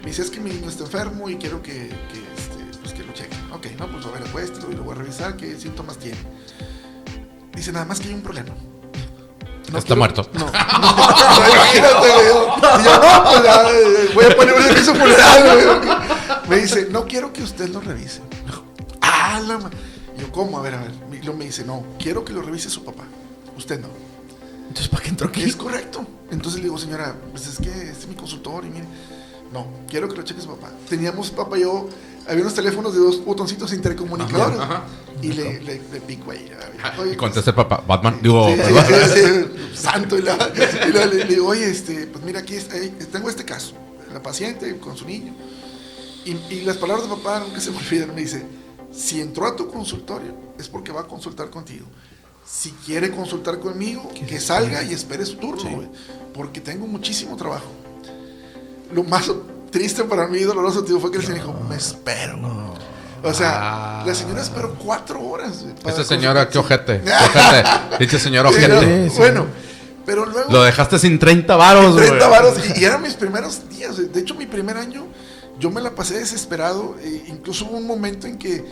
me 0.00 0.06
dice, 0.10 0.22
es 0.22 0.30
que 0.30 0.40
mi 0.40 0.50
niño 0.50 0.68
está 0.68 0.84
enfermo 0.84 1.28
y 1.30 1.36
quiero 1.36 1.62
que, 1.62 1.72
que, 1.72 1.88
este, 2.36 2.78
pues, 2.82 2.92
que 2.92 3.02
lo 3.04 3.12
chequen. 3.14 3.38
Ok, 3.52 3.66
no, 3.78 3.90
pues 3.90 4.04
a 4.06 4.10
ver, 4.10 4.22
acuéstelo 4.28 4.70
y 4.70 4.74
lo 4.76 4.84
voy 4.84 4.94
a 4.94 4.98
revisar, 4.98 5.36
qué 5.36 5.58
síntomas 5.58 5.96
tiene. 5.98 6.18
Dice, 7.54 7.72
nada 7.72 7.84
más 7.84 8.00
que 8.00 8.08
hay 8.08 8.14
un 8.14 8.22
problema. 8.22 8.50
Está 9.76 9.94
muerto. 9.94 10.28
No, 10.34 10.40
no, 10.40 10.46
imagínate, 11.54 11.98
güey. 11.98 12.22
Y 12.80 12.84
yo, 12.84 12.92
no, 13.00 13.24
pues 13.30 13.42
ya, 13.42 13.70
eh, 13.70 14.10
voy 14.14 14.24
a 14.26 14.36
poner 14.36 14.54
un 14.54 14.62
servicio 14.62 14.94
funeral, 14.94 15.42
güey. 15.44 15.98
Me 16.48 16.56
dice, 16.56 16.88
no 16.90 17.06
quiero 17.06 17.32
que 17.32 17.42
usted 17.42 17.68
lo 17.70 17.80
revise. 17.80 18.20
Ah, 19.00 19.40
la 19.46 19.58
ma- 19.58 19.70
yo, 20.18 20.30
¿cómo? 20.30 20.58
A 20.58 20.62
ver, 20.62 20.74
a 20.74 20.80
ver. 20.82 20.90
Y 21.12 21.24
luego 21.24 21.38
me 21.38 21.46
dice, 21.46 21.64
no, 21.64 21.84
quiero 21.98 22.24
que 22.24 22.32
lo 22.32 22.42
revise 22.42 22.68
su 22.68 22.84
papá. 22.84 23.04
Usted 23.56 23.80
no. 23.80 23.88
Entonces, 24.68 24.88
¿para 24.88 25.02
qué 25.02 25.08
entró 25.10 25.28
aquí? 25.28 25.42
Es 25.42 25.56
correcto. 25.56 26.04
Entonces 26.30 26.60
le 26.60 26.64
digo, 26.64 26.78
señora, 26.78 27.14
pues 27.30 27.46
es 27.46 27.58
que 27.58 27.70
este 27.70 27.90
es 27.90 28.08
mi 28.08 28.14
consultor 28.14 28.64
y 28.64 28.68
mire. 28.70 28.86
No, 29.52 29.66
quiero 29.88 30.08
que 30.08 30.16
lo 30.16 30.22
cheque 30.22 30.40
su 30.40 30.48
papá. 30.48 30.70
Teníamos 30.88 31.30
papá 31.30 31.58
y 31.58 31.62
yo, 31.62 31.88
había 32.28 32.42
unos 32.42 32.54
teléfonos 32.54 32.92
de 32.94 33.00
dos 33.00 33.24
botoncitos 33.24 33.72
intercomunicadores. 33.72 34.58
Ajá, 34.58 34.74
ajá. 34.76 34.84
Y 35.20 35.32
le, 35.32 35.60
le, 35.60 35.80
le 35.92 36.00
pico 36.00 36.30
ahí. 36.30 36.50
Ah, 36.82 36.92
Oye, 37.00 37.12
Y 37.12 37.16
contesta 37.16 37.50
el 37.50 37.56
papá, 37.56 37.82
Batman. 37.86 38.18
Digo, 38.22 38.48
Sí, 38.48 38.56
sí, 38.56 38.94
sí, 39.14 39.20
sí, 39.20 39.76
santo. 39.76 40.18
Y, 40.18 40.22
la- 40.22 40.50
y 40.88 40.92
la- 40.92 41.06
le, 41.06 41.24
le 41.24 41.34
digo, 41.34 41.46
oye, 41.48 41.70
este, 41.70 42.06
pues 42.06 42.24
mira, 42.24 42.40
aquí 42.40 42.54
eh, 42.56 42.92
tengo 43.12 43.28
este 43.30 43.44
caso. 43.44 43.74
La 44.12 44.22
paciente 44.22 44.76
con 44.78 44.96
su 44.96 45.06
niño. 45.06 45.32
Y, 46.24 46.32
y 46.54 46.62
las 46.64 46.76
palabras 46.76 47.08
de 47.08 47.14
papá 47.16 47.40
nunca 47.40 47.60
se 47.60 47.70
me 47.70 47.78
olvidan. 47.86 48.14
Me 48.14 48.22
dice, 48.22 48.44
si 48.92 49.20
entró 49.20 49.46
a 49.46 49.54
tu 49.56 49.68
consultorio 49.68 50.34
es 50.58 50.68
porque 50.68 50.92
va 50.92 51.02
a 51.02 51.06
consultar 51.06 51.50
contigo. 51.50 51.86
Si 52.44 52.70
quiere 52.84 53.10
consultar 53.12 53.60
conmigo, 53.60 54.08
que 54.28 54.40
salga 54.40 54.82
y 54.82 54.92
espere 54.92 55.24
su 55.24 55.36
turno, 55.36 55.70
güey, 55.70 55.88
porque 56.34 56.60
tengo 56.60 56.86
muchísimo 56.86 57.36
trabajo. 57.36 57.66
Lo 58.92 59.04
más 59.04 59.30
triste 59.72 60.04
para 60.04 60.28
mí 60.28 60.38
y 60.38 60.42
doloroso 60.44 60.84
tío, 60.84 61.00
fue 61.00 61.10
que 61.10 61.16
el 61.18 61.24
señor 61.24 61.40
dijo, 61.40 61.54
me 61.68 61.74
espero. 61.76 62.38
O 63.24 63.34
sea, 63.34 63.50
Ah. 63.54 64.04
la 64.06 64.14
señora 64.14 64.40
esperó 64.42 64.74
cuatro 64.74 65.20
horas. 65.20 65.64
Esta 65.84 66.04
señora, 66.04 66.48
qué 66.48 66.58
ojete. 66.58 67.00
Qué 67.04 67.10
ojete. 67.10 67.64
Dice 68.04 68.18
señora 68.20 68.50
Sí, 68.50 68.56
ojete. 68.56 69.10
sí. 69.10 69.16
Bueno, 69.18 69.46
pero 70.04 70.26
luego... 70.26 70.52
Lo 70.52 70.62
dejaste 70.62 70.98
sin 70.98 71.18
30 71.18 71.54
varos, 71.56 71.94
güey. 71.94 72.06
30 72.08 72.28
varos 72.28 72.54
y, 72.76 72.80
y 72.80 72.84
eran 72.84 73.00
mis 73.02 73.14
primeros 73.14 73.68
días. 73.68 73.96
De 74.12 74.20
hecho, 74.20 74.34
mi 74.34 74.46
primer 74.46 74.76
año 74.76 75.06
yo 75.60 75.70
me 75.70 75.80
la 75.80 75.92
pasé 75.94 76.18
desesperado. 76.18 76.96
e 77.02 77.24
incluso 77.28 77.66
hubo 77.66 77.76
un 77.78 77.86
momento 77.86 78.26
en 78.26 78.38
que 78.38 78.64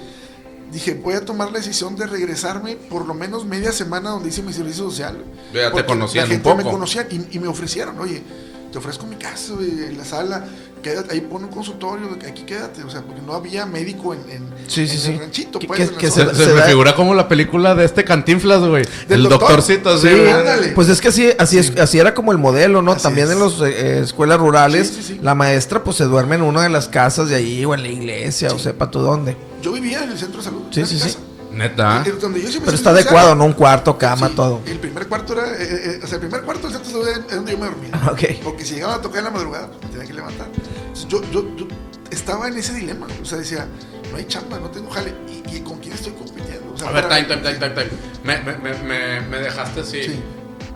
dije, 0.72 0.94
voy 0.94 1.14
a 1.14 1.24
tomar 1.24 1.52
la 1.52 1.58
decisión 1.58 1.94
de 1.94 2.06
regresarme 2.08 2.74
por 2.76 3.06
lo 3.06 3.14
menos 3.14 3.44
media 3.44 3.70
semana 3.70 4.10
donde 4.10 4.28
hice 4.30 4.42
mi 4.42 4.52
servicio 4.52 4.82
social. 4.90 5.24
Ya 5.54 5.70
te 5.70 5.84
conocían 5.84 6.28
la 6.28 6.34
un 6.34 6.40
gente 6.42 6.54
me 6.56 6.62
poco. 6.64 6.74
conocían 6.74 7.06
y, 7.10 7.36
y 7.36 7.38
me 7.38 7.46
ofrecieron, 7.46 7.98
oye, 8.00 8.22
te 8.70 8.78
ofrezco 8.78 9.06
mi 9.06 9.16
casa, 9.16 9.52
güey, 9.54 9.68
en 9.84 9.98
la 9.98 10.04
sala, 10.04 10.44
quédate, 10.82 11.12
ahí 11.12 11.20
pon 11.20 11.44
un 11.44 11.50
consultorio, 11.50 12.08
aquí 12.28 12.42
quédate. 12.44 12.82
O 12.84 12.90
sea, 12.90 13.02
porque 13.02 13.20
no 13.20 13.34
había 13.34 13.66
médico 13.66 14.14
en, 14.14 14.20
en, 14.30 14.44
Sí, 14.68 14.86
sí, 14.86 14.94
en 14.96 15.00
sí. 15.02 15.12
el 15.12 15.18
ranchito. 15.18 15.58
Que- 15.58 15.66
pues, 15.66 15.90
que-. 15.90 16.10
Se, 16.10 16.24
Se- 16.26 16.34
se 16.34 16.44
se 16.44 16.52
me 16.54 16.60
da- 16.60 16.66
figura 16.66 16.94
como 16.94 17.14
la 17.14 17.26
película 17.28 17.74
de 17.74 17.84
este 17.84 18.04
Cantinflas, 18.04 18.60
güey. 18.60 18.84
Del 19.08 19.18
El 19.18 19.22
doctor. 19.24 19.40
doctorcito, 19.48 19.90
así, 19.90 20.08
Sí, 20.08 20.14
güey. 20.14 20.74
Pues 20.74 20.88
es 20.88 21.00
que 21.00 21.08
así, 21.08 21.28
así, 21.38 21.58
es, 21.58 21.76
así 21.78 21.98
era 21.98 22.14
como 22.14 22.32
el 22.32 22.38
modelo, 22.38 22.80
¿no? 22.82 22.92
Así 22.92 23.02
También 23.02 23.26
es. 23.28 23.32
en 23.34 23.40
las 23.40 23.60
escuelas 23.60 24.38
rurales, 24.38 24.88
Sí, 24.88 24.94
sí, 24.94 25.02
sí. 25.14 25.20
la 25.22 25.34
maestra 25.34 25.82
pues 25.84 25.96
se 25.96 26.04
duerme 26.04 26.36
en 26.36 26.42
una 26.42 26.62
de 26.62 26.68
las 26.68 26.88
casas 26.88 27.28
de 27.28 27.34
ahí 27.36 27.64
o 27.64 27.74
en 27.74 27.82
la 27.82 27.88
iglesia 27.88 28.52
o 28.52 28.58
sepa 28.58 28.90
tú 28.90 29.00
dónde. 29.00 29.36
Yo 29.62 29.72
vivía 29.72 30.04
en 30.04 30.10
el 30.12 30.18
centro 30.18 30.38
de 30.38 30.44
salud. 30.44 30.62
Sí, 30.70 30.80
en 30.80 30.86
sí, 30.86 30.94
mi 30.94 31.00
sí. 31.00 31.16
Neta. 31.52 32.02
Eh, 32.06 32.12
donde 32.20 32.40
yo 32.42 32.60
Pero 32.64 32.76
está 32.76 32.90
adecuado, 32.90 33.34
¿no? 33.34 33.44
Un 33.44 33.52
cuarto, 33.52 33.96
cama, 33.98 34.28
Sí, 34.28 34.34
todo. 34.36 34.60
El 34.66 34.78
primer 34.78 35.06
cuarto 35.08 35.32
era, 35.32 35.46
eh, 35.52 35.56
eh, 35.60 36.00
o 36.02 36.06
sea, 36.06 36.16
el 36.16 36.20
primer 36.20 36.42
cuarto 36.42 36.68
del 36.68 36.76
centro 36.76 37.00
de 37.04 37.12
salud 37.12 37.24
era 37.26 37.36
donde 37.36 37.52
yo 37.52 37.58
me 37.58 37.66
dormía. 37.66 37.90
Ok. 38.10 38.22
Porque 38.44 38.64
si 38.64 38.74
llegaba 38.74 38.94
a 38.94 39.00
tocar 39.02 39.18
en 39.18 39.24
la 39.24 39.30
madrugada, 39.30 39.68
pues, 39.68 39.82
me 39.84 39.88
tenía 39.90 40.06
que 40.06 40.14
levantar. 40.14 40.48
Entonces, 40.54 41.08
yo, 41.08 41.20
yo, 41.32 41.44
yo 41.56 41.66
estaba 42.10 42.48
en 42.48 42.56
ese 42.56 42.74
dilema. 42.74 43.06
O 43.20 43.24
sea, 43.24 43.38
decía, 43.38 43.66
no 44.10 44.16
hay 44.16 44.24
chamba, 44.26 44.58
no 44.58 44.70
tengo 44.70 44.90
jale. 44.90 45.14
¿Y, 45.28 45.56
y 45.56 45.60
con 45.60 45.78
quién 45.78 45.92
estoy 45.94 46.12
compitiendo? 46.12 46.72
O 46.72 46.78
sea, 46.78 46.88
A 46.88 46.92
ver, 46.92 47.08
time, 47.08 47.24
time, 47.24 47.42
time, 47.42 47.58
time, 47.58 47.70
time. 47.70 47.90
Me, 48.24 48.38
me, 48.42 48.74
me, 48.74 49.20
me, 49.22 49.38
dejaste 49.38 49.80
así. 49.80 50.02
Sí. 50.04 50.20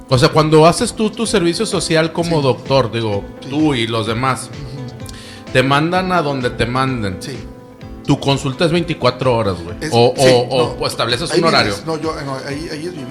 O 0.09 0.19
sea, 0.19 0.29
cuando 0.31 0.67
haces 0.67 0.93
tú 0.95 1.09
tu 1.11 1.27
servicio 1.27 1.65
social 1.67 2.13
como 2.13 2.39
Sí. 2.39 2.43
doctor, 2.43 2.91
digo, 2.93 3.25
Sí. 3.43 3.49
tú 3.49 3.75
y 3.75 3.87
los 3.87 4.07
demás, 4.07 4.51
te 5.53 5.63
mandan 5.63 6.11
a 6.13 6.21
donde 6.21 6.51
te 6.51 6.67
manden. 6.67 7.17
Sí. 7.21 7.39
Tu 8.07 8.19
consulta 8.21 8.65
es 8.65 8.71
24 8.73 9.35
horas, 9.37 9.57
güey. 9.63 9.77
Es- 9.81 9.91
O, 9.93 10.13
sí, 10.17 10.23
o- 10.29 10.39
o- 10.51 10.59
no. 10.59 10.65
o 10.81 10.87
estableces 10.87 11.31
un 11.33 11.45
horario. 11.45 11.73
vives. 11.73 11.87
No, 11.87 12.01
yo, 12.01 12.15
no, 12.23 12.35
ahí, 12.47 12.69
ahí 12.71 12.87
es 12.87 12.93
vivo. 12.95 13.09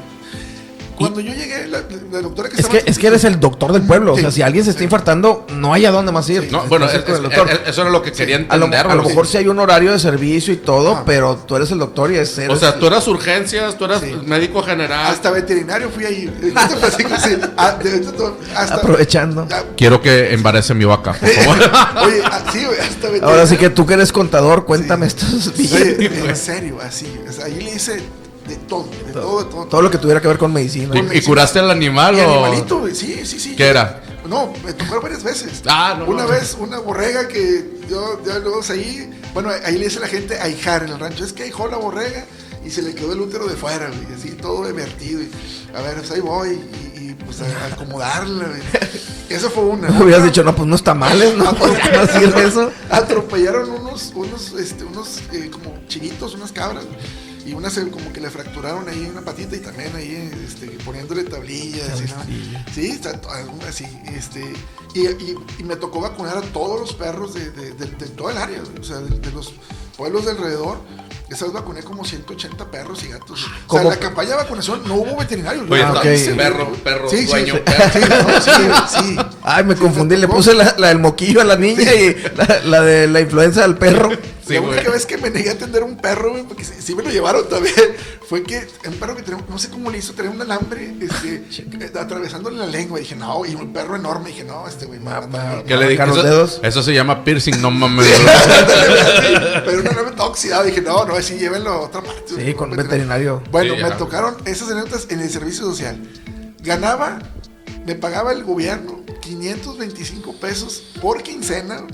Cuando 0.95 1.19
yo 1.19 1.33
llegué, 1.33 1.67
la, 1.67 1.81
la 2.11 2.21
doctora 2.21 2.49
que 2.49 2.55
Es 2.55 2.61
estaba... 2.61 2.79
que, 2.83 2.89
es 2.91 2.97
que 2.99 3.07
eres 3.07 3.23
el 3.23 3.39
doctor 3.39 3.71
del 3.73 3.81
pueblo. 3.83 4.13
O 4.13 4.17
sea, 4.17 4.29
Sí. 4.29 4.35
si 4.37 4.41
alguien 4.41 4.63
se 4.63 4.71
está 4.71 4.83
infartando, 4.83 5.45
no 5.55 5.73
hay 5.73 5.85
a 5.85 5.91
dónde 5.91 6.11
más 6.11 6.29
ir. 6.29 6.49
No, 6.51 6.63
bueno, 6.67 6.85
es- 6.85 6.93
es- 6.95 7.03
eso 7.67 7.81
era 7.81 7.89
lo 7.89 8.01
que 8.01 8.11
quería 8.11 8.35
a 8.49 8.57
lo, 8.57 8.65
entender, 8.65 8.87
a 8.87 8.95
lo 8.95 9.03
mejor 9.03 9.27
sí 9.27 9.37
hay 9.37 9.47
un 9.47 9.59
horario 9.59 9.91
de 9.91 9.99
servicio 9.99 10.53
y 10.53 10.57
todo, 10.57 10.95
Ah. 10.97 11.03
pero 11.05 11.35
tú 11.37 11.55
eres 11.55 11.71
el 11.71 11.79
doctor 11.79 12.11
y 12.11 12.17
es 12.17 12.37
O 12.49 12.55
sea, 12.55 12.77
tú 12.79 12.87
eras 12.87 13.07
urgencias, 13.07 13.77
tú 13.77 13.85
eras 13.85 14.01
Sí. 14.01 14.11
médico 14.25 14.61
general. 14.63 15.07
Hasta 15.07 15.31
veterinario 15.31 15.89
fui 15.89 16.05
ahí. 16.05 16.29
Sí. 17.23 17.37
Ah, 17.57 17.77
de- 17.81 17.89
de- 17.91 17.99
de- 17.99 18.33
hasta- 18.55 18.75
aprovechando. 18.75 19.47
Ah, 19.51 19.63
Quiero 19.77 20.01
que 20.01 20.33
embarace 20.33 20.73
mi 20.73 20.85
vaca, 20.85 21.13
por 21.13 21.29
favor. 21.29 21.57
Oye, 22.05 22.21
ah, 22.25 22.43
sí, 22.51 22.63
güey, 22.65 22.79
hasta 22.79 22.95
veterinario. 23.07 23.27
Ahora 23.27 23.47
sí 23.47 23.57
que 23.57 23.69
tú 23.69 23.85
que 23.85 23.93
eres 23.95 24.11
contador, 24.11 24.65
cuéntame 24.65 25.07
estos 25.07 25.47
Oye, 25.47 25.57
billetes. 25.95 26.25
en 26.29 26.35
serio, 26.35 26.77
así. 26.81 27.07
O 27.27 27.31
sea, 27.31 27.45
ahí 27.45 27.59
le 27.61 27.73
hice 27.75 28.01
de 28.47 28.55
todo, 28.57 28.87
de 29.05 29.13
todo, 29.13 29.43
de 29.43 29.49
todo. 29.49 29.65
Todo 29.65 29.81
lo 29.81 29.91
que 29.91 29.97
tuviera 29.97 30.21
que 30.21 30.27
ver 30.27 30.37
con 30.37 30.51
medicina. 30.51 30.93
¿Y, 30.95 31.17
y 31.17 31.21
curaste 31.21 31.59
al 31.59 31.71
animal 31.71 32.15
o...? 32.19 32.45
animalito, 32.45 32.79
güey, 32.79 32.95
sí, 32.95 33.25
sí, 33.25 33.39
sí. 33.39 33.55
¿Qué 33.55 33.67
era? 33.67 34.01
No, 34.27 34.53
me 34.63 34.73
tocó 34.73 35.01
varias 35.01 35.23
veces. 35.23 35.61
Ah, 35.67 35.95
no, 35.99 36.05
Una 36.05 36.23
no. 36.23 36.29
vez, 36.29 36.55
una 36.59 36.79
borrega 36.79 37.27
que 37.27 37.79
yo, 37.89 38.21
ya 38.25 38.39
luego 38.39 38.61
ahí, 38.69 39.09
bueno, 39.33 39.49
ahí 39.65 39.77
le 39.77 39.85
dice 39.85 39.99
la 39.99 40.07
gente 40.07 40.39
ahijar 40.39 40.83
en 40.83 40.89
el 40.89 40.99
rancho. 40.99 41.25
Es 41.25 41.33
que 41.33 41.43
ahijó 41.43 41.67
la 41.67 41.77
borrega 41.77 42.25
y 42.65 42.69
se 42.69 42.81
le 42.81 42.95
quedó 42.95 43.13
el 43.13 43.19
útero 43.19 43.47
de 43.47 43.55
fuera, 43.55 43.87
güey, 43.87 44.17
así 44.17 44.31
todo 44.31 44.65
divertido. 44.65 45.21
Y, 45.21 45.29
a 45.75 45.81
ver, 45.81 45.95
pues 45.97 46.11
ahí 46.11 46.21
voy 46.21 46.49
y, 46.95 46.99
y, 47.09 47.13
pues 47.15 47.41
a, 47.41 47.65
acomodarla, 47.65 48.45
güey. 48.47 48.61
Eso 49.29 49.49
fue 49.49 49.63
una. 49.63 49.89
Me 49.89 50.03
hubieras 50.03 50.23
dicho, 50.23 50.43
no, 50.43 50.55
pues 50.55 50.67
no 50.67 50.75
está 50.75 50.93
mal, 50.93 51.21
¿eh? 51.21 51.33
no 51.35 51.51
decir 52.05 52.33
eso. 52.37 52.71
Atropellaron 52.91 53.69
unos, 53.69 54.11
unos, 54.13 54.53
este, 54.53 54.83
unos 54.83 55.21
eh, 55.31 55.49
como 55.51 55.73
chivitos, 55.87 56.35
unas 56.35 56.51
cabras. 56.51 56.83
Y 57.45 57.53
una 57.53 57.69
se 57.69 57.89
como 57.89 58.13
que 58.13 58.21
le 58.21 58.29
fracturaron 58.29 58.87
ahí 58.87 59.07
una 59.11 59.21
patita 59.21 59.55
y 59.55 59.59
también 59.59 59.93
ahí 59.95 60.31
este, 60.47 60.67
poniéndole 60.85 61.23
tablillas. 61.25 61.99
y 62.01 62.05
nada. 62.05 62.25
Sí, 62.73 62.87
está 62.91 63.19
así. 63.67 63.85
Este, 64.15 64.53
y, 64.93 65.07
y- 65.07 65.35
y 65.59 65.63
me 65.63 65.75
tocó 65.75 65.99
vacunar 66.01 66.37
a 66.37 66.41
todos 66.41 66.79
los 66.79 66.93
perros 66.93 67.33
de, 67.33 67.51
de, 67.51 67.71
de- 67.73 67.85
de 67.87 68.07
todo 68.09 68.29
el 68.29 68.37
área, 68.37 68.61
o 68.79 68.83
sea, 68.83 68.97
de, 68.99 69.19
de 69.19 69.31
los 69.31 69.53
pueblos 69.97 70.25
de 70.25 70.31
alrededor. 70.31 70.79
Esa 71.29 71.45
vez 71.45 71.53
vacuné 71.53 71.81
como 71.81 72.05
180 72.05 72.69
perros 72.69 73.03
y 73.03 73.07
gatos. 73.07 73.45
O 73.67 73.73
sea, 73.73 73.81
en 73.81 73.89
la 73.89 73.97
campaña 73.97 74.31
de 74.31 74.35
vacunación 74.35 74.81
no 74.87 74.95
hubo 74.95 75.17
veterinario. 75.17 75.65
Oye, 75.69 75.81
Ah, 75.83 76.01
perro, 76.37 76.71
perro, 76.83 77.09
Sí, 77.09 77.17
sí, 77.19 77.25
dueño, 77.25 77.55
sí. 77.55 77.59
perro. 77.65 77.89
Sí, 77.91 77.99
no, 78.09 78.41
sí, 78.41 78.51
sí. 78.99 79.17
Ay, 79.43 79.63
me 79.65 79.75
Sí, 79.75 79.81
confundí, 79.81 80.15
le 80.17 80.27
puse 80.27 80.53
la, 80.53 80.73
la 80.77 80.87
del 80.87 80.99
moquillo 80.99 81.41
a 81.41 81.43
la 81.43 81.55
niña 81.57 81.93
y 81.93 82.15
la, 82.35 82.59
la 82.65 82.81
de 82.81 83.07
la 83.07 83.19
influenza 83.19 83.63
al 83.65 83.77
perro. 83.77 84.09
Sí, 84.47 84.55
la 84.55 84.59
güey. 84.59 84.73
única 84.73 84.91
vez 84.91 85.05
que 85.05 85.17
me 85.17 85.29
negué 85.29 85.49
a 85.49 85.53
atender 85.53 85.83
un 85.83 85.97
perro, 85.97 86.31
güey, 86.31 86.43
porque 86.43 86.63
sí, 86.65 86.73
sí 86.79 86.95
me 86.95 87.03
lo 87.03 87.09
llevaron 87.09 87.47
también, 87.47 87.75
fue 88.27 88.43
que 88.43 88.67
un 88.87 88.93
perro 88.95 89.15
que 89.15 89.21
tenía, 89.23 89.43
no 89.49 89.57
sé 89.57 89.69
cómo 89.69 89.89
le 89.89 89.97
hizo, 89.99 90.13
tenía 90.13 90.31
un 90.31 90.41
alambre 90.41 90.93
este, 91.01 91.43
atravesándole 91.97 92.57
la 92.57 92.65
lengua. 92.67 92.99
dije, 92.99 93.15
no, 93.15 93.45
y 93.45 93.53
un 93.55 93.71
perro 93.73 93.95
enorme. 93.95 94.27
dije, 94.29 94.43
no, 94.43 94.67
este 94.67 94.85
güey 94.85 94.99
matar. 94.99 95.63
¿Qué 95.63 95.75
le 95.77 95.87
dije? 95.89 96.05
Los 96.05 96.17
Eso, 96.17 96.25
dedos. 96.27 96.59
eso 96.63 96.83
se 96.83 96.93
llama 96.93 97.23
piercing, 97.23 97.61
no 97.61 97.71
mames. 97.71 98.07
Pero 99.65 99.79
un 99.81 99.87
enorme 99.87 100.11
todo 100.11 100.27
oxidado. 100.27 100.63
Dije, 100.63 100.81
no, 100.81 101.05
no, 101.05 101.15
así 101.15 101.37
llévenlo 101.37 101.69
a 101.71 101.79
otra 101.81 102.01
parte. 102.01 102.33
Sí, 102.35 102.53
con 102.53 102.71
un 102.71 102.77
veterinario. 102.77 103.41
Bueno, 103.51 103.75
Sí, 103.75 103.83
me 103.83 103.91
tocaron 103.91 104.35
esas 104.45 104.69
anécdotas 104.71 105.07
en 105.09 105.19
el 105.21 105.29
servicio 105.29 105.65
social. 105.65 105.97
Ganaba, 106.61 107.19
me 107.85 107.95
pagaba 107.95 108.31
el 108.31 108.43
gobierno 108.43 109.01
525 109.21 110.33
pesos 110.33 110.83
por 111.01 111.21
quincena 111.23 111.85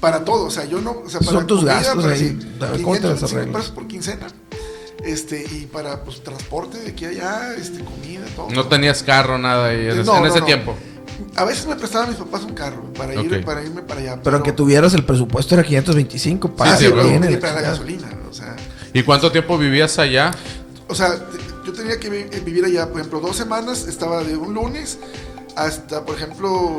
para 0.00 0.24
todo. 0.24 0.46
O 0.46 0.50
sea, 0.50 0.64
yo 0.64 0.80
no. 0.80 0.92
O 1.04 1.08
sea, 1.08 1.20
para 1.20 1.32
Son 1.32 1.46
tus 1.46 1.64
gastos 1.64 2.02
para- 2.04 2.14
ahí. 2.14 2.18
sí, 2.40 2.48
A 2.60 2.66
ver, 2.66 2.82
¿cómo 2.82 2.94
te 2.96 3.02
las 3.08 3.18
525 3.18 3.36
arreglas? 3.36 3.56
pesos 3.62 3.70
por 3.74 3.86
quincena. 3.86 4.26
Este, 5.04 5.42
y 5.50 5.66
para 5.66 6.04
pues, 6.04 6.22
transporte 6.22 6.78
de 6.78 6.90
aquí 6.90 7.06
a 7.06 7.08
allá, 7.08 7.54
este, 7.56 7.82
comida, 7.82 8.20
todo. 8.36 8.50
No 8.50 8.66
tenías 8.66 9.02
carro, 9.02 9.38
nada 9.38 9.68
ahí 9.68 9.86
en, 9.88 10.04
No, 10.04 10.16
en 10.16 10.22
no, 10.22 10.26
ese 10.26 10.40
no. 10.40 10.46
tiempo. 10.46 10.74
A 11.36 11.44
veces 11.44 11.66
me 11.66 11.76
prestaban 11.76 12.08
mis 12.10 12.18
papás 12.18 12.44
un 12.44 12.52
carro 12.54 12.92
para, 12.94 13.14
ir, 13.14 13.44
para 13.44 13.62
irme 13.62 13.82
para 13.82 14.00
allá. 14.00 14.20
Pero 14.22 14.36
aunque 14.36 14.52
tuvieras 14.52 14.92
el 14.94 15.04
presupuesto 15.04 15.54
era 15.54 15.62
525, 15.64 16.54
para 16.54 16.76
sí, 16.76 16.88
para 17.40 17.54
la 17.54 17.60
gasolina. 17.62 18.08
O 18.28 18.32
sea, 18.32 18.56
¿Y 18.92 19.02
cuánto 19.02 19.30
tiempo 19.30 19.56
vivías 19.56 19.98
allá? 19.98 20.32
O 20.88 20.94
sea, 20.94 21.14
yo 21.64 21.72
tenía 21.72 21.98
que 22.00 22.08
eh, 22.08 22.40
vivir 22.44 22.64
allá, 22.64 22.88
por 22.88 22.98
ejemplo, 23.00 23.20
dos 23.20 23.36
semanas, 23.36 23.86
estaba 23.86 24.22
de 24.24 24.36
un 24.36 24.54
lunes 24.54 24.98
hasta, 25.56 26.04
por 26.04 26.16
ejemplo, 26.16 26.76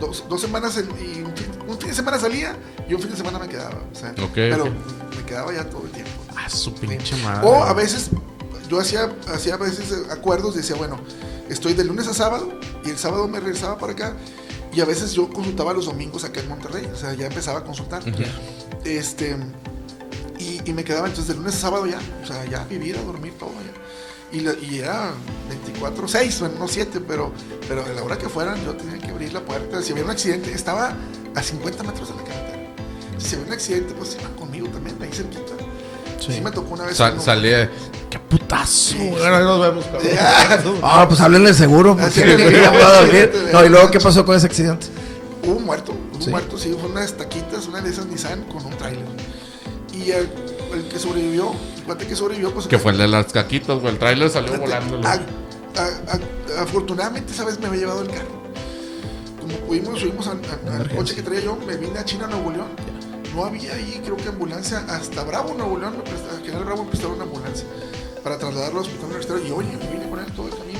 dos, 0.00 0.24
dos 0.28 0.40
semanas 0.40 0.76
en- 0.76 0.88
y 1.00 1.20
un 1.22 1.36
fin, 1.36 1.46
un 1.68 1.78
fin 1.78 1.88
de 1.90 1.94
semana 1.94 2.18
salía 2.18 2.56
y 2.88 2.94
un 2.94 3.00
fin 3.00 3.10
de 3.10 3.16
semana 3.16 3.38
me 3.38 3.48
quedaba. 3.48 3.82
O 3.92 3.94
sea, 3.94 4.14
pero 4.50 4.64
me 5.16 5.24
quedaba 5.26 5.52
ya 5.52 5.68
todo 5.68 5.82
el 5.84 5.90
tiempo. 5.90 6.10
Ah, 6.36 6.48
su 6.48 6.74
pinche 6.74 7.16
madre. 7.22 7.46
O 7.48 7.62
a 7.64 7.72
veces, 7.74 8.10
yo 8.68 8.78
hacía, 8.80 9.12
hacía 9.32 9.54
a 9.54 9.58
veces 9.58 9.90
eh, 9.92 9.96
acuerdos, 10.10 10.54
decía, 10.54 10.76
bueno, 10.76 10.98
estoy 11.48 11.74
de 11.74 11.84
lunes 11.84 12.06
a 12.08 12.14
sábado 12.14 12.58
y 12.84 12.90
el 12.90 12.98
sábado 12.98 13.26
me 13.28 13.40
regresaba 13.40 13.78
para 13.78 13.92
acá. 13.92 14.14
Y 14.72 14.80
a 14.80 14.84
veces 14.84 15.12
yo 15.12 15.28
consultaba 15.30 15.72
los 15.72 15.86
domingos 15.86 16.24
acá 16.24 16.40
en 16.40 16.48
Monterrey, 16.48 16.86
o 16.92 16.96
sea, 16.96 17.14
ya 17.14 17.26
empezaba 17.26 17.60
a 17.60 17.64
consultar. 17.64 18.02
Este, 18.84 19.36
y, 20.38 20.60
y 20.64 20.72
me 20.72 20.84
quedaba 20.84 21.08
entonces 21.08 21.28
de 21.28 21.34
lunes 21.40 21.54
a 21.56 21.58
sábado 21.58 21.86
ya, 21.86 21.98
o 22.22 22.26
sea, 22.26 22.44
ya 22.44 22.64
vivir, 22.64 22.96
a 22.96 23.02
dormir, 23.02 23.32
todo 23.38 23.50
ya. 23.54 23.72
Y, 24.32 24.40
la- 24.40 24.54
y 24.54 24.80
era 24.80 25.12
24, 25.48 26.06
6, 26.06 26.40
bueno, 26.40 26.54
no 26.58 26.68
7, 26.68 27.00
pero, 27.06 27.32
pero 27.66 27.84
a 27.84 27.88
la 27.88 28.02
hora 28.02 28.18
que 28.18 28.28
fueran 28.28 28.62
yo 28.64 28.74
tenía 28.74 28.98
que 28.98 29.08
abrir 29.10 29.32
la 29.32 29.40
puerta. 29.40 29.80
Si 29.82 29.92
había 29.92 30.04
un 30.04 30.10
accidente, 30.10 30.52
estaba 30.52 30.92
a 31.34 31.42
50 31.42 31.82
metros 31.82 32.08
de 32.08 32.14
la 32.16 32.24
carretera. 32.24 32.58
Si 33.18 33.34
había 33.36 33.46
un 33.46 33.52
accidente, 33.52 33.94
pues 33.94 34.16
iban 34.20 34.34
conmigo 34.34 34.68
también, 34.68 34.96
ahí 35.02 35.10
cerquita. 35.12 35.52
Sí, 36.20 36.40
me 36.42 36.50
tocó 36.50 36.74
una 36.74 36.84
vez. 36.84 36.96
Sa- 36.96 37.12
uno- 37.12 37.22
salí 37.22 37.48
de... 37.48 37.70
¡Qué 38.10 38.18
putazo! 38.18 38.66
Sí, 38.92 39.08
Bueno, 39.10 39.36
ahí 39.36 39.44
nos 39.44 39.60
vemos, 39.60 39.84
cabrón. 39.86 40.08
Ya. 40.14 40.62
Ah, 40.82 41.06
pues 41.08 41.20
háblenle 41.20 41.54
seguro, 41.54 41.96
porque. 41.96 42.10
Sí. 43.32 43.40
No, 43.52 43.64
y 43.64 43.68
luego, 43.68 43.90
¿qué 43.90 44.00
pasó 44.00 44.24
con 44.26 44.36
ese 44.36 44.46
accidente? 44.46 44.86
Hubo 45.44 45.56
un 45.56 45.64
muerto, 45.64 45.92
hubo 45.92 46.24
un 46.24 46.30
muerto, 46.30 46.58
sí, 46.58 46.74
fue 46.78 46.90
unas 46.90 47.14
taquitas, 47.16 47.66
una 47.66 47.80
de 47.80 47.90
esas 47.90 48.06
Nissan 48.06 48.42
con 48.44 48.64
un 48.66 48.76
tráiler. 48.76 49.04
Y 49.94 50.10
el, 50.10 50.28
el 50.74 50.88
que 50.88 50.98
sobrevivió, 50.98 51.52
cuate 51.88 52.06
que 52.06 52.14
sobrevivió, 52.14 52.52
pues... 52.54 52.66
Que 52.68 52.78
fue 52.78 52.92
el 52.92 52.98
de 52.98 53.08
las 53.08 53.32
caquitas, 53.32 53.78
güey. 53.80 53.92
El 53.94 53.98
trailer 53.98 54.30
salió 54.30 54.56
volando. 54.58 54.96
a- 55.06 55.16
güey. 55.16 55.28
a- 55.76 56.12
a- 56.58 56.62
afortunadamente 56.62 57.32
esa 57.32 57.44
vez 57.44 57.58
me 57.58 57.66
había 57.66 57.80
llevado 57.80 58.02
el 58.02 58.08
carro. 58.08 58.38
Como 59.40 59.56
pudimos, 59.66 59.98
subimos 60.00 60.26
al, 60.28 60.38
al- 60.38 60.50
al 60.50 60.58
Emergencia. 60.66 60.96
coche 60.96 61.14
que 61.16 61.22
traía 61.22 61.40
yo, 61.40 61.56
me 61.66 61.76
vine 61.76 61.98
a 61.98 62.04
China, 62.04 62.26
Nuevo 62.26 62.50
León. 62.50 62.68
No 63.34 63.44
había 63.44 63.74
ahí, 63.74 64.00
creo 64.04 64.16
que 64.16 64.28
ambulancia, 64.28 64.84
hasta 64.88 65.22
Bravo, 65.24 65.54
Nuevo 65.54 65.78
León, 65.78 65.94
me 65.98 66.44
General 66.44 66.64
Bravo 66.64 66.84
me 66.84 66.88
prestaron 66.90 67.16
una 67.16 67.24
ambulancia 67.24 67.66
para 68.22 68.38
trasladarlo 68.38 68.78
al 68.80 68.84
hospital 68.84 69.06
universitario. 69.06 69.46
Y 69.46 69.50
oye, 69.52 69.76
me 69.76 69.90
vine 69.92 70.08
con 70.10 70.18
él 70.20 70.26
todo 70.32 70.46
el 70.48 70.54
camino. 70.56 70.78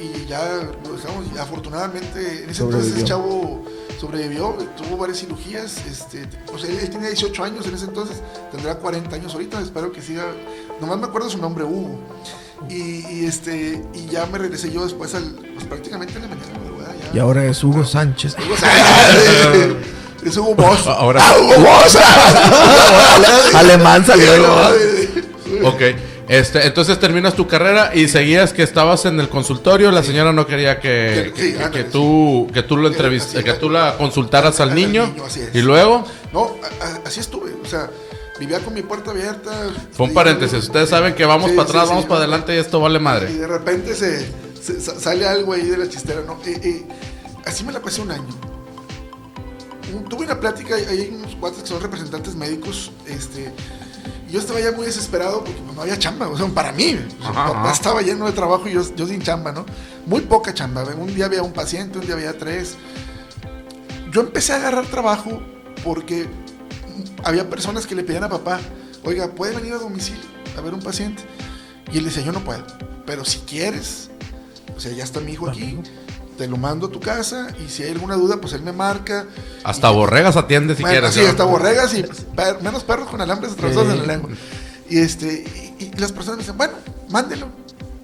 Y 0.00 0.26
ya 0.26 0.42
lo 0.84 0.96
dejamos, 0.96 1.24
y 1.34 1.38
afortunadamente, 1.38 2.44
en 2.44 2.50
ese 2.50 2.62
entonces 2.62 2.92
Sobrevivió. 2.92 2.98
el 3.00 3.04
chavo 3.04 3.64
sobrevivió, 4.00 4.56
tuvo 4.76 4.96
varias 4.96 5.18
cirugías. 5.20 5.76
Este, 5.90 6.26
o 6.52 6.58
sea, 6.58 6.70
él, 6.70 6.90
tenía 6.90 7.08
18 7.08 7.44
años 7.44 7.66
en 7.66 7.74
ese 7.74 7.84
entonces, 7.86 8.22
tendrá 8.52 8.76
40 8.76 9.14
años 9.16 9.32
ahorita, 9.34 9.60
espero 9.60 9.92
que 9.92 10.02
siga. 10.02 10.24
Nomás 10.80 10.98
me 10.98 11.06
acuerdo 11.06 11.30
su 11.30 11.38
nombre, 11.38 11.64
Hugo. 11.64 11.98
Y, 12.68 13.06
y, 13.06 13.26
este, 13.26 13.82
y 13.94 14.06
ya 14.06 14.26
me 14.26 14.38
regresé 14.38 14.70
yo 14.72 14.84
después 14.84 15.14
al, 15.14 15.24
pues 15.54 15.66
prácticamente 15.66 16.14
en 16.16 16.22
la 16.22 16.28
mañana, 16.28 16.48
ya. 17.12 17.16
Y 17.16 17.18
ahora 17.18 17.44
es 17.44 17.62
Hugo 17.62 17.84
Sánchez. 17.84 18.36
Hugo 18.44 18.56
Sánchez. 18.56 19.76
Es 20.24 20.38
Hugo 20.38 20.54
Boss. 20.56 20.86
Ahora- 20.86 21.20
¡Ah, 21.22 21.34
Hugo 21.38 21.54
Boss! 21.60 21.98
Alemán 23.54 24.06
salió. 24.06 24.30
Ok. 25.64 25.82
Este, 26.28 26.66
entonces 26.66 26.98
terminas 26.98 27.34
tu 27.34 27.46
carrera 27.46 27.90
y 27.94 28.08
seguías 28.08 28.52
que 28.54 28.62
estabas 28.62 29.04
en 29.04 29.20
el 29.20 29.28
consultorio. 29.28 29.90
La 29.90 30.02
señora 30.02 30.32
no 30.32 30.46
quería 30.46 30.80
que, 30.80 31.32
Sí, 31.36 31.52
que, 31.52 31.62
ándale, 31.62 31.70
que 31.70 31.90
tú, 31.90 32.50
que 32.52 32.62
tú 32.62 32.76
lo 32.78 32.88
entrevist, 32.88 33.36
que 33.36 33.52
tú 33.54 33.68
la 33.68 33.96
consultaras 33.98 34.58
al 34.60 34.74
niño. 34.74 35.14
Y 35.52 35.58
luego, 35.60 36.04
No, 36.32 36.52
así 37.04 37.20
estuve. 37.20 37.52
O 37.62 37.66
sea, 37.68 37.90
vivía 38.40 38.60
con 38.60 38.72
mi 38.74 38.82
puerta 38.82 39.10
abierta. 39.10 39.50
fue 39.92 40.06
un 40.06 40.12
y- 40.12 40.14
paréntesis. 40.14 40.60
Ustedes 40.64 40.88
saben 40.88 41.14
que 41.14 41.24
vamos 41.26 41.50
Sí, 41.50 41.56
para 41.56 41.68
atrás, 41.68 41.82
sí, 41.84 41.88
vamos 41.90 42.04
para 42.06 42.20
adelante 42.20 42.54
y 42.54 42.58
esto 42.58 42.80
vale 42.80 42.98
Y 42.98 43.02
madre. 43.02 43.32
de 43.32 43.46
repente 43.46 43.94
se, 43.94 44.26
se- 44.62 44.80
sa- 44.80 44.98
sale 44.98 45.26
algo 45.26 45.52
ahí 45.52 45.66
de 45.68 45.76
la 45.76 45.88
chistera, 45.90 46.22
¿no? 46.26 46.38
Eh, 46.46 46.58
eh, 46.62 46.86
así 47.44 47.64
me 47.64 47.72
la 47.72 47.80
pasé 47.80 48.00
un 48.00 48.10
año. 48.10 48.24
Tuve 50.08 50.24
una 50.24 50.40
plática, 50.40 50.74
hay 50.74 51.14
unos 51.16 51.36
cuates 51.36 51.60
que 51.62 51.68
son 51.68 51.80
representantes 51.80 52.34
médicos, 52.34 52.90
este, 53.06 53.42
y 53.42 53.83
yo 54.34 54.40
estaba 54.40 54.58
ya 54.58 54.72
muy 54.72 54.84
desesperado 54.84 55.44
porque 55.44 55.60
pues, 55.60 55.76
no 55.76 55.82
había 55.82 55.96
chamba, 55.96 56.26
o 56.26 56.36
sea, 56.36 56.44
para 56.48 56.72
mí, 56.72 56.98
sea, 57.20 57.30
Ajá, 57.30 57.46
papá 57.46 57.60
ajá. 57.60 57.72
estaba 57.72 58.02
lleno 58.02 58.26
de 58.26 58.32
trabajo 58.32 58.66
y 58.66 58.72
yo, 58.72 58.82
yo 58.96 59.06
sin 59.06 59.22
chamba, 59.22 59.52
¿no? 59.52 59.64
Muy 60.06 60.22
poca 60.22 60.52
chamba, 60.52 60.82
un 60.82 61.14
día 61.14 61.26
había 61.26 61.44
un 61.44 61.52
paciente, 61.52 62.00
un 62.00 62.04
día 62.04 62.16
había 62.16 62.36
tres. 62.36 62.74
Yo 64.10 64.22
empecé 64.22 64.52
a 64.52 64.56
agarrar 64.56 64.86
trabajo 64.86 65.40
porque 65.84 66.26
había 67.22 67.48
personas 67.48 67.86
que 67.86 67.94
le 67.94 68.02
pedían 68.02 68.24
a 68.24 68.28
papá, 68.28 68.58
oiga, 69.04 69.28
¿puede 69.28 69.54
venir 69.54 69.74
a 69.74 69.78
domicilio 69.78 70.24
a 70.58 70.60
ver 70.62 70.74
un 70.74 70.80
paciente? 70.80 71.22
Y 71.92 71.98
él 71.98 72.04
decía, 72.04 72.24
yo 72.24 72.32
no 72.32 72.40
puedo, 72.40 72.66
pero 73.06 73.24
si 73.24 73.38
quieres, 73.38 74.10
o 74.76 74.80
sea, 74.80 74.90
ya 74.90 75.04
está 75.04 75.20
mi 75.20 75.34
hijo 75.34 75.48
aquí, 75.48 75.78
te 76.36 76.46
lo 76.48 76.56
mando 76.56 76.86
a 76.88 76.90
tu 76.90 77.00
casa 77.00 77.48
y 77.64 77.68
si 77.70 77.82
hay 77.82 77.90
alguna 77.92 78.16
duda, 78.16 78.38
pues 78.40 78.52
él 78.54 78.62
me 78.62 78.72
marca. 78.72 79.26
Hasta 79.62 79.90
Y- 79.90 79.94
borregas 79.94 80.36
atiende 80.36 80.74
si 80.76 80.82
bueno, 80.82 80.92
quieres. 80.98 81.14
Sí, 81.14 81.20
¿no? 81.22 81.28
hasta 81.28 81.44
borregas 81.44 81.94
y 81.94 82.02
per- 82.34 82.60
menos 82.62 82.82
perros 82.84 83.08
con 83.08 83.20
alambres 83.20 83.52
atravesados 83.52 83.92
en 83.92 83.98
la 83.98 84.04
lengua. 84.04 84.30
Y, 84.90 84.98
este, 84.98 85.44
y, 85.78 85.84
y 85.84 85.90
las 85.98 86.12
personas 86.12 86.38
me 86.38 86.42
dicen, 86.42 86.56
bueno, 86.58 86.74
mándelo. 87.08 87.46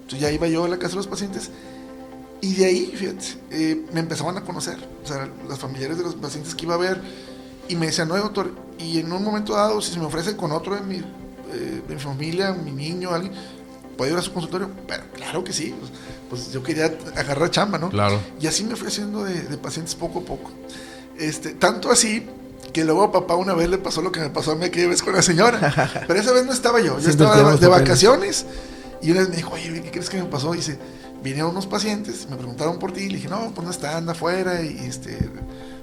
Entonces 0.01 0.19
ya 0.19 0.31
iba 0.31 0.47
yo 0.47 0.65
a 0.65 0.67
la 0.69 0.77
casa 0.77 0.91
de 0.91 0.95
los 0.97 1.07
pacientes. 1.07 1.49
Y 2.41 2.55
de 2.55 2.65
ahí, 2.65 2.93
fíjate, 2.95 3.25
eh, 3.51 3.85
me 3.93 3.99
empezaban 3.99 4.35
a 4.37 4.41
conocer. 4.41 4.77
O 5.03 5.07
sea, 5.07 5.29
los 5.47 5.59
familiares 5.59 5.97
de 5.97 6.03
los 6.03 6.15
pacientes 6.15 6.55
que 6.55 6.65
iba 6.65 6.73
a 6.75 6.77
ver. 6.77 7.01
Y 7.67 7.75
me 7.75 7.85
decían, 7.85 8.07
no, 8.07 8.17
doctor. 8.17 8.51
Y 8.79 8.97
en 8.99 9.11
un 9.13 9.23
momento 9.23 9.53
dado, 9.53 9.79
si 9.81 9.93
se 9.93 9.99
me 9.99 10.05
ofrece 10.05 10.35
con 10.35 10.51
otro 10.51 10.73
de 10.75 10.81
mi, 10.81 10.95
eh, 10.97 11.81
de 11.87 11.93
mi 11.95 12.01
familia, 12.01 12.51
mi 12.51 12.71
niño, 12.71 13.11
alguien, 13.13 13.31
¿puedo 13.95 14.11
ir 14.13 14.17
a 14.17 14.21
su 14.23 14.33
consultorio? 14.33 14.71
Pero 14.87 15.03
claro 15.13 15.43
que 15.43 15.53
sí. 15.53 15.75
Pues, 15.79 15.91
pues 16.31 16.49
yo 16.53 16.63
quería 16.63 16.85
agarrar 17.17 17.51
chamba, 17.51 17.77
¿no? 17.77 17.89
Claro. 17.89 18.21
Y 18.39 18.47
así 18.47 18.63
me 18.63 18.77
fui 18.77 18.87
haciendo 18.87 19.25
de, 19.25 19.41
de 19.41 19.57
pacientes 19.57 19.95
poco 19.95 20.19
a 20.19 20.21
poco. 20.21 20.49
Este, 21.19 21.51
tanto 21.51 21.91
así 21.91 22.25
que 22.71 22.85
luego 22.85 23.03
a 23.03 23.11
papá 23.11 23.35
una 23.35 23.53
vez 23.53 23.69
le 23.69 23.77
pasó 23.77 24.01
lo 24.01 24.13
que 24.13 24.21
me 24.21 24.29
pasó 24.29 24.53
a 24.53 24.55
mí 24.55 24.63
aquella 24.63 24.87
vez 24.87 25.03
con 25.03 25.13
la 25.13 25.21
señora. 25.21 26.03
Pero 26.07 26.17
esa 26.17 26.31
vez 26.31 26.45
no 26.45 26.53
estaba 26.53 26.79
yo. 26.79 26.97
Yo 26.99 27.09
estaba 27.09 27.35
de, 27.35 27.57
de 27.57 27.67
vacaciones. 27.67 28.45
Y 29.01 29.11
una 29.11 29.19
vez 29.19 29.29
me 29.29 29.35
dijo, 29.35 29.53
oye, 29.55 29.81
¿qué 29.83 29.91
crees 29.91 30.09
que 30.09 30.23
me 30.23 30.29
pasó? 30.29 30.53
Y 30.53 30.59
dice, 30.59 30.77
vinieron 31.21 31.51
unos 31.51 31.67
pacientes, 31.67 32.29
me 32.29 32.37
preguntaron 32.37 32.79
por 32.79 32.93
ti. 32.93 33.01
Y 33.01 33.09
le 33.09 33.15
dije, 33.17 33.27
no, 33.27 33.51
pues 33.53 33.65
no 33.65 33.71
está, 33.71 33.97
anda 33.97 34.13
afuera. 34.13 34.61
Y 34.61 34.85
este, 34.85 35.17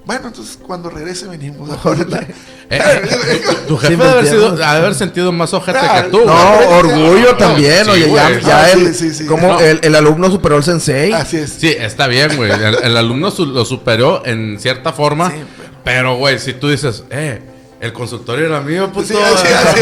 bueno, 0.09 0.29
entonces 0.29 0.57
cuando 0.65 0.89
regrese 0.89 1.27
venimos. 1.27 1.69
Eh, 1.69 2.23
eh, 2.71 3.41
tu, 3.67 3.75
tu 3.75 3.77
jefe 3.77 3.93
Sí, 3.93 3.99
debe 3.99 4.09
haber, 4.09 4.25
sido, 4.27 4.47
ha 4.53 4.55
de 4.73 4.79
haber 4.79 4.95
sentido 4.95 5.31
más 5.31 5.53
ojete 5.53 5.77
Ah, 5.79 6.01
que 6.03 6.09
tú. 6.09 6.21
No, 6.25 6.55
güey. 6.55 6.67
orgullo 6.67 7.31
No, 7.33 7.37
también, 7.37 7.85
sí, 7.85 7.91
oye, 7.91 8.11
ya, 8.11 8.29
güey. 8.29 8.41
ya 8.41 8.63
Ah, 8.63 8.67
sí, 8.73 8.79
el, 8.85 8.95
sí, 8.95 9.13
sí. 9.13 9.25
como 9.27 9.47
No. 9.47 9.59
el, 9.59 9.79
el 9.83 9.95
alumno 9.95 10.31
superó 10.31 10.55
al 10.55 10.63
sensei. 10.63 11.13
Así 11.13 11.37
es. 11.37 11.51
Sí, 11.59 11.67
está 11.77 12.07
bien, 12.07 12.35
güey. 12.37 12.49
El, 12.51 12.75
el 12.83 12.97
alumno 12.97 13.29
su- 13.29 13.45
lo 13.45 13.65
superó 13.65 14.25
en 14.25 14.59
cierta 14.59 14.93
forma. 14.93 15.29
Sí, 15.29 15.37
pero, 15.83 16.17
güey, 16.17 16.39
si 16.39 16.53
tú 16.53 16.69
dices, 16.69 17.03
eh, 17.11 17.41
el 17.79 17.93
consultorio 17.93 18.47
era 18.47 18.61
mío, 18.61 18.91
puto. 18.91 19.13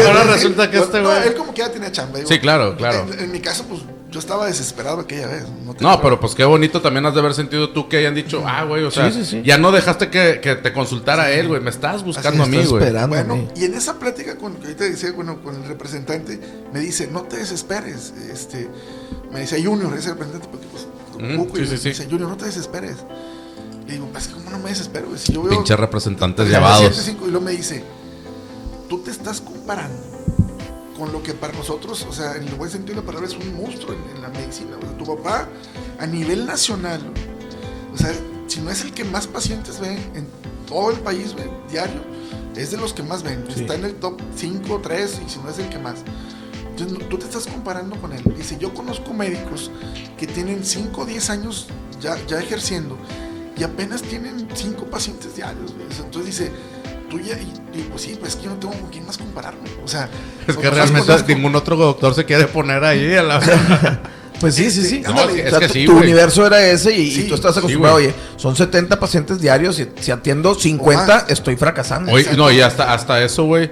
Ahora 0.06 0.24
resulta 0.24 0.70
que 0.70 0.76
este, 0.78 1.00
no, 1.00 1.08
güey. 1.08 1.26
él 1.28 1.34
como 1.36 1.54
que 1.54 1.62
ya 1.62 1.72
tenía 1.72 1.90
chamba. 1.90 2.18
digo. 2.18 2.28
Sí, 2.28 2.38
claro, 2.38 2.76
claro. 2.76 3.06
En, 3.14 3.18
en 3.20 3.32
mi 3.32 3.40
caso, 3.40 3.64
pues 3.66 3.80
yo 4.10 4.20
estaba 4.20 4.46
desesperado 4.46 5.00
aquella 5.00 5.26
vez. 5.26 5.44
No, 5.80 6.00
pero 6.00 6.18
pues 6.18 6.34
qué 6.34 6.44
bonito 6.44 6.80
también 6.80 7.04
has 7.06 7.12
de 7.14 7.20
haber 7.20 7.34
sentido 7.34 7.70
tú 7.70 7.88
que 7.88 7.98
hayan 7.98 8.14
dicho, 8.14 8.42
ah, 8.46 8.64
güey, 8.64 8.82
o 8.84 8.90
sea, 8.90 9.10
Sí, 9.12 9.18
sí, 9.24 9.30
sí. 9.30 9.42
ya 9.44 9.58
no 9.58 9.70
dejaste 9.70 10.08
que, 10.08 10.40
que 10.40 10.54
te 10.56 10.72
consultara 10.72 11.30
él, 11.30 11.48
güey, 11.48 11.60
me 11.60 11.70
estás 11.70 12.02
buscando 12.02 12.44
a 12.44 12.46
mí, 12.46 12.56
güey. 12.64 12.82
esperando 12.82 13.00
a 13.16 13.22
Bueno, 13.22 13.36
mí. 13.36 13.48
y 13.56 13.64
en 13.64 13.74
esa 13.74 13.98
plática 13.98 14.36
con 14.36 14.54
que 14.56 14.62
ahorita 14.68 14.84
decía, 14.84 15.12
bueno, 15.12 15.42
con 15.42 15.54
el 15.56 15.64
representante, 15.64 16.40
me 16.72 16.80
dice, 16.80 17.06
no 17.12 17.22
te 17.22 17.36
desesperes. 17.36 18.14
Este, 18.32 18.68
me 19.32 19.40
dice 19.40 19.62
Junior, 19.62 19.92
ese 19.94 20.10
representante, 20.10 20.48
porque 20.50 20.66
pues, 20.68 20.86
Mm, 21.20 21.36
Cuco, 21.36 21.58
y 21.58 21.66
sí, 21.66 21.72
me 21.72 21.78
dice, 21.90 22.04
Junior, 22.08 22.28
no 22.30 22.36
te 22.36 22.44
desesperes. 22.44 22.96
Le 23.88 23.94
digo, 23.94 24.06
pues 24.12 24.28
¿cómo 24.28 24.48
no 24.50 24.58
me 24.60 24.68
desespero? 24.70 25.08
güey? 25.08 25.18
Si 25.18 25.32
yo 25.32 25.42
veo 25.42 25.50
Pinches 25.50 25.78
representantes 25.80 26.48
llevados. 26.48 26.80
105, 26.94 27.26
y 27.26 27.30
luego 27.30 27.44
me 27.44 27.50
dice, 27.52 27.82
tú 28.88 28.98
te 29.00 29.10
estás 29.10 29.40
comparando 29.40 29.96
con 30.98 31.12
lo 31.12 31.22
que 31.22 31.32
para 31.32 31.52
nosotros, 31.52 32.04
o 32.08 32.12
sea, 32.12 32.36
en 32.36 32.48
el 32.48 32.54
buen 32.54 32.70
sentido 32.70 32.96
de 32.96 33.00
la 33.02 33.06
palabra, 33.06 33.28
es 33.28 33.36
un 33.36 33.56
monstruo 33.56 33.94
en, 33.94 34.16
en 34.16 34.22
la 34.22 34.28
medicina. 34.28 34.76
O 34.76 34.80
sea, 34.80 34.98
tu 34.98 35.04
papá, 35.04 35.48
a 35.98 36.06
nivel 36.06 36.44
nacional, 36.44 37.00
o 37.94 37.96
sea, 37.96 38.12
si 38.48 38.60
no 38.60 38.70
es 38.70 38.82
el 38.82 38.92
que 38.92 39.04
más 39.04 39.26
pacientes 39.26 39.78
ve 39.78 39.94
en 40.14 40.26
todo 40.66 40.90
el 40.90 40.98
país, 41.00 41.34
güey, 41.34 41.48
diario, 41.70 42.02
es 42.56 42.72
de 42.72 42.76
los 42.76 42.92
que 42.92 43.02
más 43.02 43.22
ven. 43.22 43.44
Está 43.48 43.76
en 43.76 43.84
el 43.84 43.94
top 43.94 44.20
5, 44.36 44.80
3, 44.82 45.20
y 45.24 45.30
si 45.30 45.38
no 45.38 45.50
es 45.50 45.58
el 45.58 45.68
que 45.68 45.78
más. 45.78 45.96
Entonces, 46.70 47.08
tú 47.08 47.18
te 47.18 47.24
estás 47.24 47.46
comparando 47.46 47.96
con 48.00 48.12
él. 48.12 48.22
Dice, 48.36 48.56
yo 48.58 48.74
conozco 48.74 49.12
médicos 49.14 49.70
que 50.16 50.26
tienen 50.26 50.64
5 50.64 51.00
o 51.00 51.04
10 51.04 51.30
años 51.30 51.66
ya, 52.00 52.16
ya 52.26 52.38
ejerciendo 52.38 52.96
y 53.56 53.64
apenas 53.64 54.02
tienen 54.02 54.48
5 54.52 54.84
pacientes 54.84 55.34
diarios. 55.34 55.72
O 55.72 56.02
Entonces 56.04 56.26
dice, 56.26 56.52
tú 57.08 57.18
ya, 57.20 57.34
y, 57.38 57.78
y 57.78 57.82
pues 57.90 58.02
sí, 58.02 58.16
pues 58.18 58.32
es 58.34 58.36
que 58.36 58.44
yo 58.44 58.50
no 58.50 58.56
tengo 58.56 58.74
con 58.74 58.90
quién 58.90 59.06
más 59.06 59.18
compararme. 59.18 59.68
O 59.84 59.88
sea, 59.88 60.08
Es 60.46 60.56
que 60.56 60.70
realmente 60.70 61.06
conozco- 61.06 61.28
ningún 61.28 61.54
otro 61.56 61.76
doctor 61.76 62.14
se 62.14 62.24
quiere 62.24 62.46
poner 62.46 62.84
ahí 62.84 63.14
a 63.14 63.22
la... 63.22 64.00
Pues 64.40 64.54
sí, 64.54 64.70
sí, 64.70 64.84
sí. 64.84 65.00
No, 65.04 65.20
es 65.22 65.34
que- 65.34 65.42
O 65.42 65.44
es 65.46 65.50
sea, 65.50 65.58
que 65.58 65.66
tu- 65.66 65.72
sí, 65.72 65.84
tu 65.84 65.92
güey. 65.94 66.04
universo 66.04 66.46
era 66.46 66.64
ese 66.64 66.96
y, 66.96 67.24
tú 67.28 67.34
estás 67.34 67.56
acostumbrado, 67.56 67.96
oye, 67.96 68.14
son 68.36 68.54
70 68.54 69.00
pacientes 69.00 69.40
diarios 69.40 69.80
y 69.80 69.88
si 69.98 70.12
atiendo 70.12 70.54
50, 70.54 71.06
más. 71.12 71.24
estoy 71.28 71.56
fracasando. 71.56 72.12
Oye, 72.12 72.36
no, 72.36 72.48
y 72.52 72.60
hasta, 72.60 72.92
hasta 72.94 73.20
eso, 73.24 73.46
güey. 73.46 73.68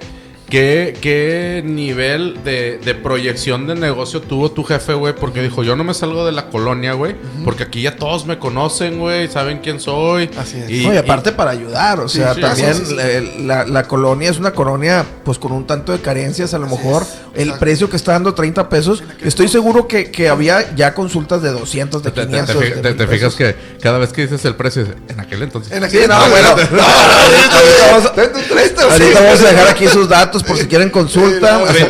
¿Qué, 0.49 0.97
¿Qué 1.01 1.61
nivel 1.65 2.41
de, 2.45 2.77
de 2.77 2.95
proyección 2.95 3.67
de 3.67 3.75
negocio 3.75 4.21
tuvo 4.21 4.49
tu 4.49 4.63
jefe, 4.63 4.93
güey? 4.93 5.13
Porque 5.13 5.41
dijo, 5.41 5.61
yo 5.61 5.75
no 5.75 5.83
me 5.83 5.93
salgo 5.93 6.25
de 6.25 6.31
la 6.31 6.49
colonia, 6.49 6.93
güey. 6.93 7.15
Porque 7.43 7.63
aquí 7.63 7.81
ya 7.81 7.97
todos 7.97 8.25
me 8.25 8.39
conocen, 8.39 8.97
güey. 8.97 9.27
Saben 9.27 9.59
quién 9.59 9.81
soy. 9.81 10.29
Así 10.37 10.57
es. 10.59 10.69
Y, 10.69 10.87
No, 10.87 10.93
y 10.93 10.97
aparte 10.97 11.33
para 11.33 11.51
ayudar, 11.51 11.99
o 11.99 12.07
sea, 12.07 12.33
sí, 12.33 12.39
también 12.39 12.73
sí, 12.75 12.85
sí, 12.85 12.95
sí. 12.95 13.43
La, 13.43 13.65
la 13.65 13.83
colonia 13.83 14.29
es 14.29 14.39
una 14.39 14.51
colonia 14.51 15.05
pues 15.25 15.37
con 15.37 15.51
un 15.51 15.67
tanto 15.67 15.91
de 15.91 15.99
carencias, 15.99 16.53
a 16.53 16.59
lo 16.59 16.67
Así 16.67 16.75
mejor 16.77 17.01
es, 17.03 17.17
el 17.37 17.53
precio 17.53 17.89
que 17.89 17.95
está 17.95 18.13
dando 18.13 18.33
30 18.33 18.67
pesos, 18.69 19.03
estoy 19.23 19.47
seguro 19.47 19.87
que, 19.87 20.11
que 20.11 20.27
había 20.29 20.75
ya 20.75 20.93
consultas 20.93 21.41
de 21.41 21.51
200, 21.51 22.03
de 22.03 22.11
te, 22.11 22.21
te- 22.21 22.27
te 22.27 22.31
500. 22.31 22.55
te- 22.59 22.81
1000 22.81 22.97
te 22.97 23.07
fijas 23.07 23.35
que 23.35 23.55
cada 23.81 23.97
vez 23.99 24.11
que 24.13 24.23
dices 24.23 24.43
el 24.45 24.55
precio, 24.55 24.85
en 25.07 25.19
aquel 25.19 25.41
entonces. 25.43 25.71
En 25.71 25.89
Sí, 25.89 25.97
aquel- 25.97 26.07
no, 26.09 26.29
bueno, 26.29 26.49
no, 26.71 26.81
ahorita 26.83 27.87
vamos 27.91 28.05
a- 28.05 28.13
Ten 28.13 28.33
tu 28.33 28.39
30, 28.39 28.81
sí. 28.81 28.87
Ahorita 28.89 29.21
vamos 29.21 29.41
a 29.41 29.47
dejar 29.49 29.67
aquí 29.67 29.87
sus 29.87 30.09
datos 30.09 30.43
por 30.43 30.57
si 30.57 30.65
quieren 30.67 30.89
consulta. 30.89 31.61
Sí, 31.71 31.85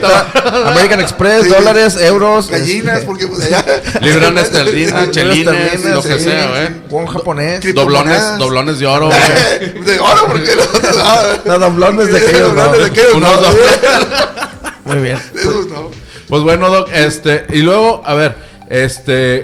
American 0.65 0.99
Express, 1.01 1.43
Sí. 1.43 1.49
dólares, 1.49 1.97
euros. 2.01 2.49
Gallinas, 2.49 2.95
este, 2.95 3.05
porque 3.05 3.27
pues 3.27 3.41
allá. 3.45 3.63
Libra 4.01 4.27
esterlina, 4.41 5.09
chelines, 5.11 5.83
lo 5.85 6.01
que 6.03 6.17
sí, 6.17 6.23
sea, 6.23 6.41
sí, 6.43 6.47
güey. 6.49 6.67
Won 6.89 7.07
japonés. 7.07 7.73
Doblones, 7.73 8.37
doblones 8.37 8.79
de 8.79 8.87
oro. 8.87 9.09
De 9.87 9.99
oro, 9.99 10.25
porque 10.27 10.51
no. 10.55 11.53
No, 11.53 11.59
doblones 11.59 12.11
de 12.11 12.17
aquellos, 12.17 12.53
no. 12.53 12.63
Doblones 12.63 12.79
de 12.79 12.85
aquellos, 12.85 13.13
Unos. 13.15 13.39
Muy 14.87 14.97
bien. 15.03 15.17
Esos 15.35 15.67
no. 15.67 15.89
Pues 16.27 16.43
bueno, 16.43 16.69
Doc, 16.69 16.89
este, 16.93 17.45
y 17.53 17.59
luego, 17.61 18.01
a 18.05 18.13
ver, 18.13 18.35
este, 18.69 19.43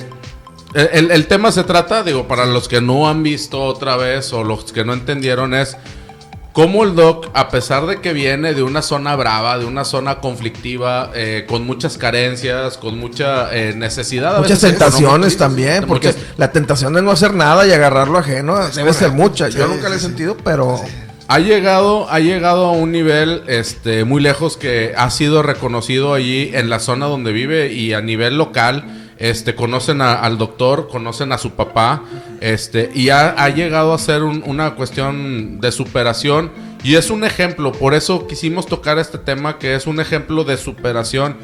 el, 0.74 1.12
el 1.12 1.28
tema 1.28 1.52
se 1.52 1.64
trata, 1.64 2.04
digo, 2.04 2.28
para 2.28 2.46
los 2.46 2.68
que 2.68 2.82
no 2.82 3.08
han 3.10 3.24
visto 3.24 3.62
otra 3.64 3.96
vez 3.96 4.34
o 4.34 4.44
los 4.44 4.72
que 4.74 4.84
no 4.84 4.94
entendieron 4.94 5.54
es 5.54 5.78
cómo 6.52 6.84
el 6.84 6.94
Doc, 6.94 7.30
a 7.34 7.50
pesar 7.50 7.86
de 7.88 8.00
que 8.02 8.12
viene 8.14 8.54
de 8.54 8.64
una 8.64 8.82
zona 8.82 9.16
brava, 9.16 9.58
de 9.58 9.66
una 9.66 9.86
zona 9.86 10.16
conflictiva, 10.20 11.10
eh, 11.16 11.46
con 11.48 11.66
muchas 11.66 11.98
carencias, 11.98 12.78
con 12.78 13.00
mucha 13.00 13.52
eh, 13.56 13.74
necesidad. 13.76 14.36
a 14.36 14.40
Muchas 14.42 14.62
veces 14.62 14.78
tentaciones 14.78 15.38
también, 15.38 15.86
porque 15.88 16.08
muchas- 16.10 16.22
la 16.38 16.52
tentación 16.52 16.94
de 16.94 17.02
no 17.02 17.12
hacer 17.12 17.34
nada 17.34 17.66
y 17.66 17.72
agarrar 17.72 18.08
lo 18.10 18.20
ajeno 18.20 18.58
debe 18.70 18.94
ser 18.94 19.12
mucha. 19.14 19.48
Yo 19.50 19.66
Sí, 19.66 19.72
nunca 19.74 19.90
la 19.90 19.96
he 19.96 20.00
sí, 20.00 20.04
sí. 20.04 20.08
sentido, 20.10 20.38
pero 20.44 20.80
Ha 21.28 21.40
llegado, 21.40 22.10
ha 22.10 22.20
llegado 22.20 22.66
a 22.66 22.72
un 22.72 22.92
nivel 22.92 23.44
este, 23.48 24.04
muy 24.04 24.22
lejos 24.22 24.58
que 24.58 24.94
ha 24.96 25.10
sido 25.10 25.42
reconocido 25.42 26.14
allí 26.14 26.52
en 26.54 26.70
la 26.70 26.80
zona 26.80 27.06
donde 27.08 27.32
vive 27.32 27.72
y 27.74 27.94
a 27.94 28.02
nivel 28.02 28.38
local. 28.38 29.00
Este, 29.18 29.56
conocen 29.56 30.02
al 30.02 30.38
doctor, 30.38 30.90
conocen 30.90 31.32
a 31.32 31.38
su 31.38 31.52
papá, 31.52 32.04
este, 32.42 32.90
y 32.94 33.10
ha, 33.10 33.48
llegado 33.50 33.94
a 33.94 33.98
ser 33.98 34.24
un- 34.24 34.44
una 34.46 34.76
cuestión 34.76 35.62
de 35.62 35.72
superación. 35.72 36.52
Y 36.84 36.96
es 36.96 37.10
un 37.10 37.24
ejemplo, 37.24 37.72
por 37.72 37.94
eso 37.94 38.28
quisimos 38.28 38.66
tocar 38.66 39.00
este 39.00 39.18
tema, 39.18 39.58
que 39.60 39.76
es 39.76 39.88
un 39.88 40.02
ejemplo 40.02 40.44
de 40.44 40.58
superación. 40.58 41.38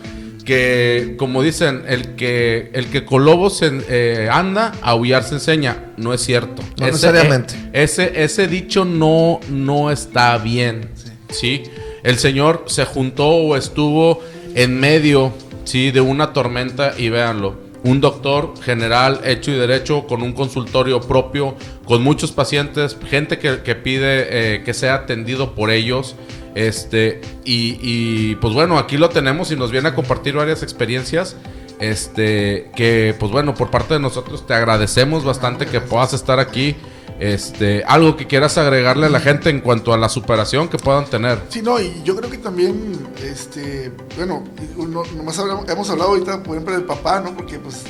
Que, 0.50 1.14
como 1.16 1.44
dicen, 1.44 1.84
el 1.88 2.16
que, 2.16 2.72
el 2.74 2.88
que 2.88 3.06
con 3.06 3.24
lobos 3.24 3.60
se, 3.60 3.70
eh, 3.88 4.28
anda, 4.32 4.72
a 4.82 4.90
aullar 4.92 5.22
se 5.24 5.36
enseña. 5.36 5.92
No 5.96 6.12
es 6.12 6.22
cierto. 6.22 6.64
No 6.80 6.88
Ese- 6.88 6.92
necesariamente. 6.94 7.54
eh, 7.54 7.84
ese, 7.84 8.24
ese 8.24 8.48
dicho 8.48 8.84
no, 8.84 9.40
no 9.52 9.92
está 9.92 10.36
bien. 10.40 10.90
¿sí? 11.30 11.62
El 12.02 12.18
Señor 12.18 12.64
se 12.66 12.86
juntó 12.86 13.28
o 13.28 13.56
estuvo 13.56 14.24
en 14.56 14.80
medio 14.80 15.32
¿sí? 15.66 15.92
de 15.92 16.02
una 16.02 16.34
tormenta 16.34 16.96
y 16.98 17.10
véanlo. 17.10 17.70
Un 17.84 18.02
doctor 18.02 18.56
general 18.64 19.22
hecho 19.26 19.52
y 19.52 19.54
derecho 19.54 20.08
con 20.08 20.24
un 20.24 20.34
consultorio 20.34 21.00
propio, 21.00 21.56
con 21.86 22.02
muchos 22.02 22.32
pacientes, 22.32 22.98
gente 23.08 23.38
que, 23.38 23.62
que 23.62 23.76
pide 23.76 24.56
eh, 24.56 24.64
que 24.64 24.74
sea 24.74 24.96
atendido 24.96 25.54
por 25.54 25.70
ellos. 25.70 26.16
Este, 26.60 27.22
y, 27.46 27.78
y, 27.82 28.36
pues 28.36 28.54
bueno, 28.54 28.78
aquí 28.78 28.98
lo 28.98 29.08
tenemos 29.10 29.50
y 29.52 29.56
nos 29.56 29.72
viene 29.72 29.88
a 29.90 29.96
compartir 29.96 30.34
varias 30.36 30.62
experiencias. 30.62 31.38
Este, 31.80 32.70
que 32.76 33.16
pues 33.18 33.32
bueno, 33.32 33.54
por 33.56 33.72
parte 33.72 33.94
de 33.94 34.02
nosotros 34.02 34.46
te 34.46 34.54
agradecemos 34.54 35.24
bastante 35.24 35.66
que 35.68 35.80
puedas 35.80 36.14
estar 36.14 36.38
aquí. 36.40 36.76
Este, 37.22 37.84
algo 37.86 38.18
que 38.18 38.28
quieras 38.28 38.58
agregarle 38.58 39.06
a 39.06 39.10
la 39.10 39.20
gente 39.22 39.50
en 39.50 39.62
cuanto 39.62 39.94
a 39.94 39.98
la 39.98 40.10
superación 40.10 40.68
que 40.68 40.78
puedan 40.78 41.06
tener. 41.06 41.40
Sí, 41.50 41.62
no, 41.62 41.80
y 41.80 42.02
yo 42.04 42.16
creo 42.18 42.30
que 42.30 42.38
también, 42.38 42.98
este, 43.24 43.92
bueno, 44.18 44.44
no, 44.78 45.04
nomás 45.16 45.40
hablamos- 45.40 45.70
hemos 45.70 45.90
hablado 45.90 46.12
ahorita, 46.12 46.44
por 46.44 46.56
ejemplo, 46.56 46.74
del 46.76 46.84
papá, 46.86 47.22
¿no? 47.22 47.36
Porque 47.36 47.58
pues 47.60 47.84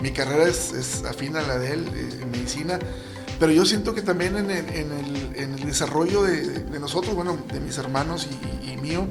mi 0.00 0.10
carrera 0.10 0.48
es, 0.48 0.72
es 0.72 1.04
afín 1.04 1.36
a 1.36 1.42
la 1.42 1.58
de 1.58 1.72
él 1.74 1.84
eh, 1.94 2.18
en 2.22 2.30
medicina, 2.32 2.78
pero 3.38 3.52
yo 3.52 3.64
siento 3.64 3.94
que 3.94 4.02
también 4.02 4.36
en 4.36 4.50
el, 4.50 4.68
en 5.34 5.54
el, 5.54 5.66
desarrollo 5.66 6.22
de, 6.22 6.78
nosotros, 6.80 7.14
bueno, 7.14 7.36
de 7.52 7.60
mis 7.60 7.76
hermanos 7.78 8.26
y, 8.64 8.70
y- 8.72 8.76
mío, 8.76 9.06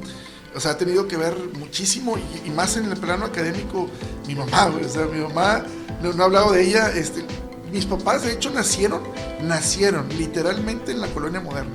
o 0.56 0.60
sea, 0.60 0.72
ha 0.72 0.78
tenido 0.78 1.08
que 1.08 1.18
ver 1.18 1.36
muchísimo 1.60 2.18
y, 2.46 2.50
más 2.50 2.78
en 2.78 2.86
el 2.86 2.98
plano 2.98 3.26
académico, 3.26 3.90
mi 4.28 4.36
mamá, 4.36 4.68
o 4.68 4.90
sea, 4.90 5.06
mi 5.06 5.20
mamá, 5.20 5.64
no, 6.02 6.14
no 6.14 6.24
he 6.24 6.26
hablado 6.26 6.54
de 6.54 6.64
ella, 6.64 6.90
este, 6.92 7.26
mis 7.72 7.86
papás, 7.86 8.24
de 8.24 8.32
hecho, 8.32 8.50
nacieron, 8.52 9.02
nacieron 9.44 10.08
literalmente 10.18 10.92
en 10.92 11.02
la 11.02 11.08
colonia 11.08 11.42
moderna. 11.42 11.74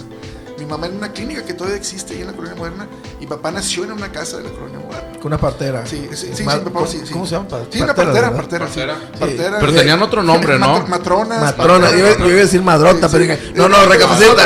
Mi 0.60 0.66
mamá 0.66 0.86
en 0.86 0.96
una 0.96 1.10
clínica 1.12 1.42
que 1.42 1.54
todavía 1.54 1.76
existe 1.78 2.12
ahí 2.14 2.20
en 2.20 2.26
la 2.28 2.32
colonia 2.34 2.54
moderna. 2.54 2.86
Y 3.18 3.26
papá 3.26 3.50
nació 3.50 3.84
en 3.84 3.92
una 3.92 4.12
casa 4.12 4.36
de 4.36 4.44
la 4.44 4.50
colonia 4.50 4.78
moderna. 4.78 5.12
Con 5.18 5.26
una 5.28 5.38
partera. 5.38 5.86
Sí, 5.86 6.06
sí, 6.12 6.16
sí, 6.16 6.30
sí, 6.34 6.44
papá, 6.44 6.86
sí, 6.86 7.00
sí. 7.04 7.12
¿Cómo 7.12 7.24
se 7.26 7.34
llama? 7.34 7.48
Pa- 7.48 7.60
Sí, 7.70 7.80
una 7.80 7.94
partera, 7.94 8.30
partera, 8.30 8.66
partera, 8.66 8.66
sí. 8.68 8.80
Partera. 8.80 9.18
Partera. 9.18 9.58
Pero 9.58 9.72
tenían 9.72 10.02
otro 10.02 10.22
nombre, 10.22 10.58
¿no? 10.58 10.66
Mat- 10.80 10.88
matronas. 10.88 11.40
Matrona, 11.40 11.90
yo, 11.90 11.98
iba- 11.98 12.18
yo 12.18 12.26
iba 12.28 12.34
a 12.36 12.40
decir 12.42 12.62
madrota, 12.62 13.08
Sí, 13.08 13.16
pero 13.18 13.24
sí. 13.24 13.30
dije, 13.40 13.52
no, 13.54 13.68
no, 13.70 13.86
recapacita, 13.86 14.42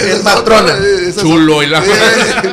es 0.00 0.24
matrona. 0.24 0.74
Chulo 1.20 1.62
y 1.62 1.66
la- 1.66 1.84
Eh, 1.84 2.52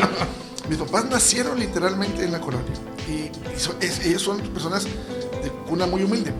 Mis 0.70 0.78
papás 0.80 1.06
nacieron 1.06 1.60
literalmente 1.60 2.24
en 2.24 2.32
la 2.32 2.40
colonia. 2.40 2.72
Y, 3.08 3.12
y 3.56 3.60
son- 3.60 3.76
es- 3.82 4.04
ellos 4.06 4.22
son 4.24 4.40
personas 4.40 4.86
de 4.86 5.50
cuna 5.70 5.86
muy 5.86 6.04
humilde. 6.04 6.34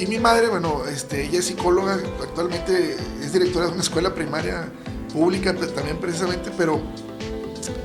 Y 0.00 0.06
mi 0.06 0.18
madre, 0.18 0.48
bueno, 0.48 0.82
este, 0.92 1.26
ella 1.26 1.38
es 1.40 1.44
psicóloga, 1.44 1.98
actualmente 2.22 2.96
es 3.22 3.32
directora 3.32 3.66
de 3.66 3.72
una 3.72 3.82
escuela 3.82 4.14
primaria 4.14 4.64
pública 5.12 5.54
pues, 5.56 5.74
también 5.74 5.98
precisamente, 5.98 6.50
pero 6.56 6.80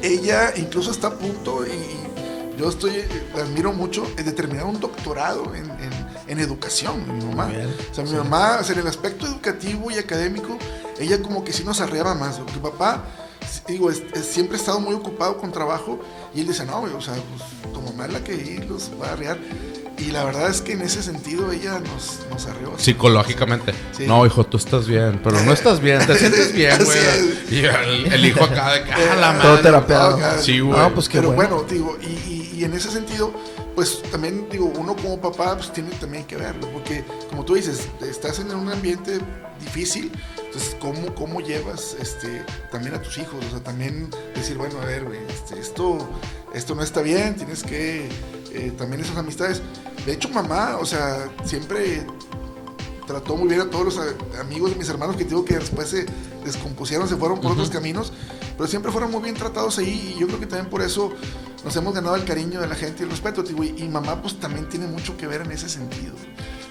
ella 0.02 0.54
incluso 0.56 0.92
está 0.92 1.08
a 1.08 1.18
punto 1.18 1.66
y, 1.66 1.70
y 1.72 2.60
yo 2.60 2.70
estoy, 2.70 3.04
la 3.36 3.44
admiro 3.44 3.74
mucho, 3.74 4.06
de 4.16 4.32
terminar 4.32 4.66
un 4.66 4.80
doctorado 4.80 5.54
en, 5.56 5.66
en- 5.72 6.06
en 6.28 6.40
educación, 6.40 7.06
mi 7.20 7.24
mamá. 7.26 7.46
Bien, 7.48 7.72
O 7.92 7.94
sea, 7.94 8.04
mi 8.04 8.12
mamá, 8.14 8.58
o 8.62 8.64
sea, 8.64 8.74
en 8.74 8.82
el 8.82 8.88
aspecto 8.88 9.28
educativo 9.28 9.92
y 9.92 9.96
académico, 10.00 10.58
ella 11.00 11.22
como 11.22 11.44
que 11.44 11.54
sí 11.54 11.64
nos 11.64 11.82
arreaba 11.82 12.16
más. 12.16 12.38
Porque 12.38 12.58
papá, 12.60 13.04
digo, 13.68 13.92
es- 13.92 14.02
es- 14.14 14.26
siempre 14.26 14.58
ha 14.58 14.60
estado 14.60 14.80
muy 14.80 14.96
ocupado 14.96 15.38
con 15.38 15.52
trabajo 15.52 16.00
y 16.34 16.42
él 16.42 16.48
dice, 16.48 16.66
no, 16.66 16.82
o 16.82 17.02
sea, 17.02 17.14
pues 17.14 17.74
tu 17.74 17.82
mamá 17.82 18.06
es 18.08 18.14
la 18.14 18.24
que 18.24 18.32
ahí 18.32 18.58
los 18.68 18.90
va 19.00 19.10
a 19.10 19.12
arrear. 19.14 19.38
Y 19.98 20.12
la 20.12 20.26
verdad 20.26 20.50
es 20.50 20.62
que 20.62 20.74
en 20.74 20.82
ese 20.82 21.02
sentido 21.02 21.52
ella 21.52 21.80
nos, 21.80 22.20
nos 22.30 22.46
arreó. 22.48 22.78
Psicológicamente. 22.78 23.74
Sí. 23.98 24.06
No, 24.06 24.26
hijo, 24.26 24.46
tú 24.46 24.58
estás 24.58 24.88
bien, 24.88 25.22
pero 25.24 25.42
no 25.44 25.54
estás 25.54 25.80
bien, 25.80 26.06
te 26.06 26.16
sientes 26.20 26.54
bien, 26.54 26.78
güey. 26.84 26.98
Y 27.50 27.60
el, 27.66 28.12
el 28.14 28.26
hijo 28.26 28.44
acá 28.44 28.74
de 28.74 28.84
que, 28.84 28.92
"Ah, 28.92 29.16
la 29.16 29.34
Todo 29.40 29.50
madre". 29.52 29.64
terapeado. 29.64 30.20
Ah, 30.22 30.36
Sí, 30.42 30.60
güey. 30.60 30.78
No, 30.78 30.94
pues 30.94 31.08
Pero 31.08 31.32
bueno. 31.32 31.56
bueno, 31.56 31.68
digo, 31.70 31.98
y, 32.02 32.06
y- 32.30 32.52
y 32.58 32.64
en 32.66 32.74
ese 32.74 32.90
sentido, 32.90 33.34
pues 33.76 34.02
también 34.12 34.48
digo, 34.50 34.72
uno 34.78 34.96
como 34.96 35.20
papá 35.20 35.56
pues 35.58 35.72
tiene 35.74 35.90
también 35.92 36.24
que 36.26 36.38
verlo, 36.38 36.70
porque 36.72 37.04
como 37.30 37.44
tú 37.44 37.56
dices, 37.56 37.88
estás 38.02 38.40
en 38.40 38.54
un 38.56 38.70
ambiente 38.72 39.20
difícil, 39.60 40.10
entonces 40.38 40.76
cómo, 40.80 41.14
cómo 41.16 41.42
llevas 41.42 41.98
este 42.02 42.46
también 42.72 42.96
a 42.96 43.02
tus 43.02 43.18
hijos, 43.18 43.44
o 43.46 43.50
sea, 43.52 43.60
también 43.62 44.10
decir, 44.36 44.58
bueno, 44.58 44.80
a 44.82 44.86
ver, 44.86 45.04
güey, 45.04 45.20
este, 45.28 45.60
esto, 45.60 45.98
esto 46.54 46.76
no 46.76 46.82
está 46.84 47.02
bien, 47.02 47.36
tienes 47.36 47.62
que 47.64 48.08
eh, 48.56 48.72
también 48.78 49.02
esas 49.02 49.18
amistades. 49.18 49.62
De 50.06 50.14
hecho, 50.14 50.30
mamá, 50.30 50.78
o 50.80 50.86
sea, 50.86 51.30
siempre 51.44 52.06
trató 53.08 53.36
muy 53.36 53.48
bien 53.48 53.62
a 53.62 53.70
todos 53.70 53.86
los 53.86 53.98
a- 54.00 54.42
amigos 54.42 54.72
de 54.72 54.78
mis 54.78 54.90
hermanos 54.90 55.16
que 55.16 55.26
digo 55.26 55.46
que 55.46 55.56
después 55.58 55.90
se 55.90 56.06
descompusieron, 56.44 57.08
se 57.08 57.16
fueron 57.16 57.40
por 57.40 57.52
otros 57.52 57.70
caminos, 57.70 58.12
pero 58.58 58.68
siempre 58.68 58.92
fueron 58.92 59.12
muy 59.12 59.22
bien 59.22 59.36
tratados 59.36 59.78
ahí 59.78 60.14
y 60.16 60.20
yo 60.20 60.28
creo 60.28 60.40
que 60.40 60.48
también 60.48 60.70
por 60.70 60.82
eso 60.82 61.12
nos 61.64 61.76
hemos 61.76 61.94
ganado 61.94 62.16
el 62.16 62.26
cariño 62.26 62.60
de 62.62 62.68
la 62.68 62.76
gente 62.76 63.02
y 63.02 63.06
el 63.06 63.12
respeto, 63.12 63.44
digo, 63.44 63.64
y, 63.64 63.76
y 63.78 63.88
mamá 63.88 64.22
pues 64.22 64.40
también 64.40 64.68
tiene 64.70 64.88
mucho 64.88 65.18
que 65.18 65.28
ver 65.28 65.42
en 65.42 65.52
ese 65.52 65.70
sentido. 65.70 66.14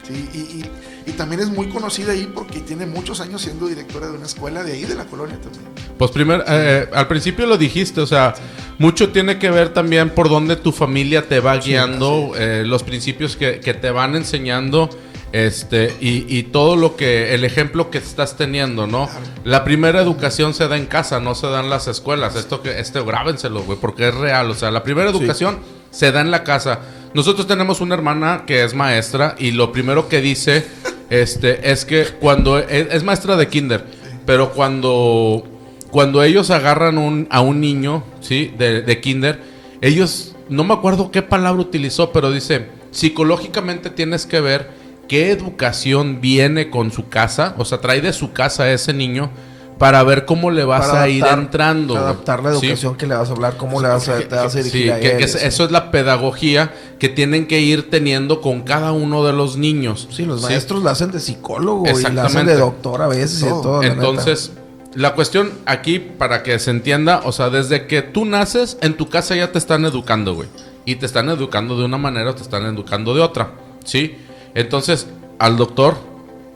¿sí? 0.07 0.29
Y, 0.35 0.39
y- 0.39 0.71
y 1.07 1.13
también 1.13 1.41
es 1.43 1.49
muy 1.51 1.69
conocida 1.69 2.13
ahí 2.13 2.31
porque 2.35 2.61
tiene 2.61 2.87
muchos 2.87 3.21
años 3.21 3.43
siendo 3.43 3.67
directora 3.67 4.07
de 4.09 4.17
una 4.17 4.25
escuela 4.27 4.63
de 4.65 4.73
ahí, 4.73 4.85
de 4.85 4.95
la 4.95 5.05
colonia 5.05 5.39
también. 5.41 5.65
Pues 5.99 6.11
primero, 6.11 6.43
eh, 6.47 6.89
al 6.95 7.07
principio 7.09 7.47
lo 7.47 7.59
dijiste, 7.59 8.01
o 8.01 8.07
sea, 8.07 8.35
mucho 8.79 9.11
tiene 9.11 9.39
que 9.39 9.51
ver 9.51 9.71
también 9.71 10.11
por 10.11 10.29
dónde 10.29 10.57
tu 10.57 10.73
familia 10.73 11.29
te 11.29 11.41
va 11.41 11.57
guiando, 11.57 12.33
eh, 12.37 12.65
los 12.67 12.83
principios 12.83 13.37
que, 13.37 13.61
que 13.61 13.75
te 13.75 13.91
van 13.91 14.17
enseñando, 14.17 14.91
este, 15.35 15.93
y, 16.01 16.25
y 16.29 16.45
todo 16.45 16.77
lo 16.77 16.95
que, 16.95 17.35
el 17.35 17.45
ejemplo 17.45 17.91
que 17.91 17.99
estás 17.99 18.37
teniendo, 18.37 18.87
¿no? 18.87 19.11
La 19.43 19.65
primera 19.65 20.01
educación 20.01 20.55
se 20.55 20.69
da 20.69 20.77
en 20.77 20.87
casa, 20.87 21.19
no 21.19 21.35
se 21.35 21.49
da 21.49 21.59
en 21.59 21.71
las 21.71 21.89
escuelas. 21.89 22.37
Esto 22.37 22.63
que, 22.63 22.79
este, 22.79 23.03
grábenselo, 23.03 23.65
güey, 23.65 23.77
porque 23.81 24.09
es 24.09 24.15
real. 24.15 24.49
O 24.53 24.55
sea, 24.55 24.71
la 24.71 24.85
primera 24.85 25.11
educación 25.11 25.59
se 25.91 26.13
da 26.13 26.21
en 26.21 26.31
la 26.31 26.45
casa. 26.45 26.83
Nosotros 27.15 27.49
tenemos 27.49 27.81
una 27.81 27.97
hermana 27.97 28.45
que 28.47 28.63
es 28.63 28.75
maestra 28.75 29.35
y 29.37 29.51
lo 29.51 29.73
primero 29.73 30.09
que 30.09 30.21
dice, 30.21 30.67
este, 31.11 31.69
es 31.69 31.85
que 31.85 32.05
cuando 32.21 32.59
es, 32.59 32.87
es 32.93 33.03
maestra 33.03 33.37
de 33.37 33.49
kinder, 33.49 33.85
pero 34.27 34.53
cuando 34.53 35.54
cuando 35.95 36.25
ellos 36.25 36.51
agarran 36.51 36.99
un, 36.99 37.29
a 37.31 37.41
un 37.41 37.61
niño, 37.61 38.03
¿sí? 38.21 38.53
De, 38.59 38.83
de 38.83 39.01
kinder, 39.01 39.41
ellos, 39.81 40.35
no 40.49 40.65
me 40.65 40.75
acuerdo 40.75 41.13
qué 41.13 41.23
palabra 41.23 41.63
utilizó, 41.63 42.11
pero 42.11 42.33
dice, 42.33 42.67
psicológicamente 42.91 43.91
tienes 43.91 44.27
que 44.27 44.41
ver 44.41 44.71
qué 45.07 45.31
educación 45.31 46.21
viene 46.21 46.69
con 46.69 46.91
su 46.91 47.09
casa, 47.09 47.55
o 47.59 47.65
sea, 47.65 47.79
trae 47.81 48.01
de 48.01 48.13
su 48.13 48.33
casa 48.33 48.65
a 48.65 48.73
ese 48.73 48.93
niño 48.93 49.31
para 49.79 50.03
ver 50.03 50.25
cómo 50.25 50.51
le 50.51 50.65
vas 50.65 50.93
a 50.93 51.09
ir 51.09 51.25
entrando. 51.25 51.97
Adaptar 51.97 52.43
la 52.43 52.51
¿Sí? 52.57 52.67
educación 52.67 52.97
que 52.97 53.07
le 53.07 53.15
vas 53.15 53.29
a 53.29 53.33
hablar, 53.33 53.57
cómo 53.57 53.81
le 53.81 53.87
vas 53.87 54.09
a, 54.09 54.19
te 54.19 54.35
vas 54.35 54.53
a 54.53 54.59
dirigir 54.59 54.83
Sí, 54.87 54.91
a 54.91 54.99
que, 54.99 55.13
él, 55.13 55.19
que 55.19 55.25
es- 55.27 55.33
sí. 55.33 55.39
eso 55.43 55.63
es 55.65 55.71
la 55.71 55.93
pedagogía 55.93 56.73
que 56.99 57.09
tienen 57.09 57.47
que 57.47 57.61
ir 57.61 57.89
teniendo 57.89 58.41
con 58.41 58.63
cada 58.63 58.91
uno 58.91 59.25
de 59.25 59.33
los 59.33 59.57
niños. 59.59 60.09
Sí, 60.11 60.25
los 60.25 60.41
¿sí? 60.41 60.47
maestros 60.47 60.83
la 60.83 60.91
hacen 60.91 61.13
de 61.13 61.21
psicólogo 61.21 61.85
y 61.89 62.03
la 62.13 62.25
hacen 62.25 62.47
de 62.47 62.57
doctor 62.57 63.01
a 63.01 63.07
veces 63.07 63.43
y 63.43 63.45
de 63.45 63.51
Todo. 63.51 63.83
Entonces, 63.85 64.51
la 64.95 65.15
cuestión 65.15 65.53
aquí, 65.67 65.99
para 65.99 66.43
que 66.43 66.59
se 66.59 66.71
entienda, 66.71 67.23
o 67.25 67.33
sea, 67.33 67.51
desde 67.51 67.87
que 67.87 68.03
tú 68.03 68.25
naces, 68.25 68.79
en 68.81 68.95
tu 68.95 69.09
casa 69.09 69.35
ya 69.35 69.51
te 69.51 69.59
están 69.59 69.85
educando, 69.85 70.35
güey. 70.35 70.49
Y 70.85 70.97
te 70.97 71.07
están 71.07 71.29
educando 71.31 71.77
de 71.77 71.85
una 71.85 71.99
manera 71.99 72.31
o 72.31 72.35
te 72.35 72.43
están 72.43 72.65
educando 72.67 73.15
de 73.15 73.23
otra, 73.23 73.53
¿sí? 73.85 74.17
Entonces, 74.55 75.09
al 75.39 75.57
doctor 75.57 75.97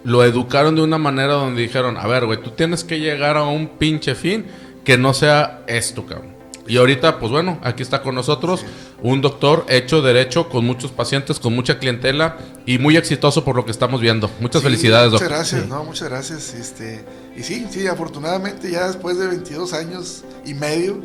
lo 0.05 0.25
educaron 0.25 0.77
de 0.77 0.83
una 0.83 0.99
manera 0.99 1.35
donde 1.35 1.63
dijeron, 1.63 1.97
a 1.97 2.07
ver, 2.07 2.27
güey, 2.27 2.41
tú 2.41 2.51
tienes 2.51 2.85
que 2.85 3.01
llegar 3.01 3.37
a 3.37 3.45
un 3.45 3.69
pinche 3.69 4.15
fin 4.15 4.47
que 4.85 4.97
no 4.97 5.13
sea 5.15 5.63
esto, 5.67 6.07
cabrón. 6.07 6.37
Y 6.67 6.77
ahorita, 6.77 7.19
pues 7.19 7.33
bueno, 7.33 7.59
aquí 7.63 7.83
está 7.83 8.03
con 8.03 8.15
nosotros 8.15 8.65
un 9.03 9.21
doctor 9.21 9.65
hecho 9.69 10.03
derecho, 10.03 10.49
con 10.49 10.65
muchos 10.65 10.91
pacientes, 10.91 11.39
con 11.39 11.55
mucha 11.55 11.79
clientela 11.79 12.37
y 12.67 12.79
muy 12.79 12.97
exitoso 12.97 13.45
por 13.45 13.55
lo 13.55 13.65
que 13.65 13.71
estamos 13.71 14.01
viendo. 14.01 14.29
Muchas 14.41 14.61
Sí, 14.63 14.67
felicidades, 14.67 15.13
Muchas 15.13 15.21
doctor. 15.29 15.37
gracias, 15.39 15.67
no, 15.69 15.85
muchas 15.85 16.09
gracias. 16.09 16.55
Este, 16.55 17.05
y 17.37 17.43
sí, 17.45 17.67
sí, 17.71 17.87
afortunadamente 17.87 18.71
ya 18.71 18.87
después 18.89 19.19
de 19.19 19.27
22 19.29 19.73
años 19.73 20.25
y 20.45 20.55
medio, 20.55 20.99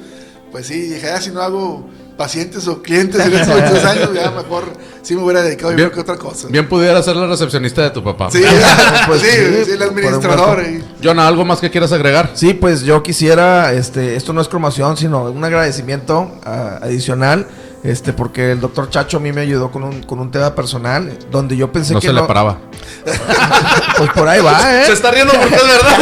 pues 0.51 0.67
sí, 0.67 0.79
dije, 0.81 1.01
ya 1.07 1.21
si 1.21 1.29
no 1.31 1.41
hago 1.41 1.87
pacientes 2.17 2.67
o 2.67 2.81
clientes 2.83 3.19
en 3.23 3.33
estos 3.33 3.55
22 3.55 3.85
años, 3.85 4.09
ya 4.13 4.29
mejor 4.31 4.65
sí 5.01 5.15
me 5.15 5.23
hubiera 5.23 5.41
dedicado 5.41 5.73
Bien- 5.75 5.89
que 5.89 5.99
otra 5.99 6.15
cosa. 6.17 6.47
Bien 6.47 6.67
pudiera 6.69 7.01
ser 7.01 7.15
la 7.15 7.25
recepcionista 7.27 7.81
de 7.83 7.89
tu 7.91 8.03
papá. 8.03 8.29
Sí, 8.31 8.41
Pues 9.07 9.21
sí, 9.21 9.27
sí, 9.29 9.65
sí, 9.65 9.71
el 9.71 9.81
administrador. 9.83 10.63
Jonah, 11.03 11.27
¿algo 11.27 11.43
más 11.45 11.59
que 11.59 11.69
quieras 11.71 11.91
agregar? 11.91 12.31
Sí, 12.35 12.53
pues 12.53 12.81
yo 12.83 13.01
quisiera, 13.03 13.73
este, 13.73 14.15
esto 14.15 14.31
no 14.33 14.41
es 14.41 14.47
cromación, 14.47 14.95
sino 14.97 15.23
un 15.23 15.43
agradecimiento 15.43 16.39
ah, 16.43 16.79
adicional, 16.83 17.47
este, 17.84 18.13
porque 18.13 18.51
el 18.51 18.61
doctor 18.61 18.89
Chacho 18.89 19.17
a 19.17 19.19
mí 19.19 19.31
me 19.34 19.41
ayudó 19.41 19.69
con 19.71 19.84
un, 19.84 20.03
con 20.03 20.19
un 20.19 20.31
tema 20.31 20.55
personal, 20.55 21.17
donde 21.29 21.57
yo 21.57 21.71
pensé 21.71 21.93
No 21.93 21.99
que 21.99 22.07
se 22.07 22.13
le 22.13 22.23
paraba. 22.23 22.59
Pues 23.97 24.09
por 24.11 24.27
ahí 24.27 24.41
va, 24.41 24.75
¿eh? 24.75 24.91
está 24.91 25.11
riendo 25.11 25.34
porque 25.34 25.55
es 25.55 25.61
verdad. 25.61 25.97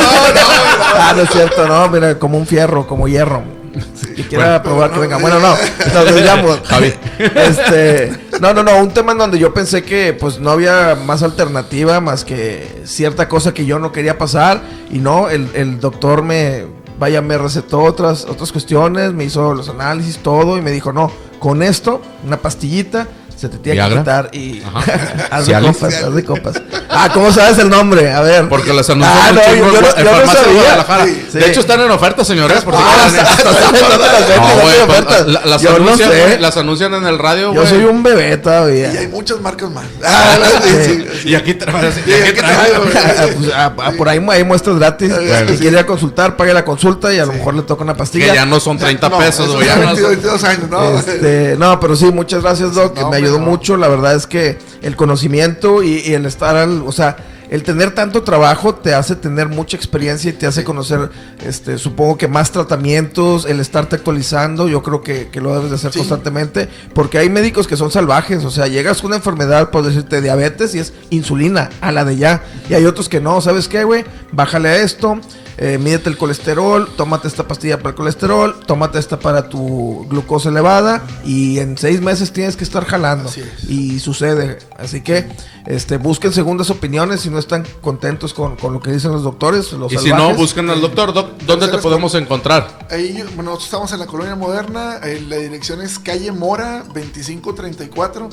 Ah, 0.96 1.14
no 1.16 1.24
es 1.24 1.30
cierto, 1.30 1.68
no, 1.68 1.90
mira, 1.90 2.18
como 2.18 2.38
un 2.38 2.48
fierro, 2.48 2.88
como 2.88 3.08
hierro. 3.08 3.44
Y 4.16 4.24
quiera 4.24 4.46
Bueno. 4.46 4.64
probar 4.64 4.92
que 4.92 5.00
venga. 5.00 5.18
Bueno, 5.18 5.40
no, 5.40 5.56
nos 5.94 6.06
desviamos. 6.06 6.60
Javi. 6.66 6.94
Este, 7.20 8.12
no, 8.40 8.54
no, 8.54 8.64
no, 8.64 8.78
un 8.78 8.92
tema 8.92 9.14
en 9.14 9.18
donde 9.18 9.40
yo 9.40 9.54
pensé 9.54 9.84
que 9.84 10.14
pues 10.14 10.40
no 10.40 10.52
había 10.52 10.96
más 10.96 11.24
alternativa 11.24 12.00
más 12.02 12.26
que 12.26 12.82
cierta 12.86 13.28
cosa 13.30 13.54
que 13.54 13.66
yo 13.66 13.80
no 13.80 13.92
quería 13.92 14.18
pasar. 14.18 14.62
Y 14.90 15.00
no, 15.00 15.30
el, 15.30 15.50
el 15.54 15.80
doctor 15.80 16.24
me, 16.24 16.66
vaya, 17.02 17.20
me 17.24 17.36
recetó 17.36 17.80
otras, 17.80 18.26
otras 18.26 18.52
cuestiones, 18.52 19.12
me 19.12 19.24
hizo 19.24 19.56
los 19.56 19.70
análisis, 19.70 20.20
todo, 20.20 20.60
y 20.60 20.62
me 20.62 20.70
dijo, 20.70 20.94
no, 20.94 21.12
con 21.40 21.64
esto, 21.64 22.00
una 22.24 22.38
pastillita. 22.38 23.08
Se 23.42 23.50
te 23.50 23.58
tiene 23.58 23.90
que 23.90 23.98
quitar 23.98 24.30
y 24.34 24.62
haz 25.32 25.48
de 25.48 25.60
copas, 25.60 25.94
haz 25.96 26.14
de 26.14 26.24
copas. 26.24 26.62
Ah, 26.92 27.10
¿cómo 27.12 27.32
sabes 27.32 27.58
el 27.58 27.70
nombre? 27.70 28.12
A 28.14 28.22
ver. 28.22 28.48
Porque 28.48 28.72
las 28.72 28.88
anunció 28.92 29.12
Ah, 29.12 29.32
no, 29.34 29.42
yo, 29.42 29.52
en 29.98 30.04
yo 30.06 30.12
farmacia 30.12 30.42
de. 30.44 30.54
Guadalajara. 30.54 31.06
Sí. 31.06 31.40
De 31.40 31.48
hecho, 31.48 31.60
están 31.62 31.82
en 31.82 31.90
oferta, 31.90 32.24
señores. 32.24 32.62
Por 32.62 32.76
si 32.76 32.80
Ah, 32.84 33.08
las 35.46 35.66
anuncian, 35.66 36.42
las 36.42 36.58
anuncian 36.58 36.94
en 36.94 37.06
el 37.08 37.18
radio, 37.18 37.54
Yo 37.54 37.66
soy 37.66 37.84
un 37.84 38.04
bebé 38.04 38.30
Y 38.30 38.32
hay 38.34 38.38
todavía. 38.38 38.92
muchas 39.12 39.40
marcas 39.42 39.70
más. 39.72 39.86
Ah, 40.04 40.38
sí, 40.64 40.70
sí, 40.86 41.06
sí. 41.24 41.30
Y 41.30 41.36
aquí 41.36 41.54
traes. 41.54 41.96
Güey. 42.06 42.24
Pues, 43.38 43.52
ah, 43.56 43.74
ah, 43.78 43.92
por 43.98 44.10
ahí 44.10 44.24
hay 44.30 44.44
muestras 44.44 44.78
gratis. 44.78 45.12
Si 45.50 45.58
quiere 45.58 45.86
consultar, 45.86 46.36
pague 46.38 46.54
la 46.54 46.66
consulta 46.66 47.14
y 47.14 47.20
a 47.20 47.26
lo 47.26 47.34
mejor 47.34 47.54
le 47.56 47.62
toca 47.64 47.84
una 47.84 47.94
Que 47.94 48.00
pastilla. 48.00 48.34
ya 48.36 48.46
no 48.46 48.60
son 48.60 48.78
30 48.78 49.10
No, 49.10 49.18
pesos, 49.18 49.46
eso 49.48 49.56
güey. 49.56 49.68
ya 49.68 49.76
fue 49.76 49.86
no 49.86 49.94
22, 49.94 50.02
son- 50.02 50.22
22 50.22 50.44
años, 50.44 50.70
¿no? 50.70 51.00
Este, 51.00 51.56
no, 51.58 51.80
pero 51.80 51.96
sí, 51.96 52.06
muchas 52.12 52.42
gracias, 52.42 52.74
Doc, 52.74 52.94
que 52.94 53.06
me 53.06 53.18
ayudó 53.18 53.31
mucho. 53.40 53.78
La 53.78 53.88
verdad 53.88 54.16
es 54.16 54.28
que 54.28 54.58
el 54.82 54.96
conocimiento 54.96 55.84
y, 55.84 56.00
y 56.06 56.14
el 56.14 56.26
estar 56.26 56.56
al, 56.56 56.84
o 56.86 56.92
sea, 56.92 57.18
el 57.50 57.64
tener 57.64 57.94
tanto 57.94 58.24
trabajo 58.24 58.76
te 58.76 58.94
hace 58.94 59.14
tener 59.14 59.50
mucha 59.50 59.76
experiencia 59.76 60.30
y 60.30 60.34
te 60.34 60.48
hace 60.48 60.64
conocer, 60.64 61.10
este, 61.46 61.78
supongo 61.78 62.18
que 62.18 62.30
más 62.30 62.52
tratamientos, 62.52 63.46
el 63.46 63.60
estarte 63.60 63.98
actualizando, 63.98 64.70
yo 64.70 64.82
creo 64.82 65.02
que, 65.02 65.28
que 65.28 65.42
lo 65.42 65.54
debes 65.54 65.70
de 65.70 65.76
hacer 65.76 65.92
Sí. 65.92 66.00
constantemente, 66.00 66.70
porque 66.96 67.18
hay 67.18 67.30
médicos 67.30 67.68
que 67.68 67.76
son 67.76 67.92
salvajes, 67.92 68.46
o 68.46 68.52
sea, 68.52 68.68
llegas 68.68 69.02
con 69.02 69.08
una 69.10 69.18
enfermedad, 69.18 69.70
por 69.70 69.84
decirte 69.84 70.22
diabetes 70.22 70.74
y 70.76 70.80
es 70.80 70.94
insulina, 71.10 71.70
a 71.82 71.92
la 71.92 72.06
de 72.06 72.16
ya, 72.16 72.42
y 72.70 72.74
hay 72.74 72.86
otros 72.86 73.10
que 73.10 73.20
no, 73.20 73.42
¿sabes 73.42 73.68
qué, 73.68 73.84
güey? 73.84 74.06
Bájale 74.32 74.70
a 74.70 74.78
esto, 74.78 75.20
eh, 75.64 75.78
mídete 75.78 76.10
el 76.10 76.18
colesterol, 76.18 76.90
tómate 76.98 77.28
esta 77.28 77.48
pastilla 77.48 77.78
para 77.78 77.90
el 77.90 77.96
colesterol, 77.96 78.60
tómate 78.66 78.98
esta 78.98 79.20
para 79.20 79.48
tu 79.48 80.08
glucosa 80.10 80.50
elevada 80.50 81.04
y 81.24 81.60
en 81.60 81.78
seis 81.78 82.02
meses 82.02 82.34
tienes 82.34 82.56
que 82.58 82.64
estar 82.64 82.84
jalando. 82.84 83.30
Así 83.30 83.42
es. 83.42 83.70
Y 83.70 84.00
sucede. 84.00 84.58
Así 84.80 85.02
que 85.02 85.30
este, 85.68 85.98
busquen 85.98 86.34
segundas 86.34 86.72
opiniones 86.72 87.22
si 87.22 87.30
no 87.30 87.38
están 87.38 87.64
contentos 87.82 88.34
con, 88.34 88.56
con 88.56 88.74
lo 88.74 88.80
que 88.82 88.92
dicen 88.92 89.12
los 89.12 89.22
doctores. 89.22 89.72
Los 89.74 89.94
Y 89.94 89.98
si 90.00 90.10
no, 90.10 90.34
busquen 90.34 90.68
al 90.72 90.82
doctor. 90.82 91.14
Doc, 91.14 91.38
¿Dónde 91.46 91.68
te 91.68 91.78
podemos 91.78 92.16
encontrar? 92.16 92.88
Ahí, 92.90 93.14
bueno, 93.36 93.52
nosotros 93.52 93.66
estamos 93.66 93.94
en 93.94 94.00
la 94.00 94.08
colonia 94.08 94.36
moderna. 94.36 95.00
eh, 95.04 95.24
la 95.30 95.36
dirección 95.36 95.82
es 95.84 96.00
calle 96.00 96.32
Mora 96.32 96.84
2534. 96.94 98.30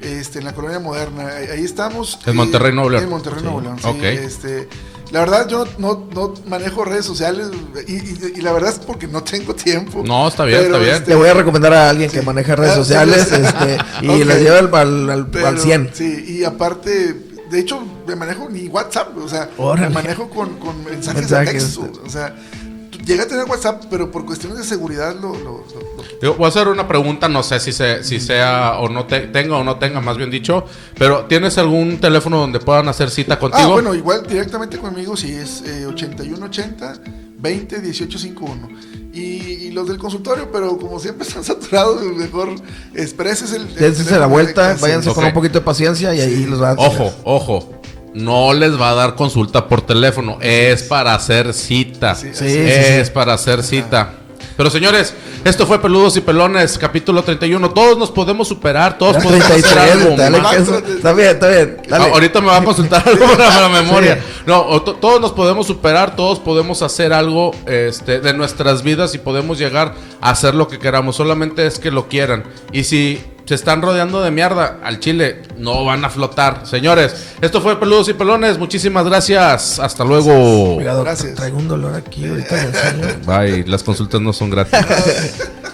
Este, 0.00 0.40
en 0.40 0.44
la 0.44 0.52
colonia 0.54 0.80
moderna. 0.80 1.28
Ahí, 1.28 1.46
ahí 1.58 1.64
estamos. 1.64 2.18
En 2.26 2.32
eh, 2.32 2.36
Monterrey, 2.36 2.72
Nuevo 2.74 2.90
León. 2.90 3.04
En 3.04 3.10
Monterrey, 3.10 3.38
Sí. 3.38 3.44
Nuevo 3.44 3.60
León. 3.60 3.78
sí, 3.80 3.86
Ok. 3.88 4.02
este, 4.02 4.68
la 5.12 5.20
verdad, 5.20 5.46
yo 5.48 5.66
no, 5.78 6.08
no 6.14 6.34
manejo 6.46 6.84
redes 6.84 7.04
sociales. 7.04 7.48
Y, 7.86 7.92
y- 7.94 8.32
y 8.36 8.40
la 8.40 8.52
verdad 8.52 8.70
es 8.70 8.78
porque 8.80 9.06
no 9.06 9.22
tengo 9.22 9.54
tiempo. 9.54 10.02
No, 10.04 10.26
está 10.28 10.44
bien, 10.44 10.62
está 10.64 10.78
bien. 10.78 11.04
Te 11.04 11.14
voy 11.14 11.28
a 11.28 11.34
recomendar 11.34 11.72
a 11.72 11.90
alguien 11.90 12.10
que 12.10 12.22
maneja 12.22 12.56
redes 12.56 12.72
Ah, 12.72 12.74
sí, 12.74 12.80
sociales 12.80 13.26
sí. 13.28 13.34
este, 13.36 13.78
y 14.02 14.08
Ok. 14.08 14.26
les 14.26 14.40
lleva 14.42 14.58
al, 14.58 14.74
al, 14.74 15.10
al- 15.10 15.26
Pero, 15.30 15.46
al 15.48 15.58
100. 15.58 15.90
Sí, 15.92 16.24
y 16.40 16.44
aparte, 16.44 17.14
de 17.50 17.58
hecho, 17.60 17.80
me 18.06 18.16
manejo 18.16 18.48
ni 18.50 18.66
WhatsApp, 18.68 19.16
o 19.18 19.28
sea, 19.28 19.48
Órale. 19.58 19.88
me 19.88 19.94
manejo 19.94 20.28
con, 20.30 20.58
con 20.58 20.82
mensajes, 20.84 21.22
Mensajes. 21.22 21.46
de 21.46 21.52
texto. 21.84 22.02
O 22.04 22.10
sea, 22.10 22.34
llega 23.04 23.24
a 23.24 23.26
tener 23.28 23.44
WhatsApp, 23.44 23.84
pero 23.90 24.10
por 24.10 24.24
cuestiones 24.24 24.58
de 24.58 24.64
seguridad 24.64 25.14
lo. 25.14 25.32
lo- 25.34 25.38
lo- 25.38 25.64
lo- 25.64 26.20
Yo 26.22 26.34
voy 26.34 26.46
a 26.46 26.48
hacer 26.48 26.68
una 26.68 26.86
pregunta, 26.88 27.28
no 27.28 27.42
sé 27.42 27.60
si, 27.60 27.72
se, 27.72 28.02
si 28.04 28.20
sea 28.20 28.78
o 28.80 28.88
no 28.88 29.06
te, 29.06 29.20
tenga 29.28 29.56
o 29.56 29.64
no 29.64 29.76
tenga, 29.78 30.00
más 30.00 30.16
bien 30.16 30.30
dicho. 30.30 30.64
Pero 30.98 31.24
¿tienes 31.26 31.56
algún 31.58 31.98
teléfono 31.98 32.38
donde 32.38 32.60
puedan 32.60 32.88
hacer 32.88 33.10
cita 33.10 33.34
Ah, 33.34 33.38
contigo? 33.38 33.70
bueno, 33.72 33.94
igual 33.94 34.26
directamente 34.26 34.78
conmigo, 34.78 35.16
sí, 35.16 35.32
es 35.32 35.62
eh, 35.66 35.86
8180 35.86 36.94
20 37.38 37.78
1851. 37.80 38.68
Y, 39.12 39.20
y 39.20 39.70
los 39.70 39.86
del 39.86 39.96
consultorio, 39.98 40.50
pero 40.50 40.76
como 40.76 40.98
siempre 40.98 41.24
están 41.28 41.44
saturados, 41.44 42.02
mejor 42.02 42.48
expreses 42.94 43.52
el. 43.52 43.72
Dense 43.74 44.18
la 44.18 44.26
vuelta, 44.26 44.76
váyanse 44.80 45.12
con 45.14 45.24
un 45.24 45.32
poquito 45.32 45.60
de 45.60 45.64
paciencia 45.64 46.12
y 46.14 46.20
ahí 46.20 46.46
los 46.46 46.58
van 46.60 46.76
a 46.78 46.82
Ojo, 46.82 47.12
ojo. 47.24 47.80
No 48.14 48.52
les 48.52 48.80
va 48.80 48.90
a 48.90 48.94
dar 48.94 49.14
consulta 49.16 49.66
por 49.66 49.82
teléfono. 49.82 50.38
Es 50.40 50.84
para 50.84 51.14
hacer 51.14 51.52
cita. 51.52 52.14
Sí, 52.14 52.30
Sí, 52.32 52.46
es 52.48 53.10
para 53.10 53.34
hacer 53.34 53.62
cita. 53.62 54.10
Pero 54.56 54.70
señores, 54.70 55.12
esto 55.44 55.66
fue 55.66 55.80
Peludos 55.82 56.16
y 56.16 56.20
Pelones, 56.20 56.78
capítulo 56.78 57.24
31. 57.24 57.70
Todos 57.70 57.98
nos 57.98 58.12
podemos 58.12 58.46
superar, 58.46 58.96
todos 58.98 59.16
podemos 59.16 59.50
hacer 59.50 59.62
33, 59.64 59.92
algo 60.04 60.16
dale 60.16 60.40
más. 60.40 60.54
que 60.54 60.62
eso- 60.62 60.78
Está 60.78 61.12
bien, 61.12 61.28
está 61.30 61.48
bien. 61.48 61.76
Dale. 61.88 62.04
Ah, 62.04 62.08
ahorita 62.12 62.40
me 62.40 62.46
va 62.46 62.58
a 62.58 62.64
consultar 62.64 63.02
algo 63.04 63.26
para 63.36 63.62
la 63.62 63.68
memoria. 63.82 64.22
No, 64.46 64.80
todos 64.80 65.20
nos 65.20 65.32
podemos 65.32 65.66
superar, 65.66 66.14
todos 66.14 66.38
podemos 66.38 66.82
hacer 66.82 67.12
algo 67.12 67.50
este, 67.66 68.20
de 68.20 68.32
nuestras 68.32 68.84
vidas 68.84 69.12
y 69.16 69.18
podemos 69.18 69.58
llegar 69.58 69.94
a 70.20 70.30
hacer 70.30 70.54
lo 70.54 70.68
que 70.68 70.78
queramos. 70.78 71.16
Solamente 71.16 71.66
es 71.66 71.80
que 71.80 71.90
lo 71.90 72.06
quieran. 72.08 72.44
Y 72.70 72.84
si 72.84 73.20
se 73.44 73.54
están 73.54 73.82
rodeando 73.82 74.22
de 74.22 74.30
mierda 74.30 74.78
al 74.82 75.00
chile, 75.00 75.42
no 75.58 75.84
van 75.84 76.04
a 76.04 76.10
flotar. 76.10 76.66
Señores, 76.66 77.34
esto 77.40 77.60
fue 77.60 77.78
Peludos 77.78 78.08
y 78.08 78.14
Pelones. 78.14 78.58
Muchísimas 78.58 79.04
gracias. 79.04 79.78
Hasta 79.78 80.04
luego. 80.04 80.76
Gracias. 80.78 81.34
traigo 81.34 81.58
un 81.58 81.68
dolor 81.68 81.94
aquí, 81.94 82.26
ahorita. 82.26 82.72
Bye. 83.26 83.64
Las 83.66 83.82
consultas 83.82 84.20
no 84.20 84.32
son 84.32 84.50
gratis. 84.50 84.78